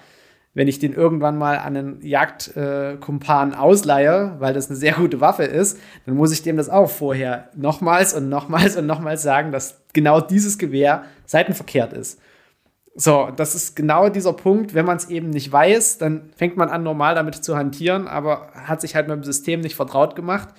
wenn 0.55 0.69
ich 0.69 0.79
den 0.79 0.93
irgendwann 0.93 1.37
mal 1.37 1.59
an 1.59 1.77
einen 1.77 2.01
Jagdkumpan 2.01 3.51
äh, 3.51 3.55
ausleihe, 3.55 4.37
weil 4.39 4.53
das 4.53 4.69
eine 4.69 4.77
sehr 4.77 4.93
gute 4.93 5.21
Waffe 5.21 5.43
ist, 5.43 5.77
dann 6.05 6.15
muss 6.15 6.31
ich 6.31 6.41
dem 6.41 6.57
das 6.57 6.69
auch 6.69 6.89
vorher 6.89 7.49
nochmals 7.55 8.13
und 8.13 8.29
nochmals 8.29 8.75
und 8.77 8.87
nochmals 8.87 9.21
sagen, 9.21 9.51
dass 9.51 9.81
genau 9.93 10.21
dieses 10.21 10.57
Gewehr 10.57 11.03
seitenverkehrt 11.25 11.93
ist. 11.93 12.19
So, 12.95 13.29
das 13.35 13.55
ist 13.55 13.75
genau 13.75 14.07
dieser 14.07 14.31
Punkt. 14.31 14.73
Wenn 14.73 14.85
man 14.85 14.95
es 14.95 15.09
eben 15.09 15.29
nicht 15.29 15.51
weiß, 15.51 15.97
dann 15.97 16.29
fängt 16.37 16.55
man 16.55 16.69
an, 16.69 16.83
normal 16.83 17.13
damit 17.13 17.35
zu 17.35 17.57
hantieren, 17.57 18.07
aber 18.07 18.47
hat 18.53 18.79
sich 18.79 18.95
halt 18.95 19.09
mit 19.09 19.17
dem 19.17 19.23
System 19.25 19.59
nicht 19.59 19.75
vertraut 19.75 20.15
gemacht. 20.15 20.49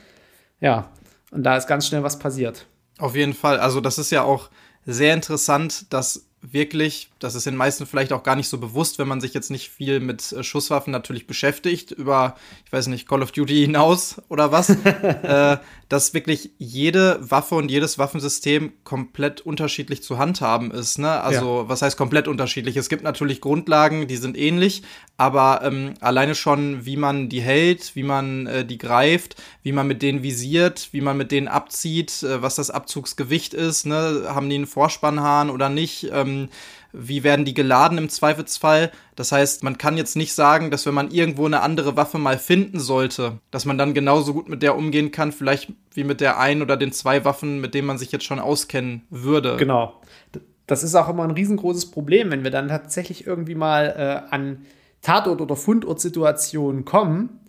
Ja, 0.61 0.90
und 1.30 1.42
da 1.42 1.56
ist 1.56 1.66
ganz 1.66 1.87
schnell 1.87 2.02
was 2.02 2.18
passiert. 2.18 2.66
Auf 2.98 3.16
jeden 3.16 3.32
Fall. 3.32 3.59
Also, 3.59 3.80
das 3.80 3.96
ist 3.96 4.11
ja 4.11 4.22
auch 4.22 4.50
sehr 4.85 5.14
interessant, 5.14 5.90
dass 5.92 6.26
wirklich 6.42 7.11
das 7.18 7.35
ist 7.35 7.46
den 7.46 7.57
meisten 7.57 7.87
vielleicht 7.87 8.12
auch 8.12 8.22
gar 8.22 8.37
nicht 8.37 8.48
so 8.48 8.59
bewusst, 8.59 8.98
wenn 8.98 9.09
man 9.09 9.22
sich 9.22 9.33
jetzt 9.33 9.50
nicht 9.50 9.70
viel 9.70 10.00
mit 10.00 10.33
äh, 10.33 10.42
Schusswaffen 10.42 10.90
natürlich 10.90 11.26
beschäftigt, 11.26 11.90
über, 11.90 12.37
ich 12.66 12.72
weiß 12.72 12.88
nicht, 12.88 13.09
Call 13.09 13.22
of 13.22 13.33
Duty 13.33 13.62
hinaus 13.62 14.20
oder 14.29 14.52
was, 14.52 14.68
äh, 14.85 15.57
dass 15.88 16.12
wirklich 16.12 16.50
jede 16.59 17.18
Waffe 17.20 17.55
und 17.55 17.70
jedes 17.70 17.98
Waffensystem 17.98 18.72
komplett 18.85 19.40
unterschiedlich 19.40 20.02
zu 20.02 20.18
handhaben 20.18 20.70
ist. 20.70 20.98
Ne? 20.98 21.11
Also, 21.20 21.62
ja. 21.62 21.68
was 21.68 21.81
heißt 21.81 21.96
komplett 21.96 22.29
unterschiedlich? 22.29 22.76
Es 22.76 22.88
gibt 22.88 23.02
natürlich 23.02 23.40
Grundlagen, 23.40 24.09
die 24.09 24.16
sind 24.16 24.37
ähnlich, 24.37 24.83
aber 25.16 25.61
ähm, 25.62 25.94
alleine 26.00 26.35
schon, 26.35 26.85
wie 26.85 26.96
man 26.96 27.31
die 27.31 27.40
hält, 27.40 27.96
wie 27.96 28.02
man 28.02 28.46
äh, 28.46 28.64
die 28.64 28.79
greift, 28.79 29.37
wie 29.62 29.72
man 29.72 29.87
mit 29.87 30.02
denen 30.02 30.22
visiert, 30.22 30.88
wie 30.92 31.00
man 31.00 31.16
mit 31.16 31.33
denen 31.33 31.48
abzieht, 31.48 32.22
äh, 32.22 32.42
was 32.42 32.57
das 32.57 32.70
Abzugsgewicht 32.70 33.55
ist, 33.55 33.87
ne? 33.87 34.24
haben 34.26 34.50
die 34.50 34.57
einen 34.57 34.66
Vorspannhahn 34.66 35.48
oder 35.48 35.70
nicht, 35.70 36.11
ähm, 36.12 36.48
wie 36.98 37.22
werden 37.22 37.44
die 37.44 37.54
geladen 37.54 37.98
im 37.98 38.09
Zweifelsfall. 38.09 38.90
Das 39.14 39.30
heißt, 39.30 39.62
man 39.62 39.76
kann 39.76 39.96
jetzt 39.98 40.16
nicht 40.16 40.32
sagen, 40.32 40.70
dass 40.70 40.87
wenn 40.87 40.94
man 40.94 41.11
irgendwo 41.11 41.44
eine 41.44 41.61
andere 41.61 41.96
Waffe 41.96 42.18
mal 42.18 42.38
finden 42.38 42.80
sollte, 42.80 43.38
dass 43.50 43.66
man 43.66 43.76
dann 43.76 43.92
genauso 43.92 44.32
gut 44.32 44.48
mit 44.48 44.62
der 44.62 44.76
umgehen 44.76 45.11
kann, 45.11 45.32
vielleicht 45.32 45.72
wie 45.92 46.04
mit 46.04 46.20
der 46.20 46.38
ein 46.38 46.62
oder 46.62 46.76
den 46.76 46.92
zwei 46.92 47.24
Waffen, 47.24 47.61
mit 47.61 47.74
denen 47.74 47.87
man 47.87 47.98
sich 47.98 48.12
jetzt 48.12 48.24
schon 48.24 48.38
auskennen 48.38 49.02
würde. 49.11 49.56
Genau. 49.59 50.00
Das 50.66 50.82
ist 50.82 50.94
auch 50.94 51.09
immer 51.09 51.24
ein 51.24 51.30
riesengroßes 51.30 51.90
Problem, 51.90 52.30
wenn 52.30 52.44
wir 52.44 52.50
dann 52.50 52.68
tatsächlich 52.68 53.26
irgendwie 53.26 53.54
mal 53.54 54.24
äh, 54.30 54.35
an 54.35 54.64
Tatort- 55.02 55.40
oder 55.40 55.54
Fundortsituationen 55.54 56.85
kommen, 56.85 57.40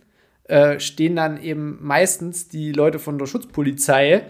äh, 0.43 0.79
stehen 0.79 1.15
dann 1.15 1.41
eben 1.41 1.79
meistens 1.81 2.49
die 2.49 2.71
Leute 2.71 2.99
von 2.99 3.17
der 3.17 3.25
Schutzpolizei 3.25 4.23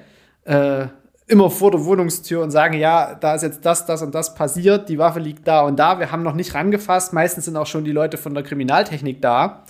äh, 0.45 0.87
immer 1.27 1.49
vor 1.49 1.71
der 1.71 1.83
Wohnungstür 1.83 2.41
und 2.41 2.51
sagen, 2.51 2.77
ja, 2.77 3.15
da 3.15 3.35
ist 3.35 3.41
jetzt 3.41 3.65
das, 3.65 3.85
das 3.85 4.01
und 4.01 4.15
das 4.15 4.33
passiert, 4.33 4.87
die 4.87 4.97
Waffe 4.97 5.19
liegt 5.19 5.47
da 5.47 5.61
und 5.61 5.77
da, 5.77 5.99
wir 5.99 6.11
haben 6.11 6.23
noch 6.23 6.33
nicht 6.33 6.53
rangefasst. 6.53 7.11
Meistens 7.11 7.45
sind 7.45 7.57
auch 7.57 7.67
schon 7.67 7.83
die 7.83 7.91
Leute 7.91 8.17
von 8.17 8.33
der 8.33 8.43
Kriminaltechnik 8.43 9.21
da, 9.21 9.63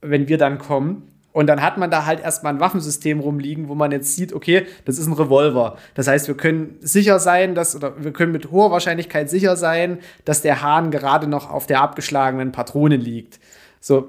wenn 0.00 0.28
wir 0.28 0.36
dann 0.36 0.58
kommen. 0.58 1.06
Und 1.32 1.46
dann 1.46 1.62
hat 1.62 1.78
man 1.78 1.92
da 1.92 2.06
halt 2.06 2.20
erstmal 2.20 2.52
ein 2.52 2.58
Waffensystem 2.58 3.20
rumliegen, 3.20 3.68
wo 3.68 3.76
man 3.76 3.92
jetzt 3.92 4.16
sieht, 4.16 4.32
okay, 4.32 4.66
das 4.84 4.98
ist 4.98 5.06
ein 5.06 5.12
Revolver. 5.12 5.76
Das 5.94 6.08
heißt, 6.08 6.26
wir 6.26 6.36
können 6.36 6.76
sicher 6.80 7.20
sein, 7.20 7.54
dass, 7.54 7.76
oder 7.76 8.02
wir 8.02 8.12
können 8.12 8.32
mit 8.32 8.50
hoher 8.50 8.72
Wahrscheinlichkeit 8.72 9.30
sicher 9.30 9.54
sein, 9.54 10.00
dass 10.24 10.42
der 10.42 10.60
Hahn 10.60 10.90
gerade 10.90 11.28
noch 11.28 11.48
auf 11.48 11.66
der 11.66 11.82
abgeschlagenen 11.82 12.50
Patrone 12.50 12.96
liegt. 12.96 13.38
So, 13.80 14.08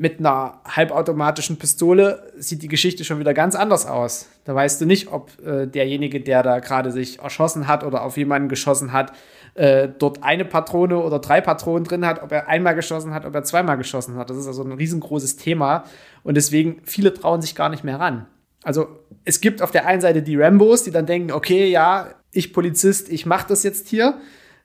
mit 0.00 0.18
einer 0.18 0.62
halbautomatischen 0.64 1.58
Pistole 1.58 2.32
sieht 2.38 2.62
die 2.62 2.68
Geschichte 2.68 3.04
schon 3.04 3.18
wieder 3.18 3.34
ganz 3.34 3.54
anders 3.54 3.84
aus. 3.84 4.30
Da 4.44 4.54
weißt 4.54 4.80
du 4.80 4.86
nicht, 4.86 5.12
ob 5.12 5.30
äh, 5.44 5.66
derjenige, 5.66 6.22
der 6.22 6.42
da 6.42 6.60
gerade 6.60 6.90
sich 6.90 7.18
erschossen 7.18 7.68
hat 7.68 7.84
oder 7.84 8.02
auf 8.02 8.16
jemanden 8.16 8.48
geschossen 8.48 8.94
hat, 8.94 9.12
äh, 9.56 9.90
dort 9.98 10.22
eine 10.22 10.46
Patrone 10.46 10.96
oder 10.96 11.18
drei 11.18 11.42
Patronen 11.42 11.84
drin 11.84 12.06
hat, 12.06 12.22
ob 12.22 12.32
er 12.32 12.48
einmal 12.48 12.74
geschossen 12.74 13.12
hat, 13.12 13.26
ob 13.26 13.34
er 13.34 13.44
zweimal 13.44 13.76
geschossen 13.76 14.16
hat. 14.16 14.30
Das 14.30 14.38
ist 14.38 14.46
also 14.46 14.64
ein 14.64 14.72
riesengroßes 14.72 15.36
Thema 15.36 15.84
und 16.22 16.34
deswegen 16.34 16.80
viele 16.82 17.12
trauen 17.12 17.42
sich 17.42 17.54
gar 17.54 17.68
nicht 17.68 17.84
mehr 17.84 18.00
ran. 18.00 18.24
Also 18.62 18.88
es 19.26 19.42
gibt 19.42 19.60
auf 19.60 19.70
der 19.70 19.86
einen 19.86 20.00
Seite 20.00 20.22
die 20.22 20.40
Rambos, 20.40 20.82
die 20.82 20.92
dann 20.92 21.04
denken, 21.04 21.30
okay, 21.30 21.68
ja, 21.68 22.14
ich 22.32 22.54
Polizist, 22.54 23.10
ich 23.10 23.26
mach 23.26 23.44
das 23.44 23.64
jetzt 23.64 23.88
hier. 23.88 24.18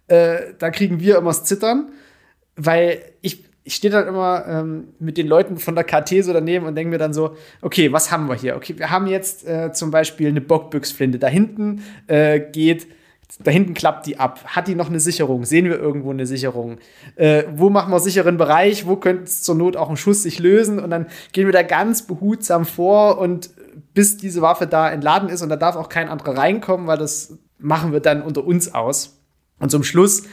Äh, 0.07 0.53
da 0.59 0.69
kriegen 0.69 1.01
wir 1.01 1.17
immer 1.17 1.31
das 1.31 1.43
Zittern, 1.43 1.89
weil 2.55 3.01
ich 3.19 3.44
ich 3.67 3.75
stehe 3.75 3.91
dann 3.91 4.07
immer 4.07 4.45
ähm, 4.47 4.89
mit 4.99 5.17
den 5.17 5.27
Leuten 5.27 5.57
von 5.57 5.73
der 5.73 5.83
KT 5.83 6.23
so 6.23 6.31
daneben 6.31 6.67
und 6.67 6.75
denke 6.75 6.91
mir 6.91 6.99
dann 6.99 7.13
so, 7.13 7.35
okay, 7.63 7.91
was 7.91 8.11
haben 8.11 8.29
wir 8.29 8.35
hier? 8.35 8.55
Okay, 8.55 8.77
wir 8.77 8.91
haben 8.91 9.07
jetzt 9.07 9.45
äh, 9.47 9.73
zum 9.73 9.89
Beispiel 9.89 10.27
eine 10.27 10.39
Bockbüchsflinte. 10.39 11.17
Da 11.17 11.27
hinten 11.27 11.81
äh, 12.05 12.39
geht, 12.39 12.85
da 13.39 13.49
hinten 13.49 13.73
klappt 13.73 14.05
die 14.05 14.19
ab. 14.19 14.39
Hat 14.45 14.67
die 14.67 14.75
noch 14.75 14.89
eine 14.89 14.99
Sicherung? 14.99 15.45
Sehen 15.45 15.65
wir 15.65 15.79
irgendwo 15.79 16.11
eine 16.11 16.27
Sicherung? 16.27 16.77
Äh, 17.15 17.45
wo 17.55 17.71
machen 17.71 17.91
wir 17.91 17.99
sicheren 17.99 18.37
Bereich? 18.37 18.85
Wo 18.85 18.97
könnte 18.97 19.23
es 19.23 19.41
zur 19.41 19.55
Not 19.55 19.77
auch 19.77 19.89
ein 19.89 19.97
Schuss 19.97 20.21
sich 20.21 20.37
lösen? 20.37 20.77
Und 20.77 20.91
dann 20.91 21.07
gehen 21.31 21.47
wir 21.47 21.53
da 21.53 21.63
ganz 21.63 22.05
behutsam 22.05 22.65
vor 22.65 23.17
und 23.17 23.49
bis 23.95 24.17
diese 24.17 24.43
Waffe 24.43 24.67
da 24.67 24.91
entladen 24.91 25.27
ist 25.27 25.41
und 25.41 25.49
da 25.49 25.55
darf 25.55 25.75
auch 25.75 25.89
kein 25.89 26.07
anderer 26.07 26.37
reinkommen, 26.37 26.85
weil 26.85 26.99
das 26.99 27.39
machen 27.57 27.93
wir 27.93 27.99
dann 27.99 28.21
unter 28.21 28.45
uns 28.45 28.75
aus. 28.75 29.19
Und 29.57 29.71
zum 29.71 29.83
Schluss 29.83 30.23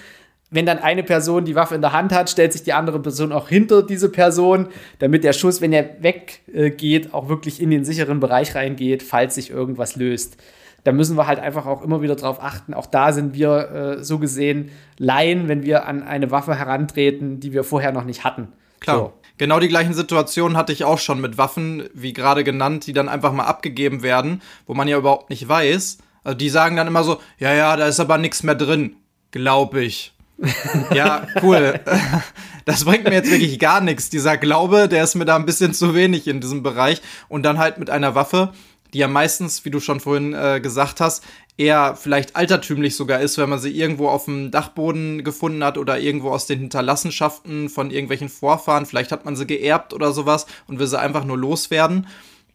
wenn 0.52 0.66
dann 0.66 0.78
eine 0.78 1.02
Person 1.02 1.44
die 1.44 1.54
Waffe 1.54 1.74
in 1.74 1.80
der 1.80 1.92
Hand 1.92 2.12
hat, 2.12 2.30
stellt 2.30 2.52
sich 2.52 2.62
die 2.62 2.74
andere 2.74 3.00
Person 3.00 3.32
auch 3.32 3.48
hinter 3.48 3.82
diese 3.82 4.10
Person, 4.10 4.68
damit 4.98 5.24
der 5.24 5.32
Schuss, 5.32 5.60
wenn 5.60 5.72
er 5.72 6.02
weggeht, 6.02 7.14
auch 7.14 7.28
wirklich 7.28 7.60
in 7.60 7.70
den 7.70 7.84
sicheren 7.84 8.20
Bereich 8.20 8.54
reingeht, 8.54 9.02
falls 9.02 9.34
sich 9.34 9.50
irgendwas 9.50 9.96
löst. 9.96 10.36
Da 10.84 10.92
müssen 10.92 11.16
wir 11.16 11.26
halt 11.26 11.38
einfach 11.38 11.64
auch 11.64 11.82
immer 11.82 12.02
wieder 12.02 12.16
drauf 12.16 12.42
achten. 12.42 12.74
Auch 12.74 12.86
da 12.86 13.12
sind 13.12 13.34
wir 13.34 13.98
äh, 13.98 14.04
so 14.04 14.18
gesehen 14.18 14.70
Laien, 14.98 15.48
wenn 15.48 15.62
wir 15.62 15.86
an 15.86 16.02
eine 16.02 16.30
Waffe 16.30 16.54
herantreten, 16.54 17.40
die 17.40 17.52
wir 17.52 17.64
vorher 17.64 17.92
noch 17.92 18.04
nicht 18.04 18.24
hatten. 18.24 18.48
Klar. 18.80 18.96
So. 18.96 19.12
Genau 19.38 19.58
die 19.58 19.68
gleichen 19.68 19.94
Situationen 19.94 20.56
hatte 20.56 20.72
ich 20.72 20.84
auch 20.84 20.98
schon 20.98 21.20
mit 21.20 21.38
Waffen, 21.38 21.88
wie 21.94 22.12
gerade 22.12 22.44
genannt, 22.44 22.86
die 22.86 22.92
dann 22.92 23.08
einfach 23.08 23.32
mal 23.32 23.46
abgegeben 23.46 24.02
werden, 24.02 24.42
wo 24.66 24.74
man 24.74 24.86
ja 24.86 24.98
überhaupt 24.98 25.30
nicht 25.30 25.48
weiß. 25.48 25.98
Also 26.24 26.36
die 26.36 26.48
sagen 26.48 26.76
dann 26.76 26.86
immer 26.86 27.04
so, 27.04 27.18
ja, 27.38 27.54
ja, 27.54 27.76
da 27.76 27.86
ist 27.86 28.00
aber 28.00 28.18
nichts 28.18 28.42
mehr 28.42 28.54
drin, 28.54 28.96
glaube 29.30 29.82
ich. 29.82 30.12
Ja, 30.94 31.26
cool. 31.42 31.80
Das 32.64 32.84
bringt 32.84 33.02
mir 33.02 33.12
jetzt 33.12 33.28
wirklich 33.28 33.58
gar 33.58 33.80
nichts. 33.80 34.08
Dieser 34.08 34.36
Glaube, 34.36 34.86
der 34.86 35.02
ist 35.02 35.16
mir 35.16 35.24
da 35.24 35.34
ein 35.34 35.46
bisschen 35.46 35.74
zu 35.74 35.96
wenig 35.96 36.28
in 36.28 36.40
diesem 36.40 36.62
Bereich. 36.62 37.02
Und 37.28 37.42
dann 37.42 37.58
halt 37.58 37.78
mit 37.78 37.90
einer 37.90 38.14
Waffe, 38.14 38.52
die 38.94 38.98
ja 38.98 39.08
meistens, 39.08 39.64
wie 39.64 39.70
du 39.70 39.80
schon 39.80 39.98
vorhin 39.98 40.32
äh, 40.32 40.60
gesagt 40.60 41.00
hast, 41.00 41.24
eher 41.56 41.96
vielleicht 41.96 42.36
altertümlich 42.36 42.94
sogar 42.94 43.18
ist, 43.18 43.36
wenn 43.36 43.50
man 43.50 43.58
sie 43.58 43.76
irgendwo 43.76 44.08
auf 44.08 44.26
dem 44.26 44.52
Dachboden 44.52 45.24
gefunden 45.24 45.64
hat 45.64 45.76
oder 45.76 45.98
irgendwo 45.98 46.30
aus 46.30 46.46
den 46.46 46.60
Hinterlassenschaften 46.60 47.68
von 47.68 47.90
irgendwelchen 47.90 48.28
Vorfahren. 48.28 48.86
Vielleicht 48.86 49.10
hat 49.10 49.24
man 49.24 49.34
sie 49.34 49.46
geerbt 49.46 49.92
oder 49.92 50.12
sowas 50.12 50.46
und 50.68 50.78
will 50.78 50.86
sie 50.86 51.00
einfach 51.00 51.24
nur 51.24 51.38
loswerden 51.38 52.06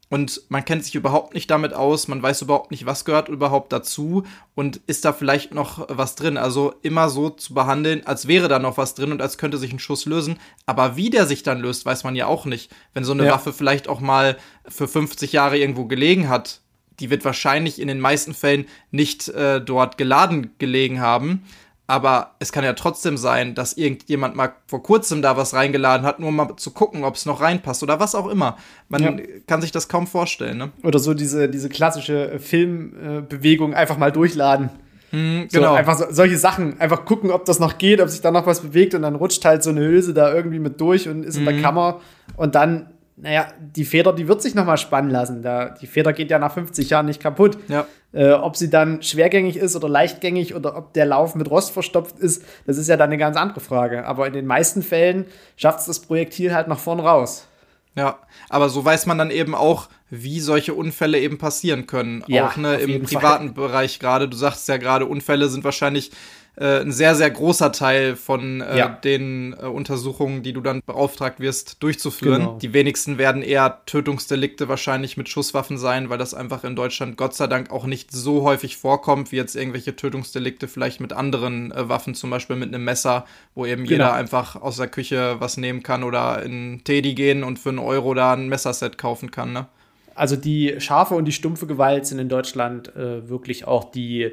und 0.09 0.41
man 0.47 0.63
kennt 0.63 0.85
sich 0.85 0.95
überhaupt 0.95 1.33
nicht 1.33 1.51
damit 1.51 1.73
aus, 1.73 2.07
man 2.07 2.21
weiß 2.21 2.41
überhaupt 2.41 2.71
nicht, 2.71 2.85
was 2.85 3.03
gehört 3.03 3.27
überhaupt 3.27 3.73
dazu 3.73 4.23
und 4.55 4.79
ist 4.87 5.03
da 5.03 5.11
vielleicht 5.11 5.53
noch 5.53 5.85
was 5.89 6.15
drin. 6.15 6.37
Also 6.37 6.73
immer 6.81 7.09
so 7.09 7.29
zu 7.29 7.53
behandeln, 7.53 8.05
als 8.05 8.27
wäre 8.27 8.47
da 8.47 8.57
noch 8.59 8.77
was 8.77 8.95
drin 8.95 9.11
und 9.11 9.21
als 9.21 9.37
könnte 9.37 9.57
sich 9.57 9.73
ein 9.73 9.79
Schuss 9.79 10.05
lösen. 10.05 10.39
Aber 10.65 10.95
wie 10.95 11.09
der 11.09 11.25
sich 11.25 11.43
dann 11.43 11.59
löst, 11.59 11.85
weiß 11.85 12.05
man 12.05 12.15
ja 12.15 12.27
auch 12.27 12.45
nicht. 12.45 12.71
Wenn 12.93 13.03
so 13.03 13.11
eine 13.11 13.25
ja. 13.25 13.33
Waffe 13.33 13.51
vielleicht 13.51 13.89
auch 13.89 13.99
mal 13.99 14.37
für 14.67 14.87
50 14.87 15.33
Jahre 15.33 15.57
irgendwo 15.57 15.85
gelegen 15.85 16.29
hat, 16.29 16.61
die 16.99 17.09
wird 17.09 17.25
wahrscheinlich 17.25 17.79
in 17.79 17.87
den 17.87 17.99
meisten 17.99 18.33
Fällen 18.33 18.65
nicht 18.91 19.27
äh, 19.29 19.61
dort 19.61 19.97
geladen 19.97 20.51
gelegen 20.57 21.01
haben. 21.01 21.43
Aber 21.89 22.35
es 22.39 22.51
kann 22.51 22.65
ja 22.65 22.73
trotzdem 22.73 23.15
sein, 23.15 23.55
dass 23.55 23.77
irgendjemand 23.77 24.35
mal 24.35 24.51
vor 24.67 24.83
kurzem 24.83 25.21
da 25.21 25.37
was 25.37 25.53
reingeladen 25.53 26.05
hat, 26.05 26.19
nur 26.19 26.33
mal 26.33 26.57
zu 26.57 26.71
gucken, 26.71 27.05
ob 27.05 27.15
es 27.15 27.25
noch 27.25 27.39
reinpasst 27.39 27.81
oder 27.81 27.97
was 28.01 28.13
auch 28.13 28.27
immer. 28.27 28.57
Man 28.89 29.01
ja. 29.01 29.13
kann 29.47 29.61
sich 29.61 29.71
das 29.71 29.87
kaum 29.87 30.05
vorstellen. 30.05 30.57
Ne? 30.57 30.71
Oder 30.83 30.99
so 30.99 31.13
diese, 31.13 31.47
diese 31.47 31.69
klassische 31.69 32.39
Filmbewegung 32.39 33.73
einfach 33.73 33.97
mal 33.97 34.11
durchladen. 34.11 34.69
Mhm, 35.11 35.47
genau. 35.49 35.69
So, 35.69 35.73
einfach 35.75 35.97
so, 35.97 36.05
solche 36.09 36.37
Sachen. 36.37 36.77
Einfach 36.81 37.05
gucken, 37.05 37.31
ob 37.31 37.45
das 37.45 37.59
noch 37.59 37.77
geht, 37.77 38.01
ob 38.01 38.09
sich 38.09 38.19
da 38.19 38.31
noch 38.31 38.45
was 38.45 38.59
bewegt 38.59 38.93
und 38.93 39.03
dann 39.03 39.15
rutscht 39.15 39.45
halt 39.45 39.63
so 39.63 39.69
eine 39.69 39.81
Hülse 39.81 40.13
da 40.13 40.33
irgendwie 40.33 40.59
mit 40.59 40.81
durch 40.81 41.07
und 41.07 41.23
ist 41.23 41.35
mhm. 41.35 41.39
in 41.39 41.45
der 41.45 41.55
mhm. 41.55 41.61
Kammer 41.61 42.01
und 42.35 42.55
dann 42.55 42.87
naja, 43.19 43.47
die 43.59 43.83
Feder, 43.83 44.13
die 44.13 44.27
wird 44.27 44.43
sich 44.43 44.53
noch 44.53 44.65
mal 44.65 44.77
spannen 44.77 45.09
lassen. 45.09 45.41
Da, 45.41 45.69
die 45.69 45.87
Feder 45.87 46.13
geht 46.13 46.29
ja 46.29 46.37
nach 46.37 46.53
50 46.53 46.91
Jahren 46.91 47.07
nicht 47.07 47.19
kaputt. 47.19 47.57
Ja. 47.67 47.87
Äh, 48.13 48.33
ob 48.33 48.55
sie 48.55 48.69
dann 48.69 49.01
schwergängig 49.01 49.57
ist 49.57 49.75
oder 49.75 49.89
leichtgängig 49.89 50.53
oder 50.53 50.77
ob 50.77 50.93
der 50.93 51.07
Lauf 51.07 51.33
mit 51.33 51.49
Rost 51.49 51.71
verstopft 51.71 52.19
ist, 52.19 52.45
das 52.67 52.77
ist 52.77 52.87
ja 52.87 52.95
dann 52.95 53.09
eine 53.09 53.17
ganz 53.17 53.35
andere 53.35 53.59
Frage. 53.59 54.05
Aber 54.05 54.27
in 54.27 54.33
den 54.33 54.45
meisten 54.45 54.83
Fällen 54.83 55.25
schafft 55.55 55.79
es 55.79 55.85
das 55.87 55.99
Projektil 55.99 56.53
halt 56.53 56.67
nach 56.67 56.79
vorn 56.79 56.99
raus. 56.99 57.47
Ja, 57.95 58.19
aber 58.49 58.69
so 58.69 58.85
weiß 58.85 59.07
man 59.07 59.17
dann 59.17 59.31
eben 59.31 59.55
auch, 59.55 59.89
wie 60.11 60.39
solche 60.39 60.75
Unfälle 60.75 61.19
eben 61.19 61.39
passieren 61.39 61.87
können. 61.87 62.23
Ja, 62.27 62.47
auch 62.47 62.55
ne, 62.55 62.75
im 62.75 63.01
privaten 63.01 63.47
Fall. 63.47 63.55
Bereich 63.55 63.99
gerade. 63.99 64.29
Du 64.29 64.37
sagst 64.37 64.67
ja 64.67 64.77
gerade, 64.77 65.07
Unfälle 65.07 65.49
sind 65.49 65.63
wahrscheinlich 65.63 66.11
äh, 66.59 66.81
ein 66.81 66.91
sehr, 66.91 67.13
sehr 67.13 67.29
großer 67.29 67.71
Teil 67.71 68.15
von 68.15 68.61
äh, 68.61 68.79
ja. 68.79 68.87
den 68.89 69.53
äh, 69.53 69.65
Untersuchungen, 69.65 70.41
die 70.41 70.53
du 70.53 70.61
dann 70.61 70.81
beauftragt 70.83 71.39
wirst, 71.39 71.83
durchzuführen. 71.83 72.41
Genau. 72.41 72.57
Die 72.57 72.73
wenigsten 72.73 73.19
werden 73.19 73.43
eher 73.43 73.81
Tötungsdelikte 73.85 74.67
wahrscheinlich 74.67 75.17
mit 75.17 75.29
Schusswaffen 75.29 75.77
sein, 75.77 76.09
weil 76.09 76.17
das 76.17 76.33
einfach 76.33 76.63
in 76.63 76.75
Deutschland 76.75 77.15
Gott 77.15 77.35
sei 77.35 77.45
Dank 77.45 77.69
auch 77.69 77.85
nicht 77.85 78.11
so 78.11 78.41
häufig 78.41 78.77
vorkommt, 78.77 79.31
wie 79.31 79.35
jetzt 79.35 79.55
irgendwelche 79.55 79.95
Tötungsdelikte 79.95 80.67
vielleicht 80.67 80.99
mit 80.99 81.13
anderen 81.13 81.71
äh, 81.71 81.89
Waffen, 81.89 82.15
zum 82.15 82.31
Beispiel 82.31 82.55
mit 82.55 82.73
einem 82.73 82.83
Messer, 82.83 83.25
wo 83.53 83.65
eben 83.65 83.83
genau. 83.83 83.91
jeder 83.91 84.13
einfach 84.13 84.55
aus 84.55 84.77
der 84.77 84.87
Küche 84.87 85.35
was 85.39 85.57
nehmen 85.57 85.83
kann 85.83 86.03
oder 86.03 86.41
in 86.41 86.81
Teddy 86.83 87.13
gehen 87.13 87.43
und 87.43 87.59
für 87.59 87.69
einen 87.69 87.79
Euro 87.79 88.15
da 88.15 88.33
ein 88.33 88.49
Messerset 88.49 88.97
kaufen 88.97 89.29
kann, 89.29 89.53
ne? 89.53 89.67
Also 90.15 90.35
die 90.35 90.77
scharfe 90.79 91.13
und 91.13 91.25
die 91.25 91.31
stumpfe 91.31 91.67
Gewalt 91.67 92.07
sind 92.07 92.17
in 92.17 92.29
Deutschland 92.29 92.95
äh, 92.95 93.29
wirklich 93.29 93.67
auch 93.67 93.91
die 93.91 94.31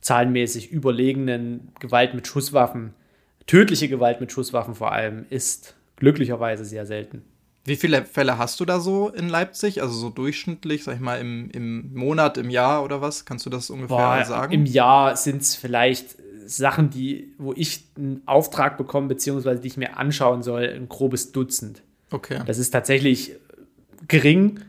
zahlenmäßig 0.00 0.70
überlegenen 0.70 1.72
Gewalt 1.80 2.14
mit 2.14 2.26
Schusswaffen, 2.26 2.94
tödliche 3.46 3.88
Gewalt 3.88 4.20
mit 4.20 4.32
Schusswaffen 4.32 4.74
vor 4.74 4.92
allem, 4.92 5.26
ist 5.30 5.74
glücklicherweise 5.96 6.64
sehr 6.64 6.86
selten. 6.86 7.22
Wie 7.64 7.76
viele 7.76 8.04
Fälle 8.06 8.38
hast 8.38 8.58
du 8.58 8.64
da 8.64 8.80
so 8.80 9.10
in 9.10 9.28
Leipzig? 9.28 9.82
Also 9.82 9.94
so 9.94 10.08
durchschnittlich, 10.08 10.84
sag 10.84 10.94
ich 10.94 11.00
mal, 11.00 11.20
im, 11.20 11.50
im 11.50 11.94
Monat, 11.94 12.38
im 12.38 12.48
Jahr 12.48 12.82
oder 12.82 13.02
was? 13.02 13.26
Kannst 13.26 13.44
du 13.44 13.50
das 13.50 13.68
ungefähr 13.68 13.96
Boah, 13.96 14.24
sagen? 14.24 14.52
Im 14.52 14.64
Jahr 14.64 15.16
sind 15.16 15.42
es 15.42 15.56
vielleicht 15.56 16.16
Sachen, 16.46 16.90
die, 16.90 17.34
wo 17.38 17.52
ich 17.54 17.84
einen 17.96 18.22
Auftrag 18.26 18.78
bekomme, 18.78 19.08
beziehungsweise 19.08 19.60
die 19.60 19.68
ich 19.68 19.76
mir 19.76 19.98
anschauen 19.98 20.42
soll, 20.42 20.64
ein 20.64 20.88
grobes 20.88 21.32
Dutzend. 21.32 21.82
Okay. 22.10 22.40
Das 22.46 22.58
ist 22.58 22.70
tatsächlich 22.70 23.36
gering 24.08 24.60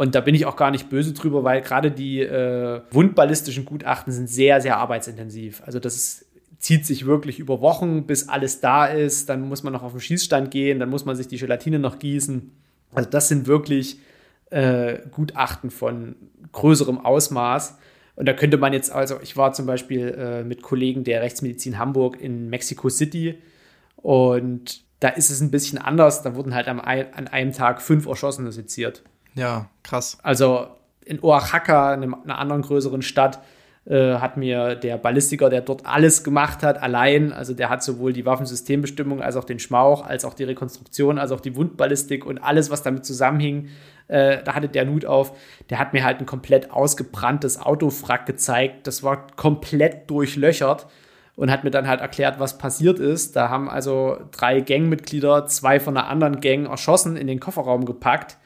und 0.00 0.14
da 0.14 0.22
bin 0.22 0.34
ich 0.34 0.46
auch 0.46 0.56
gar 0.56 0.70
nicht 0.70 0.88
böse 0.88 1.12
drüber, 1.12 1.44
weil 1.44 1.60
gerade 1.60 1.90
die 1.90 2.20
äh, 2.20 2.80
wundballistischen 2.90 3.66
Gutachten 3.66 4.14
sind 4.14 4.30
sehr, 4.30 4.62
sehr 4.62 4.78
arbeitsintensiv. 4.78 5.62
Also 5.66 5.78
das 5.78 5.94
ist, 5.94 6.26
zieht 6.56 6.86
sich 6.86 7.04
wirklich 7.04 7.38
über 7.38 7.60
Wochen, 7.60 8.06
bis 8.06 8.26
alles 8.26 8.62
da 8.62 8.86
ist. 8.86 9.28
Dann 9.28 9.46
muss 9.46 9.62
man 9.62 9.74
noch 9.74 9.82
auf 9.82 9.92
den 9.92 10.00
Schießstand 10.00 10.50
gehen, 10.50 10.78
dann 10.78 10.88
muss 10.88 11.04
man 11.04 11.16
sich 11.16 11.28
die 11.28 11.36
Gelatine 11.36 11.78
noch 11.78 11.98
gießen. 11.98 12.50
Also 12.94 13.10
das 13.10 13.28
sind 13.28 13.46
wirklich 13.46 13.98
äh, 14.48 15.00
Gutachten 15.10 15.70
von 15.70 16.16
größerem 16.52 17.04
Ausmaß. 17.04 17.76
Und 18.16 18.24
da 18.24 18.32
könnte 18.32 18.56
man 18.56 18.72
jetzt, 18.72 18.90
also 18.90 19.16
ich 19.22 19.36
war 19.36 19.52
zum 19.52 19.66
Beispiel 19.66 20.14
äh, 20.16 20.44
mit 20.44 20.62
Kollegen 20.62 21.04
der 21.04 21.20
Rechtsmedizin 21.20 21.78
Hamburg 21.78 22.18
in 22.18 22.48
Mexico 22.48 22.88
City 22.88 23.36
und 23.96 24.82
da 24.98 25.10
ist 25.10 25.28
es 25.28 25.42
ein 25.42 25.50
bisschen 25.50 25.76
anders. 25.76 26.22
Da 26.22 26.34
wurden 26.34 26.54
halt 26.54 26.68
am, 26.68 26.80
an 26.80 27.28
einem 27.28 27.52
Tag 27.52 27.82
fünf 27.82 28.06
Erschossene 28.06 28.50
seziert. 28.50 29.02
Ja, 29.34 29.68
krass. 29.82 30.18
Also 30.22 30.66
in 31.04 31.20
Oaxaca, 31.22 31.92
einer 31.92 32.38
anderen 32.38 32.62
größeren 32.62 33.02
Stadt, 33.02 33.40
äh, 33.86 34.16
hat 34.16 34.36
mir 34.36 34.74
der 34.74 34.98
Ballistiker, 34.98 35.48
der 35.48 35.62
dort 35.62 35.86
alles 35.86 36.22
gemacht 36.22 36.62
hat, 36.62 36.82
allein, 36.82 37.32
also 37.32 37.54
der 37.54 37.70
hat 37.70 37.82
sowohl 37.82 38.12
die 38.12 38.26
Waffensystembestimmung 38.26 39.22
als 39.22 39.36
auch 39.36 39.44
den 39.44 39.58
Schmauch, 39.58 40.06
als 40.06 40.24
auch 40.24 40.34
die 40.34 40.44
Rekonstruktion, 40.44 41.18
als 41.18 41.32
auch 41.32 41.40
die 41.40 41.56
Wundballistik 41.56 42.26
und 42.26 42.38
alles, 42.38 42.70
was 42.70 42.82
damit 42.82 43.06
zusammenhing, 43.06 43.70
äh, 44.08 44.42
da 44.44 44.54
hatte 44.54 44.68
der 44.68 44.84
Nut 44.84 45.06
auf. 45.06 45.32
Der 45.70 45.78
hat 45.78 45.92
mir 45.92 46.04
halt 46.04 46.20
ein 46.20 46.26
komplett 46.26 46.70
ausgebranntes 46.72 47.58
Autofrack 47.60 48.26
gezeigt. 48.26 48.86
Das 48.86 49.02
war 49.02 49.26
komplett 49.36 50.10
durchlöchert 50.10 50.86
und 51.36 51.50
hat 51.50 51.64
mir 51.64 51.70
dann 51.70 51.88
halt 51.88 52.00
erklärt, 52.00 52.38
was 52.38 52.58
passiert 52.58 52.98
ist. 52.98 53.34
Da 53.34 53.48
haben 53.48 53.70
also 53.70 54.18
drei 54.30 54.60
Gangmitglieder 54.60 55.46
zwei 55.46 55.80
von 55.80 55.96
einer 55.96 56.08
anderen 56.08 56.40
Gang 56.40 56.68
erschossen, 56.68 57.16
in 57.16 57.26
den 57.26 57.40
Kofferraum 57.40 57.86
gepackt 57.86 58.36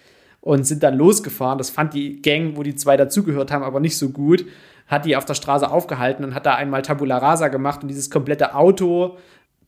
und 0.45 0.67
sind 0.67 0.83
dann 0.83 0.95
losgefahren. 0.99 1.57
Das 1.57 1.71
fand 1.71 1.95
die 1.95 2.21
Gang, 2.21 2.57
wo 2.57 2.63
die 2.63 2.75
zwei 2.75 2.99
dazugehört 2.99 3.51
haben, 3.51 3.65
aber 3.65 3.81
nicht 3.81 3.97
so 3.97 4.11
gut. 4.11 4.45
Hat 4.87 5.07
die 5.07 5.17
auf 5.17 5.25
der 5.25 5.33
Straße 5.33 5.71
aufgehalten 5.71 6.23
und 6.23 6.35
hat 6.35 6.45
da 6.45 6.55
einmal 6.55 6.83
Tabula 6.83 7.17
Rasa 7.17 7.49
gemacht 7.49 7.83
und 7.83 7.89
dieses 7.89 8.11
komplette 8.11 8.55
Auto 8.55 9.17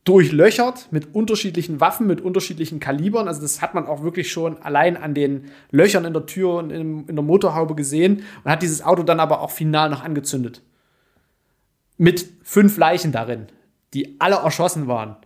durchlöchert 0.04 0.88
mit 0.90 1.14
unterschiedlichen 1.14 1.80
Waffen, 1.80 2.06
mit 2.06 2.20
unterschiedlichen 2.20 2.78
Kalibern. 2.78 3.26
Also 3.26 3.40
das 3.40 3.62
hat 3.62 3.72
man 3.72 3.86
auch 3.86 4.02
wirklich 4.02 4.30
schon 4.30 4.60
allein 4.60 4.98
an 4.98 5.14
den 5.14 5.46
Löchern 5.70 6.04
in 6.04 6.12
der 6.12 6.26
Tür 6.26 6.56
und 6.56 6.70
in, 6.70 7.06
der 7.06 7.24
Motorhaube 7.24 7.74
gesehen 7.74 8.22
und 8.44 8.50
hat 8.50 8.60
dieses 8.60 8.84
Auto 8.84 9.02
dann 9.02 9.18
aber 9.18 9.40
auch 9.40 9.50
final 9.50 9.88
noch 9.88 10.04
angezündet. 10.04 10.60
Mit 11.96 12.28
fünf 12.42 12.76
Leichen 12.76 13.12
darin, 13.12 13.46
die 13.94 14.20
alle 14.20 14.36
erschossen 14.36 14.88
waren. 14.88 15.16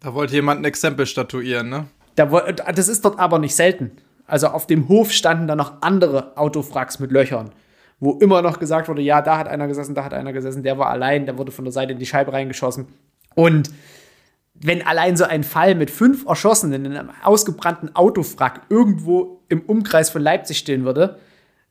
Da 0.00 0.14
wollte 0.14 0.32
jemand 0.32 0.62
ein 0.62 0.64
Exempel 0.64 1.04
statuieren, 1.04 1.68
ne? 1.68 1.88
das 2.16 2.88
ist 2.88 3.04
dort 3.04 3.18
aber 3.18 3.38
nicht 3.38 3.54
selten. 3.54 3.92
Also 4.28 4.48
auf 4.48 4.66
dem 4.66 4.88
Hof 4.88 5.10
standen 5.10 5.48
da 5.48 5.56
noch 5.56 5.80
andere 5.80 6.36
Autofracks 6.36 6.98
mit 7.00 7.10
Löchern, 7.10 7.50
wo 7.98 8.12
immer 8.12 8.42
noch 8.42 8.60
gesagt 8.60 8.88
wurde, 8.88 9.02
ja, 9.02 9.22
da 9.22 9.38
hat 9.38 9.48
einer 9.48 9.66
gesessen, 9.66 9.94
da 9.94 10.04
hat 10.04 10.14
einer 10.14 10.32
gesessen, 10.32 10.62
der 10.62 10.78
war 10.78 10.90
allein, 10.90 11.26
der 11.26 11.38
wurde 11.38 11.50
von 11.50 11.64
der 11.64 11.72
Seite 11.72 11.94
in 11.94 11.98
die 11.98 12.06
Scheibe 12.06 12.32
reingeschossen. 12.32 12.86
Und 13.34 13.70
wenn 14.54 14.86
allein 14.86 15.16
so 15.16 15.24
ein 15.24 15.44
Fall 15.44 15.74
mit 15.74 15.90
fünf 15.90 16.26
Erschossenen 16.26 16.84
in 16.84 16.96
einem 16.96 17.10
ausgebrannten 17.22 17.96
Autofrack 17.96 18.62
irgendwo 18.68 19.42
im 19.48 19.62
Umkreis 19.62 20.10
von 20.10 20.22
Leipzig 20.22 20.58
stehen 20.58 20.84
würde, 20.84 21.18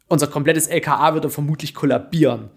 unser 0.07 0.27
komplettes 0.27 0.67
LKA 0.67 1.13
würde 1.13 1.29
vermutlich 1.29 1.75
kollabieren. 1.75 2.49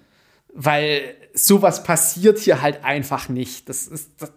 Weil 0.55 1.03
sowas 1.35 1.85
passiert 1.85 2.39
hier 2.39 2.63
halt 2.63 2.85
einfach 2.85 3.29
nicht. 3.29 3.69
Das 3.69 3.87
ist, 3.87 4.23
das, 4.23 4.33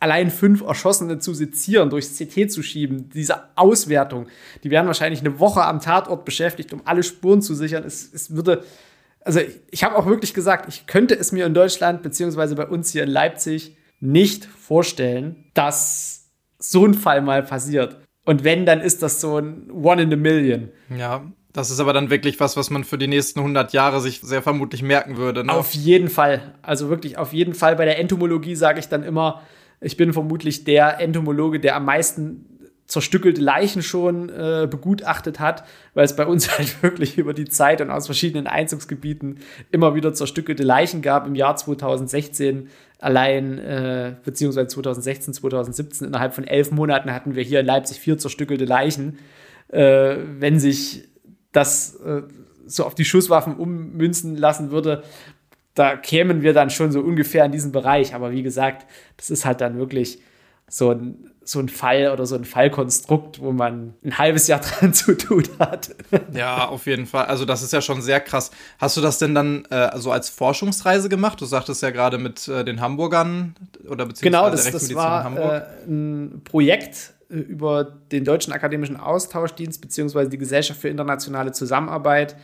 allein 0.00 0.30
fünf 0.30 0.62
Erschossene 0.62 1.18
zu 1.18 1.34
sezieren, 1.34 1.90
durchs 1.90 2.16
CT 2.16 2.50
zu 2.50 2.62
schieben, 2.62 3.10
diese 3.10 3.56
Auswertung, 3.56 4.28
die 4.62 4.70
werden 4.70 4.86
wahrscheinlich 4.86 5.20
eine 5.20 5.40
Woche 5.40 5.62
am 5.62 5.80
Tatort 5.80 6.24
beschäftigt, 6.24 6.72
um 6.72 6.82
alle 6.84 7.02
Spuren 7.02 7.42
zu 7.42 7.54
sichern. 7.54 7.84
Es, 7.84 8.12
es 8.12 8.34
würde, 8.34 8.64
also 9.20 9.40
ich, 9.40 9.60
ich 9.70 9.84
habe 9.84 9.96
auch 9.96 10.06
wirklich 10.06 10.34
gesagt, 10.34 10.68
ich 10.68 10.86
könnte 10.86 11.14
es 11.14 11.32
mir 11.32 11.46
in 11.46 11.54
Deutschland, 11.54 12.02
beziehungsweise 12.02 12.54
bei 12.54 12.66
uns 12.66 12.92
hier 12.92 13.02
in 13.02 13.10
Leipzig, 13.10 13.76
nicht 14.00 14.44
vorstellen, 14.44 15.46
dass 15.54 16.30
so 16.58 16.86
ein 16.86 16.94
Fall 16.94 17.20
mal 17.20 17.42
passiert. 17.42 17.98
Und 18.24 18.44
wenn, 18.44 18.66
dann 18.66 18.80
ist 18.80 19.02
das 19.02 19.20
so 19.20 19.38
ein 19.38 19.70
One 19.70 20.02
in 20.02 20.12
a 20.12 20.16
Million. 20.16 20.68
Ja, 20.96 21.24
das 21.52 21.70
ist 21.70 21.80
aber 21.80 21.92
dann 21.92 22.10
wirklich 22.10 22.38
was, 22.40 22.56
was 22.56 22.70
man 22.70 22.84
für 22.84 22.98
die 22.98 23.08
nächsten 23.08 23.40
100 23.40 23.72
Jahre 23.72 24.00
sich 24.00 24.20
sehr 24.20 24.42
vermutlich 24.42 24.82
merken 24.82 25.16
würde. 25.16 25.44
Ne? 25.44 25.52
Auf 25.52 25.74
jeden 25.74 26.08
Fall. 26.08 26.54
Also 26.62 26.88
wirklich 26.88 27.16
auf 27.16 27.32
jeden 27.32 27.54
Fall. 27.54 27.74
Bei 27.76 27.84
der 27.84 27.98
Entomologie 27.98 28.54
sage 28.54 28.80
ich 28.80 28.88
dann 28.88 29.02
immer, 29.02 29.42
ich 29.80 29.96
bin 29.96 30.12
vermutlich 30.12 30.64
der 30.64 31.00
Entomologe, 31.00 31.60
der 31.60 31.76
am 31.76 31.84
meisten 31.84 32.44
zerstückelte 32.88 33.42
Leichen 33.42 33.82
schon 33.82 34.30
äh, 34.30 34.66
begutachtet 34.68 35.40
hat, 35.40 35.64
weil 35.94 36.06
es 36.06 36.16
bei 36.16 36.26
uns 36.26 36.50
halt 36.58 36.82
wirklich 36.82 37.18
über 37.18 37.34
die 37.34 37.44
Zeit 37.44 37.80
und 37.80 37.90
aus 37.90 38.06
verschiedenen 38.06 38.46
Einzugsgebieten 38.46 39.40
immer 39.70 39.94
wieder 39.94 40.14
zerstückelte 40.14 40.62
Leichen 40.62 41.02
gab. 41.02 41.26
Im 41.26 41.34
Jahr 41.34 41.54
2016 41.54 42.68
allein, 42.98 43.58
äh, 43.58 44.16
beziehungsweise 44.24 44.68
2016, 44.68 45.34
2017, 45.34 46.08
innerhalb 46.08 46.34
von 46.34 46.44
elf 46.44 46.70
Monaten 46.70 47.12
hatten 47.12 47.34
wir 47.34 47.42
hier 47.42 47.60
in 47.60 47.66
Leipzig 47.66 48.00
vier 48.00 48.18
zerstückelte 48.18 48.64
Leichen. 48.64 49.18
Äh, 49.68 50.16
wenn 50.38 50.58
sich 50.58 51.04
das 51.52 51.94
äh, 51.96 52.22
so 52.66 52.84
auf 52.84 52.94
die 52.94 53.04
Schusswaffen 53.04 53.56
ummünzen 53.56 54.36
lassen 54.36 54.70
würde, 54.70 55.02
da 55.78 55.96
kämen 55.96 56.42
wir 56.42 56.52
dann 56.52 56.70
schon 56.70 56.90
so 56.90 57.00
ungefähr 57.00 57.44
in 57.44 57.52
diesen 57.52 57.70
Bereich. 57.70 58.14
Aber 58.14 58.32
wie 58.32 58.42
gesagt, 58.42 58.86
das 59.16 59.30
ist 59.30 59.44
halt 59.44 59.60
dann 59.60 59.78
wirklich 59.78 60.18
so 60.68 60.90
ein, 60.90 61.30
so 61.44 61.60
ein 61.60 61.68
Fall 61.68 62.10
oder 62.12 62.26
so 62.26 62.34
ein 62.34 62.44
Fallkonstrukt, 62.44 63.40
wo 63.40 63.52
man 63.52 63.94
ein 64.04 64.18
halbes 64.18 64.48
Jahr 64.48 64.60
dran 64.80 64.92
zu 64.92 65.16
tun 65.16 65.44
hat. 65.58 65.94
Ja, 66.32 66.66
auf 66.68 66.86
jeden 66.86 67.06
Fall. 67.06 67.26
Also 67.26 67.44
das 67.44 67.62
ist 67.62 67.72
ja 67.72 67.80
schon 67.80 68.02
sehr 68.02 68.20
krass. 68.20 68.50
Hast 68.78 68.96
du 68.96 69.00
das 69.00 69.18
denn 69.18 69.34
dann 69.34 69.64
äh, 69.66 69.96
so 69.98 70.10
als 70.10 70.28
Forschungsreise 70.28 71.08
gemacht? 71.08 71.40
Du 71.40 71.44
sagtest 71.44 71.80
ja 71.82 71.90
gerade 71.90 72.18
mit 72.18 72.48
äh, 72.48 72.64
den 72.64 72.80
Hamburgern 72.80 73.54
oder 73.88 74.04
beziehungsweise 74.04 74.20
genau, 74.22 74.50
das, 74.50 74.70
das 74.70 74.94
war 74.94 75.36
äh, 75.36 75.62
ein 75.86 76.42
Projekt 76.44 77.12
äh, 77.30 77.36
über 77.36 77.84
den 78.10 78.24
Deutschen 78.24 78.52
Akademischen 78.52 78.96
Austauschdienst 78.96 79.80
beziehungsweise 79.80 80.28
die 80.28 80.38
Gesellschaft 80.38 80.80
für 80.80 80.88
internationale 80.88 81.52
Zusammenarbeit 81.52 82.36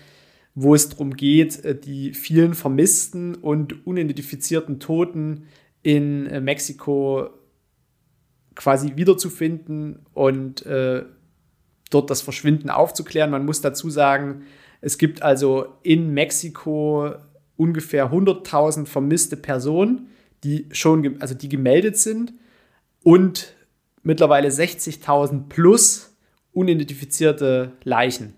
wo 0.54 0.74
es 0.74 0.88
darum 0.88 1.16
geht, 1.16 1.64
äh, 1.64 1.78
die 1.78 2.14
vielen 2.14 2.54
vermissten 2.54 3.34
und 3.34 3.86
unidentifizierten 3.86 4.80
Toten 4.80 5.46
in 5.82 6.26
äh, 6.26 6.40
Mexiko 6.40 7.30
quasi 8.54 8.92
wiederzufinden 8.96 10.06
und 10.14 10.64
äh, 10.64 11.04
dort 11.90 12.10
das 12.10 12.22
Verschwinden 12.22 12.70
aufzuklären. 12.70 13.30
Man 13.30 13.44
muss 13.44 13.60
dazu 13.60 13.90
sagen, 13.90 14.42
es 14.80 14.98
gibt 14.98 15.22
also 15.22 15.66
in 15.82 16.14
Mexiko 16.14 17.14
ungefähr 17.56 18.12
100.000 18.12 18.86
vermisste 18.86 19.36
Personen, 19.36 20.08
die 20.44 20.68
schon, 20.72 21.20
also 21.20 21.34
die 21.34 21.48
gemeldet 21.48 21.96
sind 21.96 22.34
und 23.02 23.54
mittlerweile 24.02 24.48
60.000 24.48 25.48
plus 25.48 26.16
unidentifizierte 26.52 27.72
Leichen. 27.82 28.34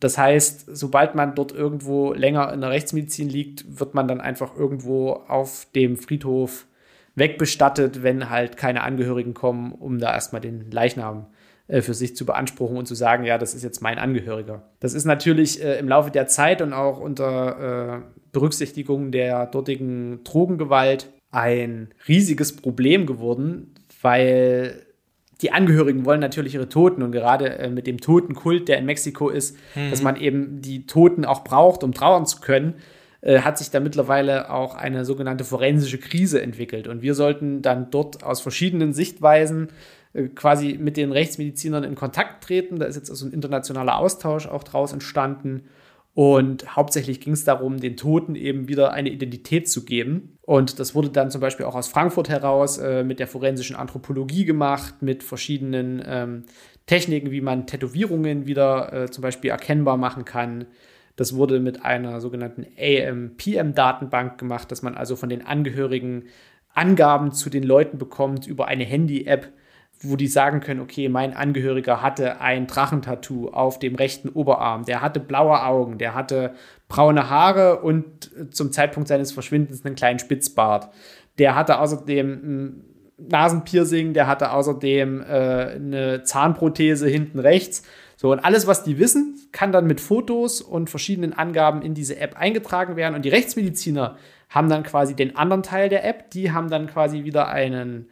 Das 0.00 0.16
heißt, 0.16 0.66
sobald 0.72 1.14
man 1.14 1.34
dort 1.34 1.52
irgendwo 1.52 2.12
länger 2.12 2.52
in 2.52 2.60
der 2.60 2.70
Rechtsmedizin 2.70 3.28
liegt, 3.28 3.80
wird 3.80 3.94
man 3.94 4.06
dann 4.06 4.20
einfach 4.20 4.56
irgendwo 4.56 5.12
auf 5.12 5.66
dem 5.74 5.96
Friedhof 5.96 6.66
wegbestattet, 7.16 8.02
wenn 8.02 8.30
halt 8.30 8.56
keine 8.56 8.82
Angehörigen 8.82 9.34
kommen, 9.34 9.72
um 9.72 9.98
da 9.98 10.12
erstmal 10.12 10.40
den 10.40 10.70
Leichnam 10.70 11.26
äh, 11.66 11.82
für 11.82 11.94
sich 11.94 12.16
zu 12.16 12.24
beanspruchen 12.24 12.76
und 12.76 12.86
zu 12.86 12.94
sagen, 12.94 13.24
ja, 13.24 13.38
das 13.38 13.54
ist 13.54 13.64
jetzt 13.64 13.82
mein 13.82 13.98
Angehöriger. 13.98 14.62
Das 14.80 14.94
ist 14.94 15.04
natürlich 15.04 15.62
äh, 15.62 15.78
im 15.78 15.88
Laufe 15.88 16.10
der 16.10 16.28
Zeit 16.28 16.62
und 16.62 16.72
auch 16.72 17.00
unter 17.00 17.98
äh, 17.98 18.20
Berücksichtigung 18.32 19.10
der 19.10 19.46
dortigen 19.46 20.22
Drogengewalt 20.22 21.10
ein 21.30 21.88
riesiges 22.06 22.56
Problem 22.56 23.06
geworden, 23.06 23.74
weil 24.00 24.86
die 25.40 25.52
Angehörigen 25.52 26.04
wollen 26.04 26.20
natürlich 26.20 26.54
ihre 26.54 26.68
Toten 26.68 27.02
und 27.02 27.12
gerade 27.12 27.58
äh, 27.58 27.70
mit 27.70 27.86
dem 27.86 28.00
Totenkult, 28.00 28.68
der 28.68 28.78
in 28.78 28.86
Mexiko 28.86 29.28
ist, 29.28 29.56
mhm. 29.74 29.90
dass 29.90 30.02
man 30.02 30.16
eben 30.16 30.60
die 30.60 30.86
Toten 30.86 31.24
auch 31.24 31.44
braucht, 31.44 31.84
um 31.84 31.92
trauern 31.92 32.26
zu 32.26 32.40
können, 32.40 32.74
äh, 33.20 33.40
hat 33.40 33.58
sich 33.58 33.70
da 33.70 33.80
mittlerweile 33.80 34.50
auch 34.50 34.74
eine 34.74 35.04
sogenannte 35.04 35.44
forensische 35.44 35.98
Krise 35.98 36.42
entwickelt. 36.42 36.88
Und 36.88 37.02
wir 37.02 37.14
sollten 37.14 37.62
dann 37.62 37.90
dort 37.90 38.24
aus 38.24 38.40
verschiedenen 38.40 38.92
Sichtweisen 38.92 39.68
äh, 40.12 40.24
quasi 40.28 40.76
mit 40.80 40.96
den 40.96 41.12
Rechtsmedizinern 41.12 41.84
in 41.84 41.94
Kontakt 41.94 42.44
treten. 42.44 42.78
Da 42.78 42.86
ist 42.86 42.96
jetzt 42.96 43.10
also 43.10 43.26
ein 43.26 43.32
internationaler 43.32 43.96
Austausch 43.96 44.46
auch 44.46 44.64
draus 44.64 44.92
entstanden. 44.92 45.64
Und 46.18 46.74
hauptsächlich 46.74 47.20
ging 47.20 47.34
es 47.34 47.44
darum, 47.44 47.78
den 47.78 47.96
Toten 47.96 48.34
eben 48.34 48.66
wieder 48.66 48.92
eine 48.92 49.08
Identität 49.08 49.70
zu 49.70 49.84
geben. 49.84 50.36
Und 50.42 50.80
das 50.80 50.96
wurde 50.96 51.10
dann 51.10 51.30
zum 51.30 51.40
Beispiel 51.40 51.64
auch 51.64 51.76
aus 51.76 51.86
Frankfurt 51.86 52.28
heraus 52.28 52.76
äh, 52.78 53.04
mit 53.04 53.20
der 53.20 53.28
forensischen 53.28 53.76
Anthropologie 53.76 54.44
gemacht, 54.44 55.00
mit 55.00 55.22
verschiedenen 55.22 56.02
ähm, 56.04 56.42
Techniken, 56.86 57.30
wie 57.30 57.40
man 57.40 57.68
Tätowierungen 57.68 58.48
wieder 58.48 58.92
äh, 58.92 59.10
zum 59.12 59.22
Beispiel 59.22 59.50
erkennbar 59.50 59.96
machen 59.96 60.24
kann, 60.24 60.66
Das 61.14 61.36
wurde 61.36 61.60
mit 61.60 61.84
einer 61.84 62.20
sogenannten 62.20 62.66
AMPM-Datenbank 62.76 64.38
gemacht, 64.38 64.72
dass 64.72 64.82
man 64.82 64.96
also 64.96 65.14
von 65.14 65.28
den 65.28 65.46
Angehörigen 65.46 66.24
Angaben 66.74 67.30
zu 67.30 67.48
den 67.48 67.62
Leuten 67.62 67.96
bekommt 67.96 68.44
über 68.48 68.66
eine 68.66 68.82
Handy-App, 68.82 69.52
wo 70.00 70.16
die 70.16 70.28
sagen 70.28 70.60
können, 70.60 70.80
okay, 70.80 71.08
mein 71.08 71.34
Angehöriger 71.34 72.02
hatte 72.02 72.40
ein 72.40 72.66
Drachentattoo 72.66 73.48
auf 73.48 73.78
dem 73.78 73.94
rechten 73.94 74.28
Oberarm, 74.28 74.84
der 74.84 75.00
hatte 75.00 75.20
blaue 75.20 75.62
Augen, 75.62 75.98
der 75.98 76.14
hatte 76.14 76.54
braune 76.88 77.28
Haare 77.28 77.80
und 77.80 78.30
zum 78.50 78.72
Zeitpunkt 78.72 79.08
seines 79.08 79.32
Verschwindens 79.32 79.84
einen 79.84 79.96
kleinen 79.96 80.18
Spitzbart. 80.18 80.88
Der 81.38 81.54
hatte 81.54 81.78
außerdem 81.78 82.32
ein 82.32 82.84
Nasenpiercing, 83.18 84.12
der 84.14 84.26
hatte 84.26 84.52
außerdem 84.52 85.20
äh, 85.20 85.24
eine 85.24 86.22
Zahnprothese 86.22 87.08
hinten 87.08 87.40
rechts. 87.40 87.82
So, 88.16 88.32
und 88.32 88.40
alles, 88.40 88.66
was 88.66 88.84
die 88.84 88.98
wissen, 88.98 89.38
kann 89.52 89.72
dann 89.72 89.86
mit 89.86 90.00
Fotos 90.00 90.60
und 90.60 90.90
verschiedenen 90.90 91.32
Angaben 91.32 91.82
in 91.82 91.94
diese 91.94 92.18
App 92.18 92.36
eingetragen 92.36 92.96
werden. 92.96 93.14
Und 93.14 93.24
die 93.24 93.28
Rechtsmediziner 93.28 94.16
haben 94.48 94.68
dann 94.68 94.82
quasi 94.82 95.14
den 95.14 95.36
anderen 95.36 95.62
Teil 95.62 95.88
der 95.88 96.04
App, 96.04 96.30
die 96.30 96.52
haben 96.52 96.70
dann 96.70 96.86
quasi 96.86 97.24
wieder 97.24 97.48
einen, 97.48 98.08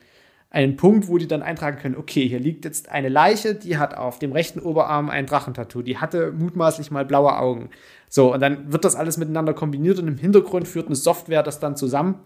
einen 0.57 0.77
Punkt, 0.77 1.07
wo 1.07 1.19
die 1.19 1.29
dann 1.29 1.43
eintragen 1.43 1.79
können, 1.79 1.97
okay, 1.97 2.27
hier 2.27 2.41
liegt 2.41 2.65
jetzt 2.65 2.89
eine 2.91 3.11
Leiche, 3.11 3.55
die 3.55 3.77
hat 3.77 3.95
auf 3.95 4.19
dem 4.19 4.33
rechten 4.33 4.59
Oberarm 4.59 5.11
ein 5.11 5.27
Drachentattoo, 5.27 5.83
die 5.83 5.99
hatte 5.99 6.33
mutmaßlich 6.33 6.91
mal 6.91 7.05
blaue 7.05 7.37
Augen. 7.37 7.69
So, 8.09 8.33
und 8.33 8.41
dann 8.41 8.73
wird 8.73 8.87
das 8.87 8.97
alles 8.97 9.19
miteinander 9.19 9.53
kombiniert 9.53 9.99
und 9.99 10.09
im 10.09 10.17
Hintergrund 10.17 10.67
führt 10.67 10.87
eine 10.87 10.97
Software 10.97 11.43
das 11.43 11.61
dann 11.61 11.77
zusammen, 11.77 12.21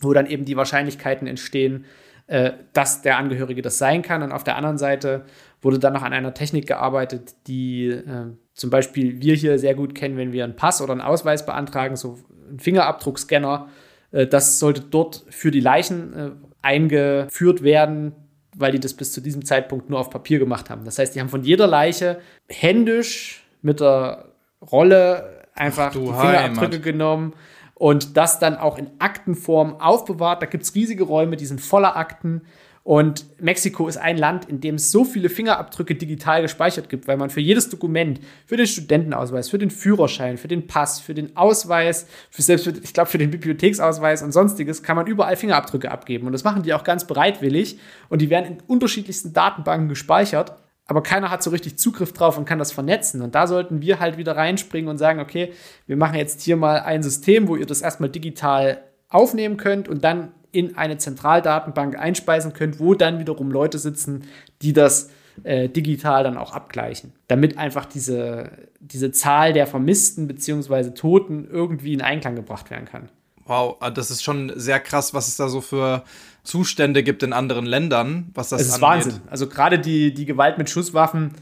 wo 0.00 0.12
dann 0.12 0.26
eben 0.26 0.44
die 0.44 0.56
Wahrscheinlichkeiten 0.56 1.26
entstehen, 1.26 1.84
äh, 2.28 2.52
dass 2.72 3.02
der 3.02 3.18
Angehörige 3.18 3.62
das 3.62 3.78
sein 3.78 4.02
kann. 4.02 4.22
Und 4.22 4.30
auf 4.30 4.44
der 4.44 4.54
anderen 4.54 4.78
Seite 4.78 5.24
wurde 5.60 5.80
dann 5.80 5.92
noch 5.92 6.02
an 6.02 6.12
einer 6.12 6.34
Technik 6.34 6.68
gearbeitet, 6.68 7.34
die 7.48 7.88
äh, 7.88 8.26
zum 8.54 8.70
Beispiel 8.70 9.20
wir 9.20 9.34
hier 9.34 9.58
sehr 9.58 9.74
gut 9.74 9.96
kennen, 9.96 10.16
wenn 10.16 10.32
wir 10.32 10.44
einen 10.44 10.54
Pass 10.54 10.80
oder 10.80 10.92
einen 10.92 11.00
Ausweis 11.00 11.44
beantragen, 11.44 11.96
so 11.96 12.20
ein 12.48 12.60
Fingerabdruckscanner. 12.60 13.70
Äh, 14.12 14.28
das 14.28 14.60
sollte 14.60 14.82
dort 14.82 15.24
für 15.30 15.50
die 15.50 15.58
Leichen 15.58 16.12
äh, 16.12 16.30
eingeführt 16.62 17.62
werden, 17.62 18.12
weil 18.56 18.72
die 18.72 18.80
das 18.80 18.94
bis 18.94 19.12
zu 19.12 19.20
diesem 19.20 19.44
Zeitpunkt 19.44 19.90
nur 19.90 19.98
auf 19.98 20.10
Papier 20.10 20.38
gemacht 20.38 20.70
haben. 20.70 20.84
Das 20.84 20.98
heißt, 20.98 21.14
die 21.14 21.20
haben 21.20 21.28
von 21.28 21.42
jeder 21.42 21.66
Leiche 21.66 22.20
händisch 22.48 23.44
mit 23.62 23.80
der 23.80 24.26
Rolle 24.70 25.44
einfach 25.54 25.92
die 25.92 25.98
Fingerabdrücke 25.98 26.62
Heimat. 26.62 26.82
genommen 26.82 27.34
und 27.74 28.16
das 28.16 28.38
dann 28.38 28.56
auch 28.56 28.78
in 28.78 28.90
Aktenform 28.98 29.80
aufbewahrt. 29.80 30.42
Da 30.42 30.46
gibt 30.46 30.64
es 30.64 30.74
riesige 30.74 31.04
Räume, 31.04 31.36
die 31.36 31.46
sind 31.46 31.60
voller 31.60 31.96
Akten. 31.96 32.42
Und 32.84 33.40
Mexiko 33.40 33.86
ist 33.86 33.96
ein 33.96 34.18
Land, 34.18 34.46
in 34.46 34.60
dem 34.60 34.74
es 34.74 34.90
so 34.90 35.04
viele 35.04 35.28
Fingerabdrücke 35.28 35.94
digital 35.94 36.42
gespeichert 36.42 36.88
gibt, 36.88 37.06
weil 37.06 37.16
man 37.16 37.30
für 37.30 37.40
jedes 37.40 37.68
Dokument, 37.68 38.20
für 38.44 38.56
den 38.56 38.66
Studentenausweis, 38.66 39.48
für 39.48 39.58
den 39.58 39.70
Führerschein, 39.70 40.36
für 40.36 40.48
den 40.48 40.66
Pass, 40.66 40.98
für 40.98 41.14
den 41.14 41.36
Ausweis, 41.36 42.08
für 42.30 42.42
selbst 42.42 42.64
für, 42.64 42.70
ich 42.70 42.92
glaube 42.92 43.08
für 43.08 43.18
den 43.18 43.30
Bibliotheksausweis 43.30 44.22
und 44.22 44.32
sonstiges, 44.32 44.82
kann 44.82 44.96
man 44.96 45.06
überall 45.06 45.36
Fingerabdrücke 45.36 45.92
abgeben. 45.92 46.26
Und 46.26 46.32
das 46.32 46.42
machen 46.42 46.64
die 46.64 46.74
auch 46.74 46.82
ganz 46.82 47.06
bereitwillig. 47.06 47.78
Und 48.08 48.20
die 48.20 48.30
werden 48.30 48.46
in 48.46 48.60
unterschiedlichsten 48.66 49.32
Datenbanken 49.32 49.88
gespeichert. 49.88 50.56
Aber 50.86 51.04
keiner 51.04 51.30
hat 51.30 51.44
so 51.44 51.50
richtig 51.50 51.78
Zugriff 51.78 52.12
drauf 52.12 52.36
und 52.36 52.46
kann 52.46 52.58
das 52.58 52.72
vernetzen. 52.72 53.22
Und 53.22 53.36
da 53.36 53.46
sollten 53.46 53.80
wir 53.80 54.00
halt 54.00 54.18
wieder 54.18 54.36
reinspringen 54.36 54.90
und 54.90 54.98
sagen, 54.98 55.20
okay, 55.20 55.52
wir 55.86 55.96
machen 55.96 56.16
jetzt 56.16 56.42
hier 56.42 56.56
mal 56.56 56.80
ein 56.80 57.04
System, 57.04 57.46
wo 57.46 57.54
ihr 57.54 57.66
das 57.66 57.80
erstmal 57.80 58.10
digital 58.10 58.82
aufnehmen 59.08 59.56
könnt 59.56 59.88
und 59.88 60.02
dann 60.02 60.32
in 60.52 60.76
eine 60.76 60.98
Zentraldatenbank 60.98 61.98
einspeisen 61.98 62.52
könnt, 62.52 62.78
wo 62.78 62.94
dann 62.94 63.18
wiederum 63.18 63.50
Leute 63.50 63.78
sitzen, 63.78 64.24
die 64.60 64.72
das 64.72 65.10
äh, 65.44 65.68
digital 65.68 66.24
dann 66.24 66.36
auch 66.36 66.52
abgleichen, 66.52 67.12
damit 67.26 67.56
einfach 67.58 67.86
diese, 67.86 68.52
diese 68.80 69.10
Zahl 69.12 69.52
der 69.54 69.66
Vermissten 69.66 70.28
bzw. 70.28 70.90
Toten 70.90 71.48
irgendwie 71.50 71.94
in 71.94 72.02
Einklang 72.02 72.36
gebracht 72.36 72.70
werden 72.70 72.84
kann. 72.84 73.08
Wow, 73.44 73.76
ah, 73.80 73.90
das 73.90 74.10
ist 74.10 74.22
schon 74.22 74.52
sehr 74.54 74.78
krass, 74.78 75.14
was 75.14 75.28
es 75.28 75.36
da 75.36 75.48
so 75.48 75.60
für 75.60 76.04
Zustände 76.44 77.02
gibt 77.02 77.22
in 77.22 77.32
anderen 77.32 77.66
Ländern, 77.66 78.30
was 78.34 78.50
das 78.50 78.60
Es 78.60 78.68
ist 78.68 78.74
angeht. 78.74 79.06
Wahnsinn. 79.06 79.20
Also 79.28 79.48
gerade 79.48 79.78
die, 79.78 80.14
die 80.14 80.26
Gewalt 80.26 80.58
mit 80.58 80.70
Schusswaffen 80.70 81.32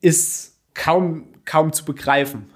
ist 0.00 0.56
kaum, 0.72 1.24
kaum 1.44 1.72
zu 1.72 1.84
begreifen. 1.84 2.50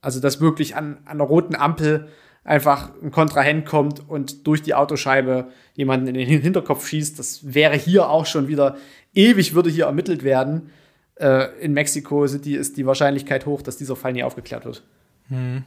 Also 0.00 0.20
dass 0.20 0.40
wirklich 0.40 0.76
an, 0.76 0.98
an 1.06 1.18
der 1.18 1.26
roten 1.26 1.54
Ampel 1.54 2.08
einfach 2.44 2.90
ein 3.02 3.10
Kontrahent 3.10 3.66
kommt 3.66 4.08
und 4.08 4.46
durch 4.46 4.62
die 4.62 4.74
Autoscheibe 4.74 5.48
jemanden 5.74 6.06
in 6.06 6.14
den 6.14 6.26
Hinterkopf 6.26 6.86
schießt. 6.86 7.18
Das 7.18 7.54
wäre 7.54 7.76
hier 7.76 8.08
auch 8.08 8.26
schon 8.26 8.48
wieder 8.48 8.76
ewig, 9.14 9.54
würde 9.54 9.70
hier 9.70 9.86
ermittelt 9.86 10.22
werden. 10.22 10.70
Äh, 11.16 11.46
in 11.60 11.72
Mexiko 11.72 12.26
City 12.26 12.54
ist 12.54 12.76
die 12.76 12.86
Wahrscheinlichkeit 12.86 13.46
hoch, 13.46 13.62
dass 13.62 13.76
dieser 13.76 13.96
Fall 13.96 14.12
nie 14.12 14.22
aufgeklärt 14.22 14.64
wird. 14.64 14.82
Hm. 15.28 15.64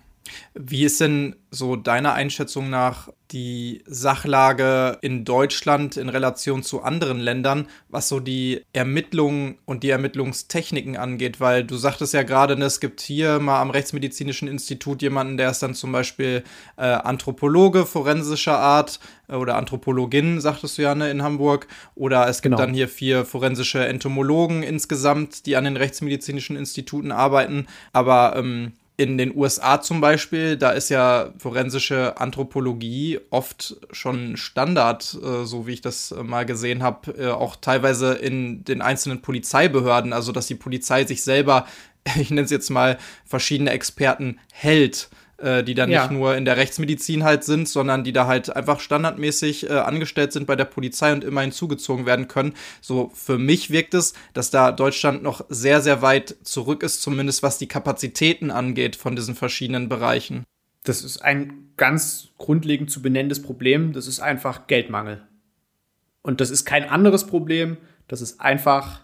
Wie 0.53 0.84
ist 0.84 1.01
denn 1.01 1.36
so 1.49 1.75
deiner 1.75 2.13
Einschätzung 2.13 2.69
nach 2.69 3.09
die 3.32 3.84
Sachlage 3.86 4.97
in 5.01 5.25
Deutschland 5.25 5.97
in 5.97 6.09
Relation 6.09 6.63
zu 6.63 6.82
anderen 6.82 7.19
Ländern, 7.19 7.67
was 7.89 8.09
so 8.09 8.19
die 8.19 8.63
Ermittlungen 8.73 9.57
und 9.65 9.84
die 9.84 9.89
Ermittlungstechniken 9.89 10.97
angeht? 10.97 11.39
Weil 11.39 11.63
du 11.63 11.75
sagtest 11.75 12.13
ja 12.13 12.23
gerade, 12.23 12.57
ne, 12.57 12.65
es 12.65 12.80
gibt 12.80 13.01
hier 13.01 13.39
mal 13.39 13.61
am 13.61 13.69
Rechtsmedizinischen 13.69 14.47
Institut 14.47 15.01
jemanden, 15.01 15.38
der 15.38 15.51
ist 15.51 15.63
dann 15.63 15.73
zum 15.73 15.91
Beispiel 15.91 16.43
äh, 16.78 16.84
Anthropologe 16.84 17.86
forensischer 17.86 18.59
Art 18.59 18.99
äh, 19.28 19.36
oder 19.36 19.55
Anthropologin, 19.55 20.39
sagtest 20.41 20.78
du 20.78 20.84
ja 20.84 20.95
ne, 20.95 21.09
in 21.09 21.23
Hamburg. 21.23 21.67
Oder 21.95 22.28
es 22.28 22.41
gibt 22.41 22.55
genau. 22.55 22.65
dann 22.65 22.73
hier 22.73 22.88
vier 22.88 23.25
forensische 23.25 23.86
Entomologen 23.86 24.63
insgesamt, 24.63 25.45
die 25.45 25.55
an 25.55 25.65
den 25.65 25.78
Rechtsmedizinischen 25.78 26.55
Instituten 26.55 27.11
arbeiten. 27.11 27.67
Aber 27.93 28.36
ähm, 28.36 28.73
in 28.98 29.20
den 29.20 29.36
USA 29.36 29.80
zum 29.80 30.02
Beispiel, 30.02 30.58
da 30.58 30.72
ist 30.72 30.89
ja 30.89 31.32
forensische 31.38 32.20
Anthropologie 32.20 33.20
oft 33.30 33.78
schon 33.91 34.38
Standard, 34.38 35.16
äh, 35.24 35.45
so 35.45 35.68
wie 35.68 35.74
ich 35.74 35.82
das 35.82 36.12
äh, 36.12 36.24
mal 36.24 36.48
gesehen 36.48 36.82
habe, 36.82 37.12
äh, 37.12 37.28
auch 37.28 37.56
teilweise 37.56 38.14
in 38.14 38.64
den 38.64 38.82
einzelnen 38.82 39.22
Polizeibehörden, 39.22 40.14
also 40.14 40.32
dass 40.32 40.48
die 40.48 40.56
Polizei 40.56 41.06
sich 41.06 41.24
selber, 41.24 41.68
ich 42.20 42.32
nenne 42.32 42.45
es 42.45 42.52
jetzt 42.52 42.72
mal, 42.72 42.98
verschiedene 43.24 43.70
Experten 43.70 44.39
hält 44.52 45.10
äh, 45.38 45.64
die 45.64 45.74
dann 45.74 45.90
ja. 45.90 46.04
nicht 46.04 46.12
nur 46.12 46.36
in 46.36 46.46
der 46.46 46.58
Rechtsmedizin 46.58 47.24
halt 47.24 47.44
sind, 47.44 47.70
sondern 47.70 48.04
die 48.04 48.14
da 48.14 48.28
halt 48.28 48.56
einfach 48.56 48.80
standardmäßig 48.80 49.70
äh, 49.70 49.74
angestellt 49.74 50.34
sind 50.34 50.48
bei 50.48 50.56
der 50.56 50.66
Polizei 50.66 51.14
und 51.14 51.24
immer 51.24 51.42
hinzugezogen 51.42 52.06
werden 52.06 52.28
können. 52.28 52.54
So 52.82 53.12
für 53.14 53.38
mich 53.38 53.70
wirkt 53.70 53.94
es, 53.94 54.14
dass 54.34 54.50
da 54.50 54.72
Deutschland 54.72 55.24
noch 55.24 55.46
sehr, 55.50 55.82
sehr 55.82 56.02
weit 56.02 56.36
zurück 56.44 56.84
ist, 56.84 57.02
zumindest 57.02 57.44
was 57.44 57.58
die 57.58 57.68
Kapazitäten 57.68 58.52
angeht 58.52 58.96
von 58.96 59.16
diesen 59.16 59.36
verschiedenen 59.36 59.90
Bereichen. 59.90 60.44
Das 60.84 61.04
ist 61.04 61.18
ein 61.20 61.72
ganz 61.76 62.30
grundlegend 62.38 62.90
zu 62.90 63.02
benennendes 63.02 63.42
Problem. 63.42 63.94
Das 63.94 64.08
ist 64.08 64.20
einfach 64.20 64.68
Geldmangel. 64.68 65.22
Und 66.22 66.42
das 66.42 66.50
ist 66.50 66.66
kein 66.66 66.90
anderes 66.90 67.28
Problem. 67.28 67.78
Das 68.08 68.22
ist 68.22 68.42
einfach 68.42 69.02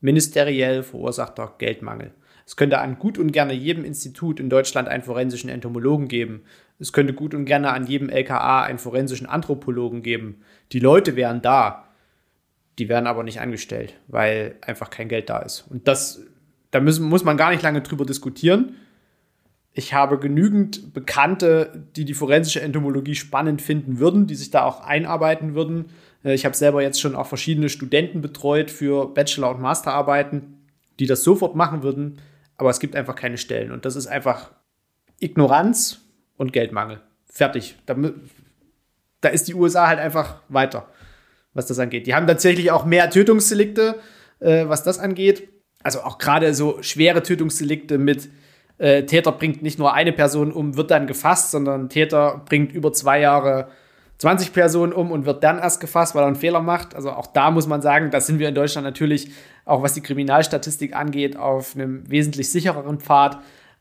ministeriell 0.00 0.82
verursachter 0.82 1.54
Geldmangel. 1.58 2.12
Es 2.46 2.54
könnte 2.54 2.78
an 2.78 2.98
gut 2.98 3.18
und 3.18 3.32
gerne 3.32 3.52
jedem 3.52 3.84
Institut 3.84 4.38
in 4.38 4.48
Deutschland 4.48 4.88
einen 4.88 5.02
forensischen 5.02 5.50
Entomologen 5.50 6.06
geben. 6.06 6.42
Es 6.78 6.92
könnte 6.92 7.12
gut 7.12 7.34
und 7.34 7.44
gerne 7.44 7.72
an 7.72 7.86
jedem 7.86 8.08
LKA 8.08 8.62
einen 8.62 8.78
forensischen 8.78 9.26
Anthropologen 9.26 10.02
geben. 10.02 10.42
Die 10.70 10.78
Leute 10.78 11.16
wären 11.16 11.42
da. 11.42 11.88
Die 12.78 12.88
werden 12.88 13.08
aber 13.08 13.24
nicht 13.24 13.40
angestellt, 13.40 13.94
weil 14.06 14.56
einfach 14.60 14.90
kein 14.90 15.08
Geld 15.08 15.28
da 15.28 15.40
ist. 15.40 15.64
Und 15.70 15.88
das, 15.88 16.22
da 16.70 16.80
müssen, 16.80 17.08
muss 17.08 17.24
man 17.24 17.36
gar 17.36 17.50
nicht 17.50 17.62
lange 17.62 17.80
drüber 17.80 18.04
diskutieren. 18.04 18.76
Ich 19.72 19.92
habe 19.92 20.18
genügend 20.18 20.94
Bekannte, 20.94 21.88
die 21.96 22.04
die 22.04 22.14
forensische 22.14 22.60
Entomologie 22.60 23.14
spannend 23.14 23.60
finden 23.60 23.98
würden, 23.98 24.26
die 24.26 24.34
sich 24.34 24.50
da 24.50 24.62
auch 24.62 24.80
einarbeiten 24.80 25.54
würden. 25.54 25.86
Äh, 26.22 26.34
ich 26.34 26.44
habe 26.44 26.54
selber 26.54 26.80
jetzt 26.80 27.00
schon 27.00 27.16
auch 27.16 27.26
verschiedene 27.26 27.70
Studenten 27.70 28.20
betreut 28.20 28.70
für 28.70 29.08
Bachelor- 29.08 29.50
und 29.50 29.60
Masterarbeiten, 29.60 30.60
die 31.00 31.06
das 31.06 31.24
sofort 31.24 31.56
machen 31.56 31.82
würden 31.82 32.18
aber 32.58 32.70
es 32.70 32.80
gibt 32.80 32.96
einfach 32.96 33.14
keine 33.14 33.38
Stellen. 33.38 33.72
Und 33.72 33.84
das 33.84 33.96
ist 33.96 34.06
einfach 34.06 34.50
Ignoranz 35.20 36.00
und 36.36 36.52
Geldmangel. 36.52 37.00
Fertig. 37.26 37.76
Da, 37.86 37.96
da 39.20 39.28
ist 39.28 39.48
die 39.48 39.54
USA 39.54 39.88
halt 39.88 39.98
einfach 39.98 40.40
weiter, 40.48 40.88
was 41.52 41.66
das 41.66 41.78
angeht. 41.78 42.06
Die 42.06 42.14
haben 42.14 42.26
tatsächlich 42.26 42.70
auch 42.70 42.84
mehr 42.84 43.10
Tötungsdelikte, 43.10 43.98
äh, 44.40 44.66
was 44.68 44.82
das 44.82 44.98
angeht. 44.98 45.48
Also 45.82 46.00
auch 46.00 46.18
gerade 46.18 46.54
so 46.54 46.82
schwere 46.82 47.22
Tötungsdelikte 47.22 47.98
mit 47.98 48.28
äh, 48.78 49.04
Täter 49.04 49.32
bringt 49.32 49.62
nicht 49.62 49.78
nur 49.78 49.94
eine 49.94 50.12
Person 50.12 50.52
um, 50.52 50.76
wird 50.76 50.90
dann 50.90 51.06
gefasst, 51.06 51.50
sondern 51.50 51.88
Täter 51.88 52.42
bringt 52.46 52.72
über 52.72 52.92
zwei 52.92 53.20
Jahre 53.20 53.68
20 54.18 54.52
Personen 54.52 54.92
um 54.92 55.10
und 55.10 55.26
wird 55.26 55.44
dann 55.44 55.58
erst 55.58 55.80
gefasst, 55.80 56.14
weil 56.14 56.22
er 56.22 56.28
einen 56.28 56.36
Fehler 56.36 56.60
macht. 56.60 56.94
Also 56.94 57.10
auch 57.10 57.26
da 57.26 57.50
muss 57.50 57.66
man 57.66 57.82
sagen, 57.82 58.10
da 58.10 58.20
sind 58.20 58.38
wir 58.38 58.48
in 58.48 58.54
Deutschland 58.54 58.84
natürlich, 58.84 59.30
auch 59.64 59.82
was 59.82 59.94
die 59.94 60.00
Kriminalstatistik 60.00 60.96
angeht, 60.96 61.36
auf 61.36 61.74
einem 61.74 62.08
wesentlich 62.10 62.50
sichereren 62.50 62.98
Pfad. 63.00 63.38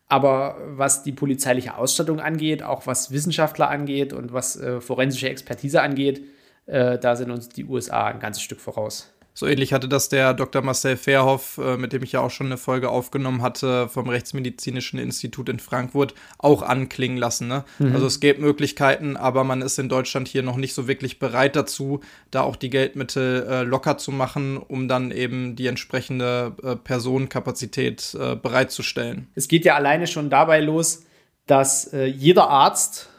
Aber 0.08 0.58
was 0.68 1.04
die 1.04 1.14
polizeiliche 1.14 1.78
Ausstattung 1.78 2.20
angeht, 2.20 2.62
auch 2.62 2.86
was 2.86 3.12
Wissenschaftler 3.12 3.70
angeht 3.70 4.14
und 4.14 4.34
was 4.34 4.56
äh, 4.60 4.80
forensische 4.80 5.30
Expertise 5.30 5.82
angeht, 5.82 6.22
äh, 6.68 7.00
da 7.00 7.16
sind 7.16 7.32
uns 7.32 7.50
die 7.50 7.66
USA 7.66 8.06
ein 8.06 8.20
ganzes 8.20 8.44
Stück 8.44 8.60
voraus. 8.60 9.15
So 9.38 9.48
ähnlich 9.48 9.74
hatte 9.74 9.90
das 9.90 10.08
der 10.08 10.34
Dr. 10.34 10.62
Marcel 10.62 10.96
Verhoff, 10.96 11.58
äh, 11.58 11.76
mit 11.76 11.92
dem 11.92 12.02
ich 12.04 12.14
ja 12.14 12.22
auch 12.22 12.32
schon 12.32 12.48
eine 12.48 12.58
Folge 12.58 12.90
aufgenommen 12.90 13.42
hatte, 13.42 13.90
vom 13.90 14.08
Rechtsmedizinischen 14.08 14.98
Institut 14.98 15.50
in 15.50 15.60
Frankfurt, 15.60 16.16
auch 16.38 16.62
anklingen 16.62 17.18
lassen. 17.18 17.50
Ne? 17.50 17.66
Mhm. 17.78 17.94
Also 17.94 18.08
es 18.08 18.22
gäbe 18.22 18.42
Möglichkeiten, 18.42 19.18
aber 19.18 19.44
man 19.44 19.62
ist 19.62 19.78
in 19.78 19.90
Deutschland 19.90 20.30
hier 20.30 20.42
noch 20.42 20.56
nicht 20.56 20.74
so 20.74 20.88
wirklich 20.88 21.20
bereit 21.20 21.58
dazu, 21.58 22.00
da 22.32 22.44
auch 22.44 22.56
die 22.56 22.70
Geldmittel 22.70 23.46
äh, 23.46 23.64
locker 23.64 23.98
zu 23.98 24.14
machen, 24.14 24.56
um 24.58 24.88
dann 24.88 25.12
eben 25.12 25.58
die 25.58 25.68
entsprechende 25.68 26.54
äh, 26.64 26.78
Personenkapazität 26.78 28.16
äh, 28.18 28.38
bereitzustellen. 28.38 29.28
Es 29.36 29.50
geht 29.50 29.66
ja 29.66 29.76
alleine 29.76 30.08
schon 30.08 30.30
dabei 30.30 30.62
los, 30.62 31.04
dass 31.46 31.92
äh, 31.92 32.06
jeder 32.06 32.50
Arzt 32.50 33.10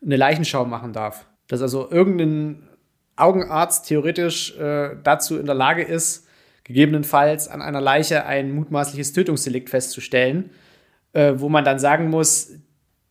eine 0.00 0.16
Leichenschau 0.16 0.64
machen 0.66 0.92
darf. 0.92 1.26
Dass 1.48 1.62
also 1.62 1.90
irgendein 1.90 2.68
Augenarzt 3.16 3.86
theoretisch 3.86 4.56
äh, 4.58 4.96
dazu 5.02 5.38
in 5.38 5.46
der 5.46 5.54
Lage 5.54 5.82
ist, 5.82 6.26
gegebenenfalls 6.64 7.48
an 7.48 7.62
einer 7.62 7.80
Leiche 7.80 8.24
ein 8.24 8.52
mutmaßliches 8.52 9.12
Tötungsdelikt 9.12 9.70
festzustellen, 9.70 10.50
äh, 11.12 11.34
wo 11.36 11.48
man 11.48 11.64
dann 11.64 11.78
sagen 11.78 12.10
muss, 12.10 12.52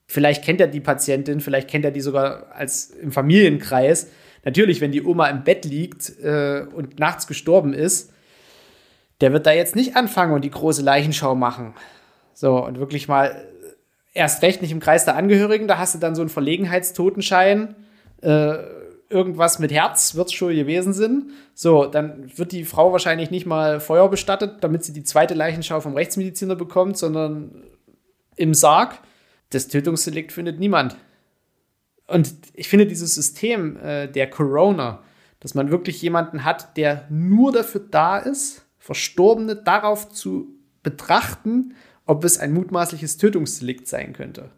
vielleicht 0.07 0.43
kennt 0.43 0.59
er 0.59 0.67
die 0.67 0.81
Patientin, 0.81 1.39
vielleicht 1.39 1.69
kennt 1.69 1.85
er 1.85 1.91
die 1.91 2.01
sogar 2.01 2.51
als 2.53 2.89
im 2.89 3.11
Familienkreis. 3.11 4.09
Natürlich, 4.43 4.81
wenn 4.81 4.91
die 4.91 5.03
Oma 5.03 5.27
im 5.27 5.43
Bett 5.43 5.65
liegt 5.65 6.19
äh, 6.19 6.65
und 6.73 6.99
nachts 6.99 7.27
gestorben 7.27 7.73
ist, 7.73 8.11
der 9.21 9.31
wird 9.31 9.45
da 9.45 9.53
jetzt 9.53 9.75
nicht 9.75 9.95
anfangen 9.95 10.33
und 10.33 10.43
die 10.43 10.49
große 10.49 10.81
Leichenschau 10.81 11.35
machen. 11.35 11.75
So, 12.33 12.65
und 12.65 12.79
wirklich 12.79 13.07
mal 13.07 13.47
erst 14.13 14.43
recht 14.43 14.61
nicht 14.61 14.71
im 14.71 14.79
Kreis 14.79 15.05
der 15.05 15.15
Angehörigen, 15.15 15.67
da 15.67 15.77
hast 15.77 15.95
du 15.95 15.99
dann 15.99 16.15
so 16.15 16.21
einen 16.21 16.29
Verlegenheitstotenschein. 16.29 17.75
Äh, 18.21 18.57
irgendwas 19.09 19.59
mit 19.59 19.71
Herz 19.71 20.15
wird 20.15 20.27
es 20.27 20.33
schon 20.33 20.55
gewesen 20.55 20.93
sein. 20.93 21.31
So, 21.53 21.85
dann 21.85 22.31
wird 22.37 22.51
die 22.51 22.65
Frau 22.65 22.91
wahrscheinlich 22.91 23.31
nicht 23.31 23.45
mal 23.45 23.79
Feuer 23.79 24.09
bestattet, 24.09 24.63
damit 24.63 24.83
sie 24.83 24.93
die 24.93 25.03
zweite 25.03 25.33
Leichenschau 25.33 25.79
vom 25.81 25.93
Rechtsmediziner 25.93 26.55
bekommt, 26.55 26.97
sondern 26.97 27.63
im 28.35 28.53
Sarg. 28.53 28.99
Das 29.49 29.67
Tötungsdelikt 29.67 30.31
findet 30.31 30.59
niemand. 30.59 30.97
Und 32.07 32.33
ich 32.53 32.67
finde 32.67 32.87
dieses 32.87 33.13
System 33.15 33.77
äh, 33.77 34.07
der 34.07 34.29
Corona, 34.29 35.03
dass 35.39 35.53
man 35.53 35.71
wirklich 35.71 36.01
jemanden 36.01 36.43
hat, 36.43 36.75
der 36.77 37.05
nur 37.09 37.51
dafür 37.51 37.81
da 37.89 38.17
ist, 38.17 38.65
Verstorbene 38.79 39.55
darauf 39.55 40.09
zu 40.09 40.47
betrachten, 40.81 41.75
ob 42.05 42.23
es 42.23 42.37
ein 42.37 42.53
mutmaßliches 42.53 43.17
Tötungsdelikt 43.17 43.87
sein 43.87 44.13
könnte. 44.13 44.51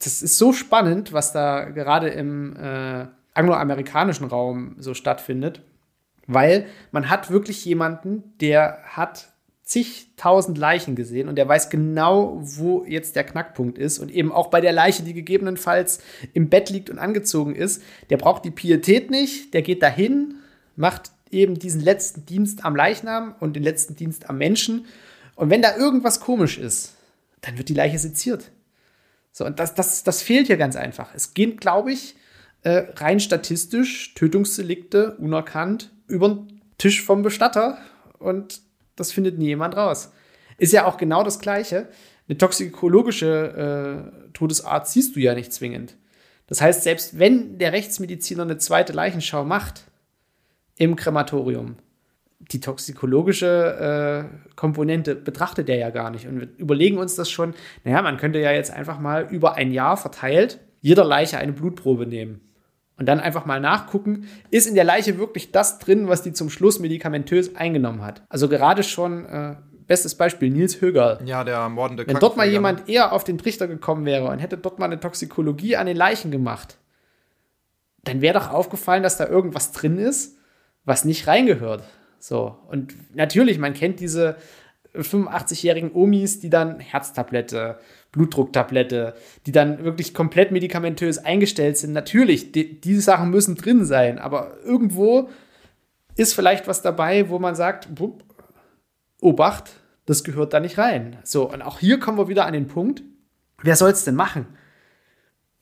Das 0.00 0.22
ist 0.22 0.38
so 0.38 0.52
spannend, 0.52 1.12
was 1.12 1.32
da 1.32 1.64
gerade 1.64 2.08
im 2.08 2.56
äh, 2.56 3.06
angloamerikanischen 3.38 4.26
Raum 4.26 4.76
so 4.78 4.94
stattfindet, 4.94 5.62
weil 6.26 6.66
man 6.92 7.08
hat 7.08 7.30
wirklich 7.30 7.64
jemanden, 7.64 8.34
der 8.40 8.80
hat 8.84 9.28
zigtausend 9.62 10.56
Leichen 10.56 10.96
gesehen 10.96 11.28
und 11.28 11.36
der 11.36 11.46
weiß 11.46 11.68
genau, 11.68 12.40
wo 12.40 12.84
jetzt 12.86 13.16
der 13.16 13.24
Knackpunkt 13.24 13.76
ist. 13.76 13.98
Und 13.98 14.10
eben 14.10 14.32
auch 14.32 14.48
bei 14.48 14.62
der 14.62 14.72
Leiche, 14.72 15.02
die 15.02 15.12
gegebenenfalls 15.12 16.00
im 16.32 16.48
Bett 16.48 16.70
liegt 16.70 16.88
und 16.88 16.98
angezogen 16.98 17.54
ist, 17.54 17.82
der 18.08 18.16
braucht 18.16 18.44
die 18.44 18.50
Pietät 18.50 19.10
nicht, 19.10 19.52
der 19.52 19.62
geht 19.62 19.82
dahin, 19.82 20.36
macht 20.74 21.10
eben 21.30 21.58
diesen 21.58 21.82
letzten 21.82 22.24
Dienst 22.24 22.64
am 22.64 22.74
Leichnam 22.74 23.34
und 23.40 23.56
den 23.56 23.62
letzten 23.62 23.94
Dienst 23.94 24.30
am 24.30 24.38
Menschen 24.38 24.86
und 25.38 25.50
wenn 25.50 25.62
da 25.62 25.76
irgendwas 25.76 26.18
komisch 26.18 26.58
ist, 26.58 26.96
dann 27.42 27.58
wird 27.58 27.68
die 27.68 27.74
Leiche 27.74 28.00
seziert. 28.00 28.50
So, 29.30 29.44
und 29.44 29.60
das, 29.60 29.72
das, 29.72 30.02
das 30.02 30.20
fehlt 30.20 30.48
hier 30.48 30.56
ganz 30.56 30.74
einfach. 30.74 31.14
Es 31.14 31.32
geht, 31.32 31.60
glaube 31.60 31.92
ich, 31.92 32.16
äh, 32.62 32.86
rein 32.96 33.20
statistisch 33.20 34.14
Tötungsdelikte 34.14 35.16
unerkannt 35.16 35.90
über 36.06 36.28
den 36.28 36.60
Tisch 36.78 37.02
vom 37.02 37.22
Bestatter 37.22 37.78
und 38.18 38.60
das 38.96 39.12
findet 39.12 39.38
nie 39.38 39.46
jemand 39.46 39.76
raus. 39.76 40.12
Ist 40.58 40.72
ja 40.72 40.86
auch 40.86 40.96
genau 40.96 41.22
das 41.22 41.38
Gleiche. 41.38 41.88
Eine 42.28 42.38
toxikologische 42.38 44.10
äh, 44.26 44.32
Todesart 44.32 44.88
siehst 44.88 45.16
du 45.16 45.20
ja 45.20 45.34
nicht 45.34 45.52
zwingend. 45.52 45.96
Das 46.46 46.60
heißt, 46.60 46.82
selbst 46.82 47.18
wenn 47.18 47.58
der 47.58 47.72
Rechtsmediziner 47.72 48.42
eine 48.42 48.58
zweite 48.58 48.92
Leichenschau 48.92 49.44
macht 49.44 49.84
im 50.76 50.96
Krematorium, 50.96 51.76
die 52.40 52.60
toxikologische 52.60 54.28
äh, 54.30 54.54
Komponente 54.56 55.14
betrachtet 55.14 55.68
er 55.68 55.76
ja 55.76 55.90
gar 55.90 56.10
nicht. 56.10 56.26
Und 56.26 56.40
wir 56.40 56.48
überlegen 56.56 56.98
uns 56.98 57.14
das 57.16 57.30
schon, 57.30 57.54
naja, 57.84 58.00
man 58.02 58.16
könnte 58.16 58.38
ja 58.38 58.52
jetzt 58.52 58.70
einfach 58.70 58.98
mal 58.98 59.28
über 59.30 59.54
ein 59.54 59.72
Jahr 59.72 59.96
verteilt 59.96 60.60
jeder 60.80 61.04
Leiche 61.04 61.38
eine 61.38 61.52
Blutprobe 61.52 62.06
nehmen. 62.06 62.40
Und 62.98 63.06
dann 63.06 63.20
einfach 63.20 63.46
mal 63.46 63.60
nachgucken, 63.60 64.26
ist 64.50 64.66
in 64.66 64.74
der 64.74 64.84
Leiche 64.84 65.18
wirklich 65.18 65.52
das 65.52 65.78
drin, 65.78 66.08
was 66.08 66.22
die 66.22 66.32
zum 66.32 66.50
Schluss 66.50 66.80
medikamentös 66.80 67.54
eingenommen 67.54 68.02
hat. 68.02 68.22
Also 68.28 68.48
gerade 68.48 68.82
schon, 68.82 69.24
äh, 69.26 69.54
bestes 69.86 70.16
Beispiel, 70.16 70.50
Nils 70.50 70.80
Höger. 70.80 71.20
Ja, 71.24 71.44
der 71.44 71.68
mordende 71.68 72.06
Wenn 72.06 72.18
dort 72.18 72.36
mal 72.36 72.48
jemand 72.48 72.88
eher 72.88 73.12
auf 73.12 73.22
den 73.22 73.38
Trichter 73.38 73.68
gekommen 73.68 74.04
wäre 74.04 74.28
und 74.28 74.40
hätte 74.40 74.58
dort 74.58 74.80
mal 74.80 74.86
eine 74.86 74.98
Toxikologie 74.98 75.76
an 75.76 75.86
den 75.86 75.96
Leichen 75.96 76.30
gemacht, 76.32 76.76
dann 78.02 78.20
wäre 78.20 78.38
doch 78.38 78.50
aufgefallen, 78.50 79.02
dass 79.02 79.16
da 79.16 79.26
irgendwas 79.26 79.72
drin 79.72 79.98
ist, 79.98 80.36
was 80.84 81.04
nicht 81.04 81.26
reingehört. 81.26 81.84
So, 82.18 82.56
und 82.68 82.94
natürlich, 83.14 83.58
man 83.58 83.74
kennt 83.74 84.00
diese 84.00 84.36
85-jährigen 84.94 85.92
Omis, 85.92 86.40
die 86.40 86.50
dann 86.50 86.80
Herztablette, 86.80 87.78
Blutdrucktablette, 88.12 89.14
die 89.46 89.52
dann 89.52 89.84
wirklich 89.84 90.14
komplett 90.14 90.50
medikamentös 90.50 91.18
eingestellt 91.18 91.76
sind. 91.76 91.92
Natürlich, 91.92 92.52
die, 92.52 92.80
diese 92.80 93.02
Sachen 93.02 93.30
müssen 93.30 93.54
drin 93.54 93.84
sein, 93.84 94.18
aber 94.18 94.56
irgendwo 94.64 95.28
ist 96.16 96.34
vielleicht 96.34 96.66
was 96.66 96.82
dabei, 96.82 97.28
wo 97.28 97.38
man 97.38 97.54
sagt, 97.54 97.94
bup, 97.94 98.24
Obacht, 99.20 99.70
das 100.06 100.24
gehört 100.24 100.52
da 100.52 100.60
nicht 100.60 100.78
rein. 100.78 101.18
So, 101.24 101.50
und 101.50 101.62
auch 101.62 101.80
hier 101.80 101.98
kommen 101.98 102.18
wir 102.18 102.28
wieder 102.28 102.46
an 102.46 102.52
den 102.52 102.66
Punkt, 102.66 103.02
wer 103.62 103.76
soll 103.76 103.90
es 103.90 104.04
denn 104.04 104.14
machen? 104.14 104.46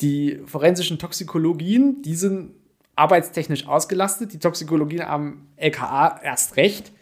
Die 0.03 0.43
forensischen 0.47 0.99
Toxikologien, 0.99 2.03
die 2.03 2.15
sind 2.15 2.55
arbeitstechnisch 2.97 3.67
ausgelastet, 3.67 4.33
die 4.33 4.39
Toxikologien 4.39 5.03
am 5.03 5.49
LKA 5.57 6.21
erst 6.23 6.57
recht. 6.57 6.93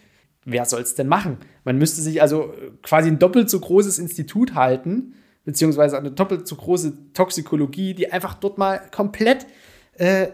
Wer 0.44 0.64
soll 0.64 0.82
es 0.82 0.94
denn 0.94 1.08
machen? 1.08 1.38
Man 1.64 1.78
müsste 1.78 2.02
sich 2.02 2.20
also 2.20 2.54
quasi 2.82 3.08
ein 3.08 3.18
doppelt 3.18 3.48
so 3.48 3.60
großes 3.60 3.98
Institut 3.98 4.54
halten, 4.54 5.14
beziehungsweise 5.44 5.98
eine 5.98 6.10
doppelt 6.10 6.46
so 6.46 6.56
große 6.56 7.12
Toxikologie, 7.12 7.94
die 7.94 8.12
einfach 8.12 8.34
dort 8.34 8.58
mal 8.58 8.80
komplett 8.90 9.46
äh, 9.94 10.28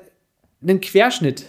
einen 0.62 0.80
Querschnitt 0.80 1.46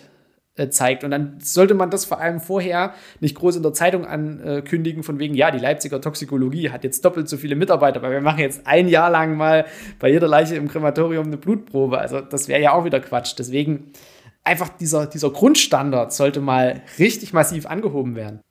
äh, 0.56 0.70
zeigt. 0.70 1.04
Und 1.04 1.12
dann 1.12 1.38
sollte 1.42 1.74
man 1.74 1.90
das 1.90 2.06
vor 2.06 2.20
allem 2.20 2.40
vorher 2.40 2.94
nicht 3.20 3.36
groß 3.36 3.56
in 3.56 3.64
der 3.64 3.74
Zeitung 3.74 4.06
ankündigen, 4.06 5.04
von 5.04 5.18
wegen, 5.18 5.34
ja, 5.34 5.50
die 5.50 5.60
Leipziger 5.60 6.02
Toxikologie 6.02 6.70
hat 6.70 6.84
jetzt 6.84 7.04
doppelt 7.06 7.30
so 7.30 7.38
viele 7.38 7.56
Mitarbeiter, 7.56 8.02
weil 8.02 8.12
wir 8.12 8.22
machen 8.22 8.40
jetzt 8.40 8.68
ein 8.68 8.88
Jahr 8.88 9.10
lang 9.10 9.38
mal 9.38 9.66
bei 10.00 10.10
jeder 10.10 10.28
Leiche 10.28 10.56
im 10.56 10.68
Krematorium 10.68 11.28
eine 11.28 11.38
Blutprobe. 11.38 12.00
Also 12.00 12.22
das 12.22 12.48
wäre 12.48 12.62
ja 12.62 12.74
auch 12.74 12.86
wieder 12.86 13.00
Quatsch. 13.00 13.34
Deswegen 13.38 13.92
einfach 14.44 14.70
dieser, 14.70 15.08
dieser 15.08 15.30
Grundstandard 15.30 16.14
sollte 16.14 16.42
mal 16.42 16.82
richtig 17.00 17.34
massiv 17.34 17.66
angehoben 17.66 18.16
werden. 18.16 18.42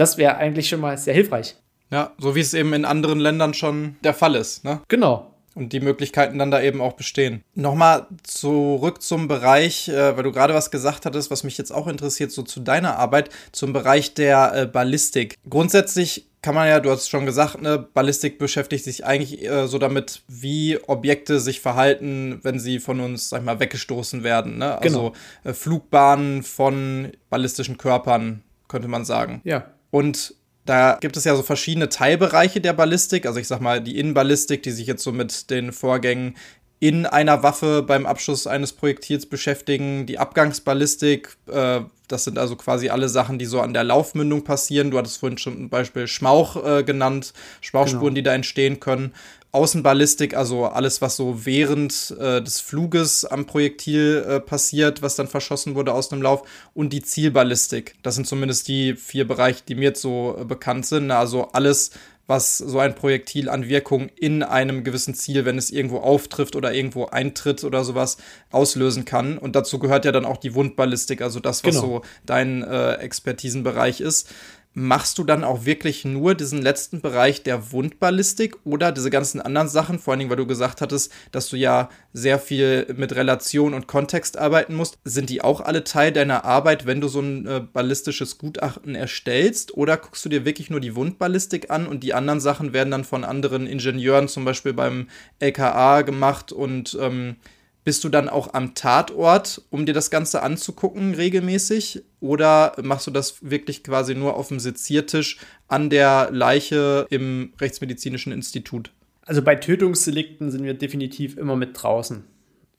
Das 0.00 0.16
wäre 0.16 0.38
eigentlich 0.38 0.68
schon 0.68 0.80
mal 0.80 0.96
sehr 0.96 1.12
hilfreich. 1.12 1.56
Ja, 1.90 2.12
so 2.16 2.34
wie 2.34 2.40
es 2.40 2.54
eben 2.54 2.72
in 2.72 2.86
anderen 2.86 3.20
Ländern 3.20 3.52
schon 3.52 3.96
der 4.02 4.14
Fall 4.14 4.34
ist. 4.34 4.64
Ne? 4.64 4.80
Genau 4.88 5.26
und 5.54 5.72
die 5.72 5.80
Möglichkeiten 5.80 6.38
dann 6.38 6.50
da 6.50 6.62
eben 6.62 6.80
auch 6.80 6.92
bestehen. 6.92 7.42
Nochmal 7.54 8.06
zurück 8.22 9.02
zum 9.02 9.28
Bereich, 9.28 9.88
äh, 9.88 10.16
weil 10.16 10.22
du 10.22 10.32
gerade 10.32 10.54
was 10.54 10.70
gesagt 10.70 11.06
hattest, 11.06 11.30
was 11.30 11.44
mich 11.44 11.58
jetzt 11.58 11.72
auch 11.72 11.88
interessiert, 11.88 12.30
so 12.30 12.42
zu 12.42 12.60
deiner 12.60 12.96
Arbeit, 12.96 13.30
zum 13.52 13.72
Bereich 13.72 14.14
der 14.14 14.52
äh, 14.54 14.66
Ballistik. 14.66 15.36
Grundsätzlich 15.50 16.28
kann 16.40 16.54
man 16.54 16.68
ja, 16.68 16.80
du 16.80 16.90
hast 16.90 17.10
schon 17.10 17.26
gesagt, 17.26 17.60
ne, 17.60 17.78
Ballistik 17.78 18.38
beschäftigt 18.38 18.84
sich 18.84 19.04
eigentlich 19.04 19.44
äh, 19.44 19.66
so 19.66 19.78
damit, 19.78 20.22
wie 20.28 20.78
Objekte 20.86 21.40
sich 21.40 21.60
verhalten, 21.60 22.38
wenn 22.42 22.58
sie 22.58 22.78
von 22.78 23.00
uns, 23.00 23.28
sag 23.28 23.40
ich 23.40 23.44
mal, 23.44 23.60
weggestoßen 23.60 24.22
werden. 24.22 24.58
Ne? 24.58 24.78
Also 24.78 25.12
genau. 25.42 25.54
Flugbahnen 25.54 26.42
von 26.42 27.12
ballistischen 27.28 27.76
Körpern, 27.76 28.42
könnte 28.68 28.88
man 28.88 29.04
sagen. 29.04 29.42
Ja. 29.44 29.66
Und 29.90 30.34
da 30.66 30.98
gibt 31.00 31.16
es 31.16 31.24
ja 31.24 31.34
so 31.34 31.42
verschiedene 31.42 31.88
Teilbereiche 31.88 32.60
der 32.60 32.72
Ballistik. 32.72 33.26
Also 33.26 33.40
ich 33.40 33.48
sag 33.48 33.60
mal, 33.60 33.80
die 33.80 33.98
Innenballistik, 33.98 34.62
die 34.62 34.70
sich 34.70 34.86
jetzt 34.86 35.02
so 35.02 35.12
mit 35.12 35.50
den 35.50 35.72
Vorgängen 35.72 36.36
in 36.80 37.04
einer 37.04 37.42
Waffe 37.42 37.82
beim 37.82 38.06
Abschuss 38.06 38.46
eines 38.46 38.72
Projektils 38.72 39.26
beschäftigen. 39.26 40.06
Die 40.06 40.18
Abgangsballistik, 40.18 41.36
äh, 41.46 41.80
das 42.08 42.24
sind 42.24 42.38
also 42.38 42.56
quasi 42.56 42.88
alle 42.88 43.10
Sachen, 43.10 43.38
die 43.38 43.44
so 43.44 43.60
an 43.60 43.74
der 43.74 43.84
Laufmündung 43.84 44.44
passieren. 44.44 44.90
Du 44.90 44.98
hattest 44.98 45.18
vorhin 45.18 45.38
schon 45.38 45.64
ein 45.64 45.68
Beispiel 45.68 46.08
Schmauch 46.08 46.64
äh, 46.64 46.82
genannt, 46.82 47.34
Schmauchspuren, 47.60 48.14
genau. 48.14 48.14
die 48.14 48.22
da 48.22 48.34
entstehen 48.34 48.80
können. 48.80 49.12
Außenballistik, 49.52 50.36
also 50.36 50.66
alles, 50.66 51.02
was 51.02 51.16
so 51.16 51.44
während 51.44 52.14
äh, 52.20 52.40
des 52.40 52.60
Fluges 52.60 53.24
am 53.24 53.46
Projektil 53.46 54.24
äh, 54.26 54.40
passiert, 54.40 55.02
was 55.02 55.16
dann 55.16 55.26
verschossen 55.26 55.74
wurde 55.74 55.92
aus 55.92 56.12
einem 56.12 56.22
Lauf, 56.22 56.42
und 56.72 56.92
die 56.92 57.02
Zielballistik. 57.02 57.96
Das 58.02 58.14
sind 58.14 58.28
zumindest 58.28 58.68
die 58.68 58.94
vier 58.94 59.26
Bereiche, 59.26 59.64
die 59.66 59.74
mir 59.74 59.82
jetzt 59.82 60.02
so 60.02 60.36
äh, 60.40 60.44
bekannt 60.44 60.86
sind. 60.86 61.10
Also 61.10 61.48
alles, 61.48 61.90
was 62.28 62.58
so 62.58 62.78
ein 62.78 62.94
Projektil 62.94 63.48
an 63.48 63.68
Wirkung 63.68 64.08
in 64.14 64.44
einem 64.44 64.84
gewissen 64.84 65.14
Ziel, 65.14 65.44
wenn 65.44 65.58
es 65.58 65.70
irgendwo 65.70 65.98
auftrifft 65.98 66.54
oder 66.54 66.72
irgendwo 66.72 67.06
eintritt 67.06 67.64
oder 67.64 67.82
sowas, 67.82 68.18
auslösen 68.52 69.04
kann. 69.04 69.36
Und 69.36 69.56
dazu 69.56 69.80
gehört 69.80 70.04
ja 70.04 70.12
dann 70.12 70.24
auch 70.24 70.36
die 70.36 70.54
Wundballistik, 70.54 71.22
also 71.22 71.40
das, 71.40 71.64
was 71.64 71.74
genau. 71.74 71.86
so 71.86 72.02
dein 72.24 72.62
äh, 72.62 72.94
Expertisenbereich 72.94 74.00
ist 74.00 74.28
machst 74.72 75.18
du 75.18 75.24
dann 75.24 75.42
auch 75.42 75.64
wirklich 75.64 76.04
nur 76.04 76.34
diesen 76.34 76.62
letzten 76.62 77.00
Bereich 77.00 77.42
der 77.42 77.72
Wundballistik 77.72 78.56
oder 78.64 78.92
diese 78.92 79.10
ganzen 79.10 79.40
anderen 79.40 79.68
Sachen, 79.68 79.98
vor 79.98 80.12
allen 80.12 80.20
Dingen, 80.20 80.30
weil 80.30 80.36
du 80.36 80.46
gesagt 80.46 80.80
hattest, 80.80 81.12
dass 81.32 81.48
du 81.48 81.56
ja 81.56 81.88
sehr 82.12 82.38
viel 82.38 82.86
mit 82.96 83.14
Relation 83.14 83.74
und 83.74 83.88
Kontext 83.88 84.38
arbeiten 84.38 84.74
musst, 84.74 84.98
sind 85.04 85.28
die 85.28 85.42
auch 85.42 85.60
alle 85.60 85.82
Teil 85.82 86.12
deiner 86.12 86.44
Arbeit, 86.44 86.86
wenn 86.86 87.00
du 87.00 87.08
so 87.08 87.20
ein 87.20 87.46
äh, 87.46 87.60
ballistisches 87.60 88.38
Gutachten 88.38 88.94
erstellst? 88.94 89.74
Oder 89.76 89.96
guckst 89.96 90.24
du 90.24 90.28
dir 90.28 90.44
wirklich 90.44 90.70
nur 90.70 90.80
die 90.80 90.94
Wundballistik 90.94 91.70
an 91.70 91.88
und 91.88 92.04
die 92.04 92.14
anderen 92.14 92.40
Sachen 92.40 92.72
werden 92.72 92.92
dann 92.92 93.04
von 93.04 93.24
anderen 93.24 93.66
Ingenieuren 93.66 94.28
zum 94.28 94.44
Beispiel 94.44 94.72
beim 94.72 95.08
LKA 95.40 96.02
gemacht 96.02 96.52
und 96.52 96.96
ähm, 97.00 97.36
bist 97.84 98.04
du 98.04 98.08
dann 98.08 98.28
auch 98.28 98.54
am 98.54 98.74
Tatort, 98.74 99.62
um 99.70 99.86
dir 99.86 99.94
das 99.94 100.10
Ganze 100.10 100.42
anzugucken 100.42 101.14
regelmäßig? 101.14 102.04
Oder 102.20 102.74
machst 102.82 103.06
du 103.06 103.10
das 103.10 103.38
wirklich 103.48 103.82
quasi 103.82 104.14
nur 104.14 104.36
auf 104.36 104.48
dem 104.48 104.60
Seziertisch 104.60 105.38
an 105.68 105.90
der 105.90 106.28
Leiche 106.30 107.06
im 107.10 107.52
Rechtsmedizinischen 107.60 108.32
Institut? 108.32 108.92
Also 109.24 109.42
bei 109.42 109.54
Tötungsdelikten 109.54 110.50
sind 110.50 110.64
wir 110.64 110.74
definitiv 110.74 111.36
immer 111.36 111.56
mit 111.56 111.70
draußen. 111.80 112.24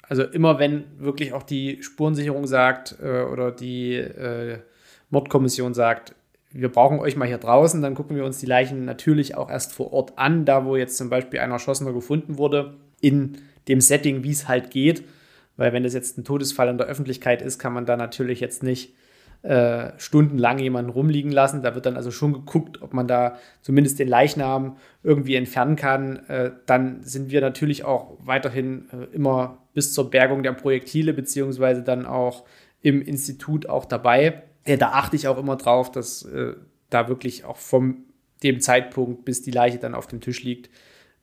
Also 0.08 0.24
immer 0.24 0.60
wenn 0.60 0.84
wirklich 0.98 1.34
auch 1.34 1.44
die 1.44 1.82
Spurensicherung 1.82 2.46
sagt 2.46 2.98
äh, 3.02 3.22
oder 3.22 3.52
die 3.52 3.96
äh, 3.96 4.60
Mordkommission 5.10 5.74
sagt, 5.74 6.14
wir 6.52 6.70
brauchen 6.70 7.00
euch 7.00 7.16
mal 7.16 7.28
hier 7.28 7.38
draußen, 7.38 7.82
dann 7.82 7.96
gucken 7.96 8.18
wir 8.18 8.26
uns 8.26 8.40
die 8.40 8.46
Leichen 8.46 8.84
natürlich 8.84 9.36
auch 9.36 9.50
erst 9.50 9.74
vor 9.74 9.94
Ort 9.94 10.18
an, 10.18 10.44
da 10.44 10.66
wo 10.66 10.76
jetzt 10.76 10.98
zum 10.98 11.10
Beispiel 11.10 11.40
ein 11.40 11.52
Erschossener 11.52 11.94
gefunden 11.94 12.38
wurde, 12.38 12.74
in 13.00 13.38
dem 13.68 13.82
Setting, 13.82 14.24
wie 14.24 14.32
es 14.32 14.48
halt 14.48 14.72
geht. 14.72 15.04
Weil 15.58 15.74
wenn 15.74 15.84
das 15.84 15.94
jetzt 15.94 16.18
ein 16.18 16.24
Todesfall 16.24 16.70
in 16.70 16.78
der 16.78 16.88
Öffentlichkeit 16.88 17.42
ist, 17.42 17.60
kann 17.60 17.74
man 17.74 17.86
da 17.86 17.98
natürlich 17.98 18.40
jetzt 18.40 18.64
nicht 18.64 18.94
äh, 19.44 19.92
stundenlang 19.98 20.60
jemanden 20.60 20.92
rumliegen 20.92 21.32
lassen. 21.32 21.64
Da 21.64 21.74
wird 21.74 21.86
dann 21.86 21.98
also 21.98 22.12
schon 22.12 22.34
geguckt, 22.34 22.82
ob 22.82 22.94
man 22.94 23.08
da 23.08 23.38
zumindest 23.62 24.00
den 24.00 24.08
Leichnam 24.08 24.78
irgendwie 25.04 25.36
entfernen 25.36 25.76
kann. 25.76 26.18
Äh, 26.28 26.52
dann 26.68 27.04
sind 27.04 27.32
wir 27.32 27.42
natürlich 27.42 27.84
auch 27.84 28.18
weiterhin 28.20 28.88
äh, 28.92 29.16
immer 29.16 29.58
bis 29.74 29.94
zur 29.94 30.12
Bergung 30.12 30.44
der 30.44 30.54
Projektile 30.54 31.14
beziehungsweise 31.14 31.82
dann 31.82 32.06
auch 32.06 32.46
im 32.82 33.02
Institut 33.02 33.68
auch 33.68 33.86
dabei. 33.86 34.44
da 34.66 34.92
achte 34.92 35.16
ich 35.16 35.28
auch 35.28 35.38
immer 35.38 35.56
drauf, 35.56 35.92
dass 35.92 36.24
äh, 36.24 36.54
da 36.92 37.08
wirklich 37.08 37.46
auch 37.46 37.58
vom 37.58 38.04
dem 38.44 38.60
Zeitpunkt, 38.60 39.26
bis 39.26 39.42
die 39.42 39.52
Leiche 39.52 39.78
dann 39.78 39.96
auf 39.96 40.08
dem 40.08 40.22
Tisch 40.22 40.44
liegt, 40.44 40.70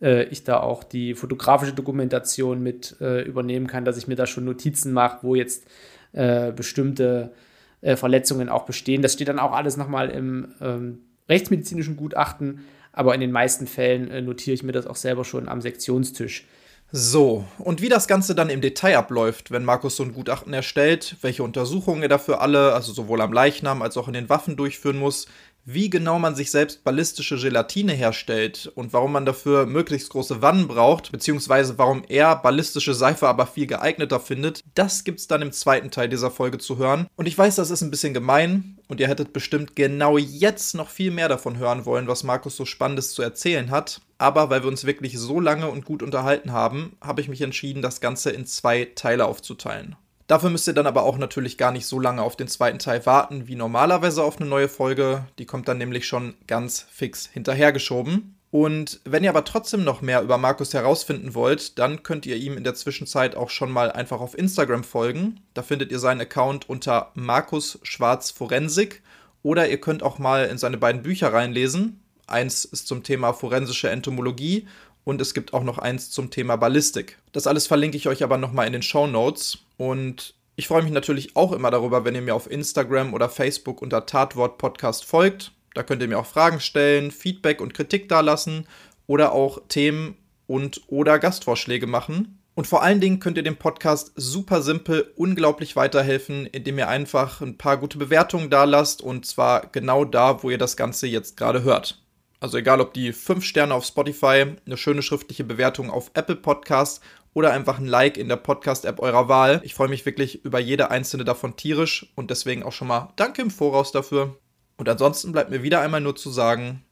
äh, 0.00 0.24
ich 0.24 0.44
da 0.44 0.60
auch 0.60 0.84
die 0.84 1.14
fotografische 1.14 1.72
Dokumentation 1.72 2.62
mit 2.62 2.96
äh, 3.00 3.22
übernehmen 3.22 3.66
kann, 3.66 3.84
dass 3.84 3.98
ich 3.98 4.08
mir 4.08 4.16
da 4.16 4.26
schon 4.26 4.44
Notizen 4.44 4.92
mache, 4.92 5.18
wo 5.22 5.34
jetzt 5.34 5.66
äh, 6.12 6.52
bestimmte 6.52 7.32
äh, 7.80 7.96
Verletzungen 7.96 8.48
auch 8.48 8.64
bestehen. 8.64 9.02
Das 9.02 9.12
steht 9.12 9.28
dann 9.28 9.38
auch 9.38 9.52
alles 9.52 9.76
nochmal 9.76 10.10
im 10.10 10.54
ähm, 10.60 11.00
rechtsmedizinischen 11.28 11.96
Gutachten, 11.96 12.60
aber 12.92 13.14
in 13.14 13.20
den 13.20 13.32
meisten 13.32 13.66
Fällen 13.66 14.10
äh, 14.10 14.20
notiere 14.22 14.54
ich 14.54 14.62
mir 14.62 14.72
das 14.72 14.86
auch 14.86 14.96
selber 14.96 15.24
schon 15.24 15.48
am 15.48 15.60
Sektionstisch. 15.60 16.44
So, 16.90 17.44
und 17.58 17.82
wie 17.82 17.90
das 17.90 18.08
Ganze 18.08 18.34
dann 18.34 18.48
im 18.48 18.62
Detail 18.62 18.96
abläuft, 18.96 19.50
wenn 19.50 19.62
Markus 19.62 19.96
so 19.96 20.02
ein 20.02 20.14
Gutachten 20.14 20.54
erstellt, 20.54 21.16
welche 21.20 21.42
Untersuchungen 21.42 22.00
er 22.00 22.08
dafür 22.08 22.40
alle, 22.40 22.72
also 22.72 22.94
sowohl 22.94 23.20
am 23.20 23.30
Leichnam 23.30 23.82
als 23.82 23.98
auch 23.98 24.08
in 24.08 24.14
den 24.14 24.30
Waffen 24.30 24.56
durchführen 24.56 24.96
muss, 24.96 25.26
wie 25.70 25.90
genau 25.90 26.18
man 26.18 26.34
sich 26.34 26.50
selbst 26.50 26.82
ballistische 26.82 27.36
Gelatine 27.36 27.92
herstellt 27.92 28.72
und 28.74 28.94
warum 28.94 29.12
man 29.12 29.26
dafür 29.26 29.66
möglichst 29.66 30.08
große 30.08 30.40
Wannen 30.40 30.66
braucht, 30.66 31.12
beziehungsweise 31.12 31.76
warum 31.76 32.04
er 32.08 32.36
ballistische 32.36 32.94
Seife 32.94 33.28
aber 33.28 33.46
viel 33.46 33.66
geeigneter 33.66 34.18
findet, 34.18 34.62
das 34.74 35.04
gibt's 35.04 35.26
dann 35.26 35.42
im 35.42 35.52
zweiten 35.52 35.90
Teil 35.90 36.08
dieser 36.08 36.30
Folge 36.30 36.56
zu 36.56 36.78
hören. 36.78 37.06
Und 37.16 37.28
ich 37.28 37.36
weiß, 37.36 37.56
das 37.56 37.70
ist 37.70 37.82
ein 37.82 37.90
bisschen 37.90 38.14
gemein 38.14 38.78
und 38.88 38.98
ihr 38.98 39.08
hättet 39.08 39.34
bestimmt 39.34 39.76
genau 39.76 40.16
jetzt 40.16 40.74
noch 40.74 40.88
viel 40.88 41.10
mehr 41.10 41.28
davon 41.28 41.58
hören 41.58 41.84
wollen, 41.84 42.08
was 42.08 42.24
Markus 42.24 42.56
so 42.56 42.64
Spannendes 42.64 43.12
zu 43.12 43.20
erzählen 43.20 43.70
hat. 43.70 44.00
Aber 44.16 44.48
weil 44.48 44.62
wir 44.62 44.68
uns 44.68 44.84
wirklich 44.84 45.18
so 45.18 45.38
lange 45.38 45.68
und 45.68 45.84
gut 45.84 46.02
unterhalten 46.02 46.50
haben, 46.50 46.96
habe 47.02 47.20
ich 47.20 47.28
mich 47.28 47.42
entschieden, 47.42 47.82
das 47.82 48.00
Ganze 48.00 48.30
in 48.30 48.46
zwei 48.46 48.86
Teile 48.94 49.26
aufzuteilen. 49.26 49.96
Dafür 50.28 50.50
müsst 50.50 50.66
ihr 50.66 50.74
dann 50.74 50.86
aber 50.86 51.04
auch 51.04 51.16
natürlich 51.16 51.56
gar 51.56 51.72
nicht 51.72 51.86
so 51.86 51.98
lange 51.98 52.22
auf 52.22 52.36
den 52.36 52.48
zweiten 52.48 52.78
Teil 52.78 53.04
warten, 53.06 53.48
wie 53.48 53.56
normalerweise 53.56 54.22
auf 54.22 54.38
eine 54.38 54.48
neue 54.48 54.68
Folge. 54.68 55.24
Die 55.38 55.46
kommt 55.46 55.68
dann 55.68 55.78
nämlich 55.78 56.06
schon 56.06 56.34
ganz 56.46 56.86
fix 56.90 57.26
hinterhergeschoben. 57.26 58.34
Und 58.50 59.00
wenn 59.04 59.24
ihr 59.24 59.30
aber 59.30 59.44
trotzdem 59.44 59.84
noch 59.84 60.02
mehr 60.02 60.20
über 60.20 60.36
Markus 60.36 60.74
herausfinden 60.74 61.34
wollt, 61.34 61.78
dann 61.78 62.02
könnt 62.02 62.26
ihr 62.26 62.36
ihm 62.36 62.58
in 62.58 62.64
der 62.64 62.74
Zwischenzeit 62.74 63.36
auch 63.36 63.48
schon 63.48 63.70
mal 63.70 63.90
einfach 63.90 64.20
auf 64.20 64.36
Instagram 64.36 64.84
folgen. 64.84 65.40
Da 65.54 65.62
findet 65.62 65.90
ihr 65.90 65.98
seinen 65.98 66.20
Account 66.20 66.68
unter 66.68 67.10
Markus 67.14 67.78
Schwarz 67.82 68.30
Forensik. 68.30 69.02
Oder 69.42 69.70
ihr 69.70 69.80
könnt 69.80 70.02
auch 70.02 70.18
mal 70.18 70.44
in 70.44 70.58
seine 70.58 70.76
beiden 70.76 71.02
Bücher 71.02 71.32
reinlesen. 71.32 72.02
Eins 72.26 72.66
ist 72.66 72.86
zum 72.86 73.02
Thema 73.02 73.32
forensische 73.32 73.88
Entomologie 73.88 74.68
und 75.04 75.22
es 75.22 75.32
gibt 75.32 75.54
auch 75.54 75.62
noch 75.62 75.78
eins 75.78 76.10
zum 76.10 76.30
Thema 76.30 76.56
Ballistik. 76.56 77.16
Das 77.32 77.46
alles 77.46 77.66
verlinke 77.66 77.96
ich 77.96 78.08
euch 78.08 78.22
aber 78.22 78.36
nochmal 78.36 78.66
in 78.66 78.74
den 78.74 78.82
Show 78.82 79.06
Notes. 79.06 79.60
Und 79.78 80.34
ich 80.56 80.68
freue 80.68 80.82
mich 80.82 80.92
natürlich 80.92 81.36
auch 81.36 81.52
immer 81.52 81.70
darüber, 81.70 82.04
wenn 82.04 82.14
ihr 82.14 82.20
mir 82.20 82.34
auf 82.34 82.50
Instagram 82.50 83.14
oder 83.14 83.30
Facebook 83.30 83.80
unter 83.80 84.04
Tatwort 84.04 84.58
Podcast 84.58 85.06
folgt. 85.06 85.52
Da 85.72 85.82
könnt 85.82 86.02
ihr 86.02 86.08
mir 86.08 86.18
auch 86.18 86.26
Fragen 86.26 86.60
stellen, 86.60 87.10
Feedback 87.10 87.60
und 87.60 87.72
Kritik 87.72 88.08
dalassen 88.08 88.66
oder 89.06 89.32
auch 89.32 89.60
Themen 89.68 90.16
und 90.46 90.82
oder 90.88 91.18
Gastvorschläge 91.18 91.86
machen. 91.86 92.42
Und 92.56 92.66
vor 92.66 92.82
allen 92.82 93.00
Dingen 93.00 93.20
könnt 93.20 93.36
ihr 93.36 93.44
dem 93.44 93.56
Podcast 93.56 94.10
super 94.16 94.62
simpel 94.62 95.12
unglaublich 95.14 95.76
weiterhelfen, 95.76 96.46
indem 96.46 96.78
ihr 96.78 96.88
einfach 96.88 97.40
ein 97.40 97.56
paar 97.56 97.76
gute 97.76 97.98
Bewertungen 97.98 98.50
da 98.50 98.64
lasst 98.64 99.00
und 99.00 99.26
zwar 99.26 99.68
genau 99.68 100.04
da, 100.04 100.42
wo 100.42 100.50
ihr 100.50 100.58
das 100.58 100.76
Ganze 100.76 101.06
jetzt 101.06 101.36
gerade 101.36 101.62
hört. 101.62 102.02
Also 102.40 102.58
egal 102.58 102.80
ob 102.80 102.94
die 102.94 103.12
5 103.12 103.44
Sterne 103.44 103.74
auf 103.74 103.84
Spotify, 103.84 104.56
eine 104.66 104.76
schöne 104.76 105.02
schriftliche 105.02 105.44
Bewertung 105.44 105.88
auf 105.88 106.10
Apple 106.14 106.34
Podcasts 106.34 107.00
oder 107.38 107.52
einfach 107.52 107.78
ein 107.78 107.86
Like 107.86 108.16
in 108.16 108.28
der 108.28 108.34
Podcast-App 108.34 108.98
eurer 108.98 109.28
Wahl. 109.28 109.60
Ich 109.62 109.76
freue 109.76 109.86
mich 109.86 110.04
wirklich 110.04 110.44
über 110.44 110.58
jede 110.58 110.90
einzelne 110.90 111.24
davon 111.24 111.54
tierisch 111.54 112.12
und 112.16 112.32
deswegen 112.32 112.64
auch 112.64 112.72
schon 112.72 112.88
mal 112.88 113.12
Danke 113.14 113.42
im 113.42 113.52
Voraus 113.52 113.92
dafür. 113.92 114.36
Und 114.76 114.88
ansonsten 114.88 115.30
bleibt 115.30 115.48
mir 115.48 115.62
wieder 115.62 115.80
einmal 115.80 116.00
nur 116.00 116.16
zu 116.16 116.30
sagen, 116.30 116.82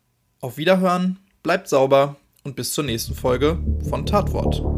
auf 0.41 0.57
Wiederhören, 0.57 1.19
bleibt 1.43 1.67
sauber 1.67 2.15
und 2.45 2.55
bis 2.55 2.73
zur 2.75 2.85
nächsten 2.85 3.17
Folge 3.17 3.59
von 3.91 4.07
Tatwort. 4.07 4.76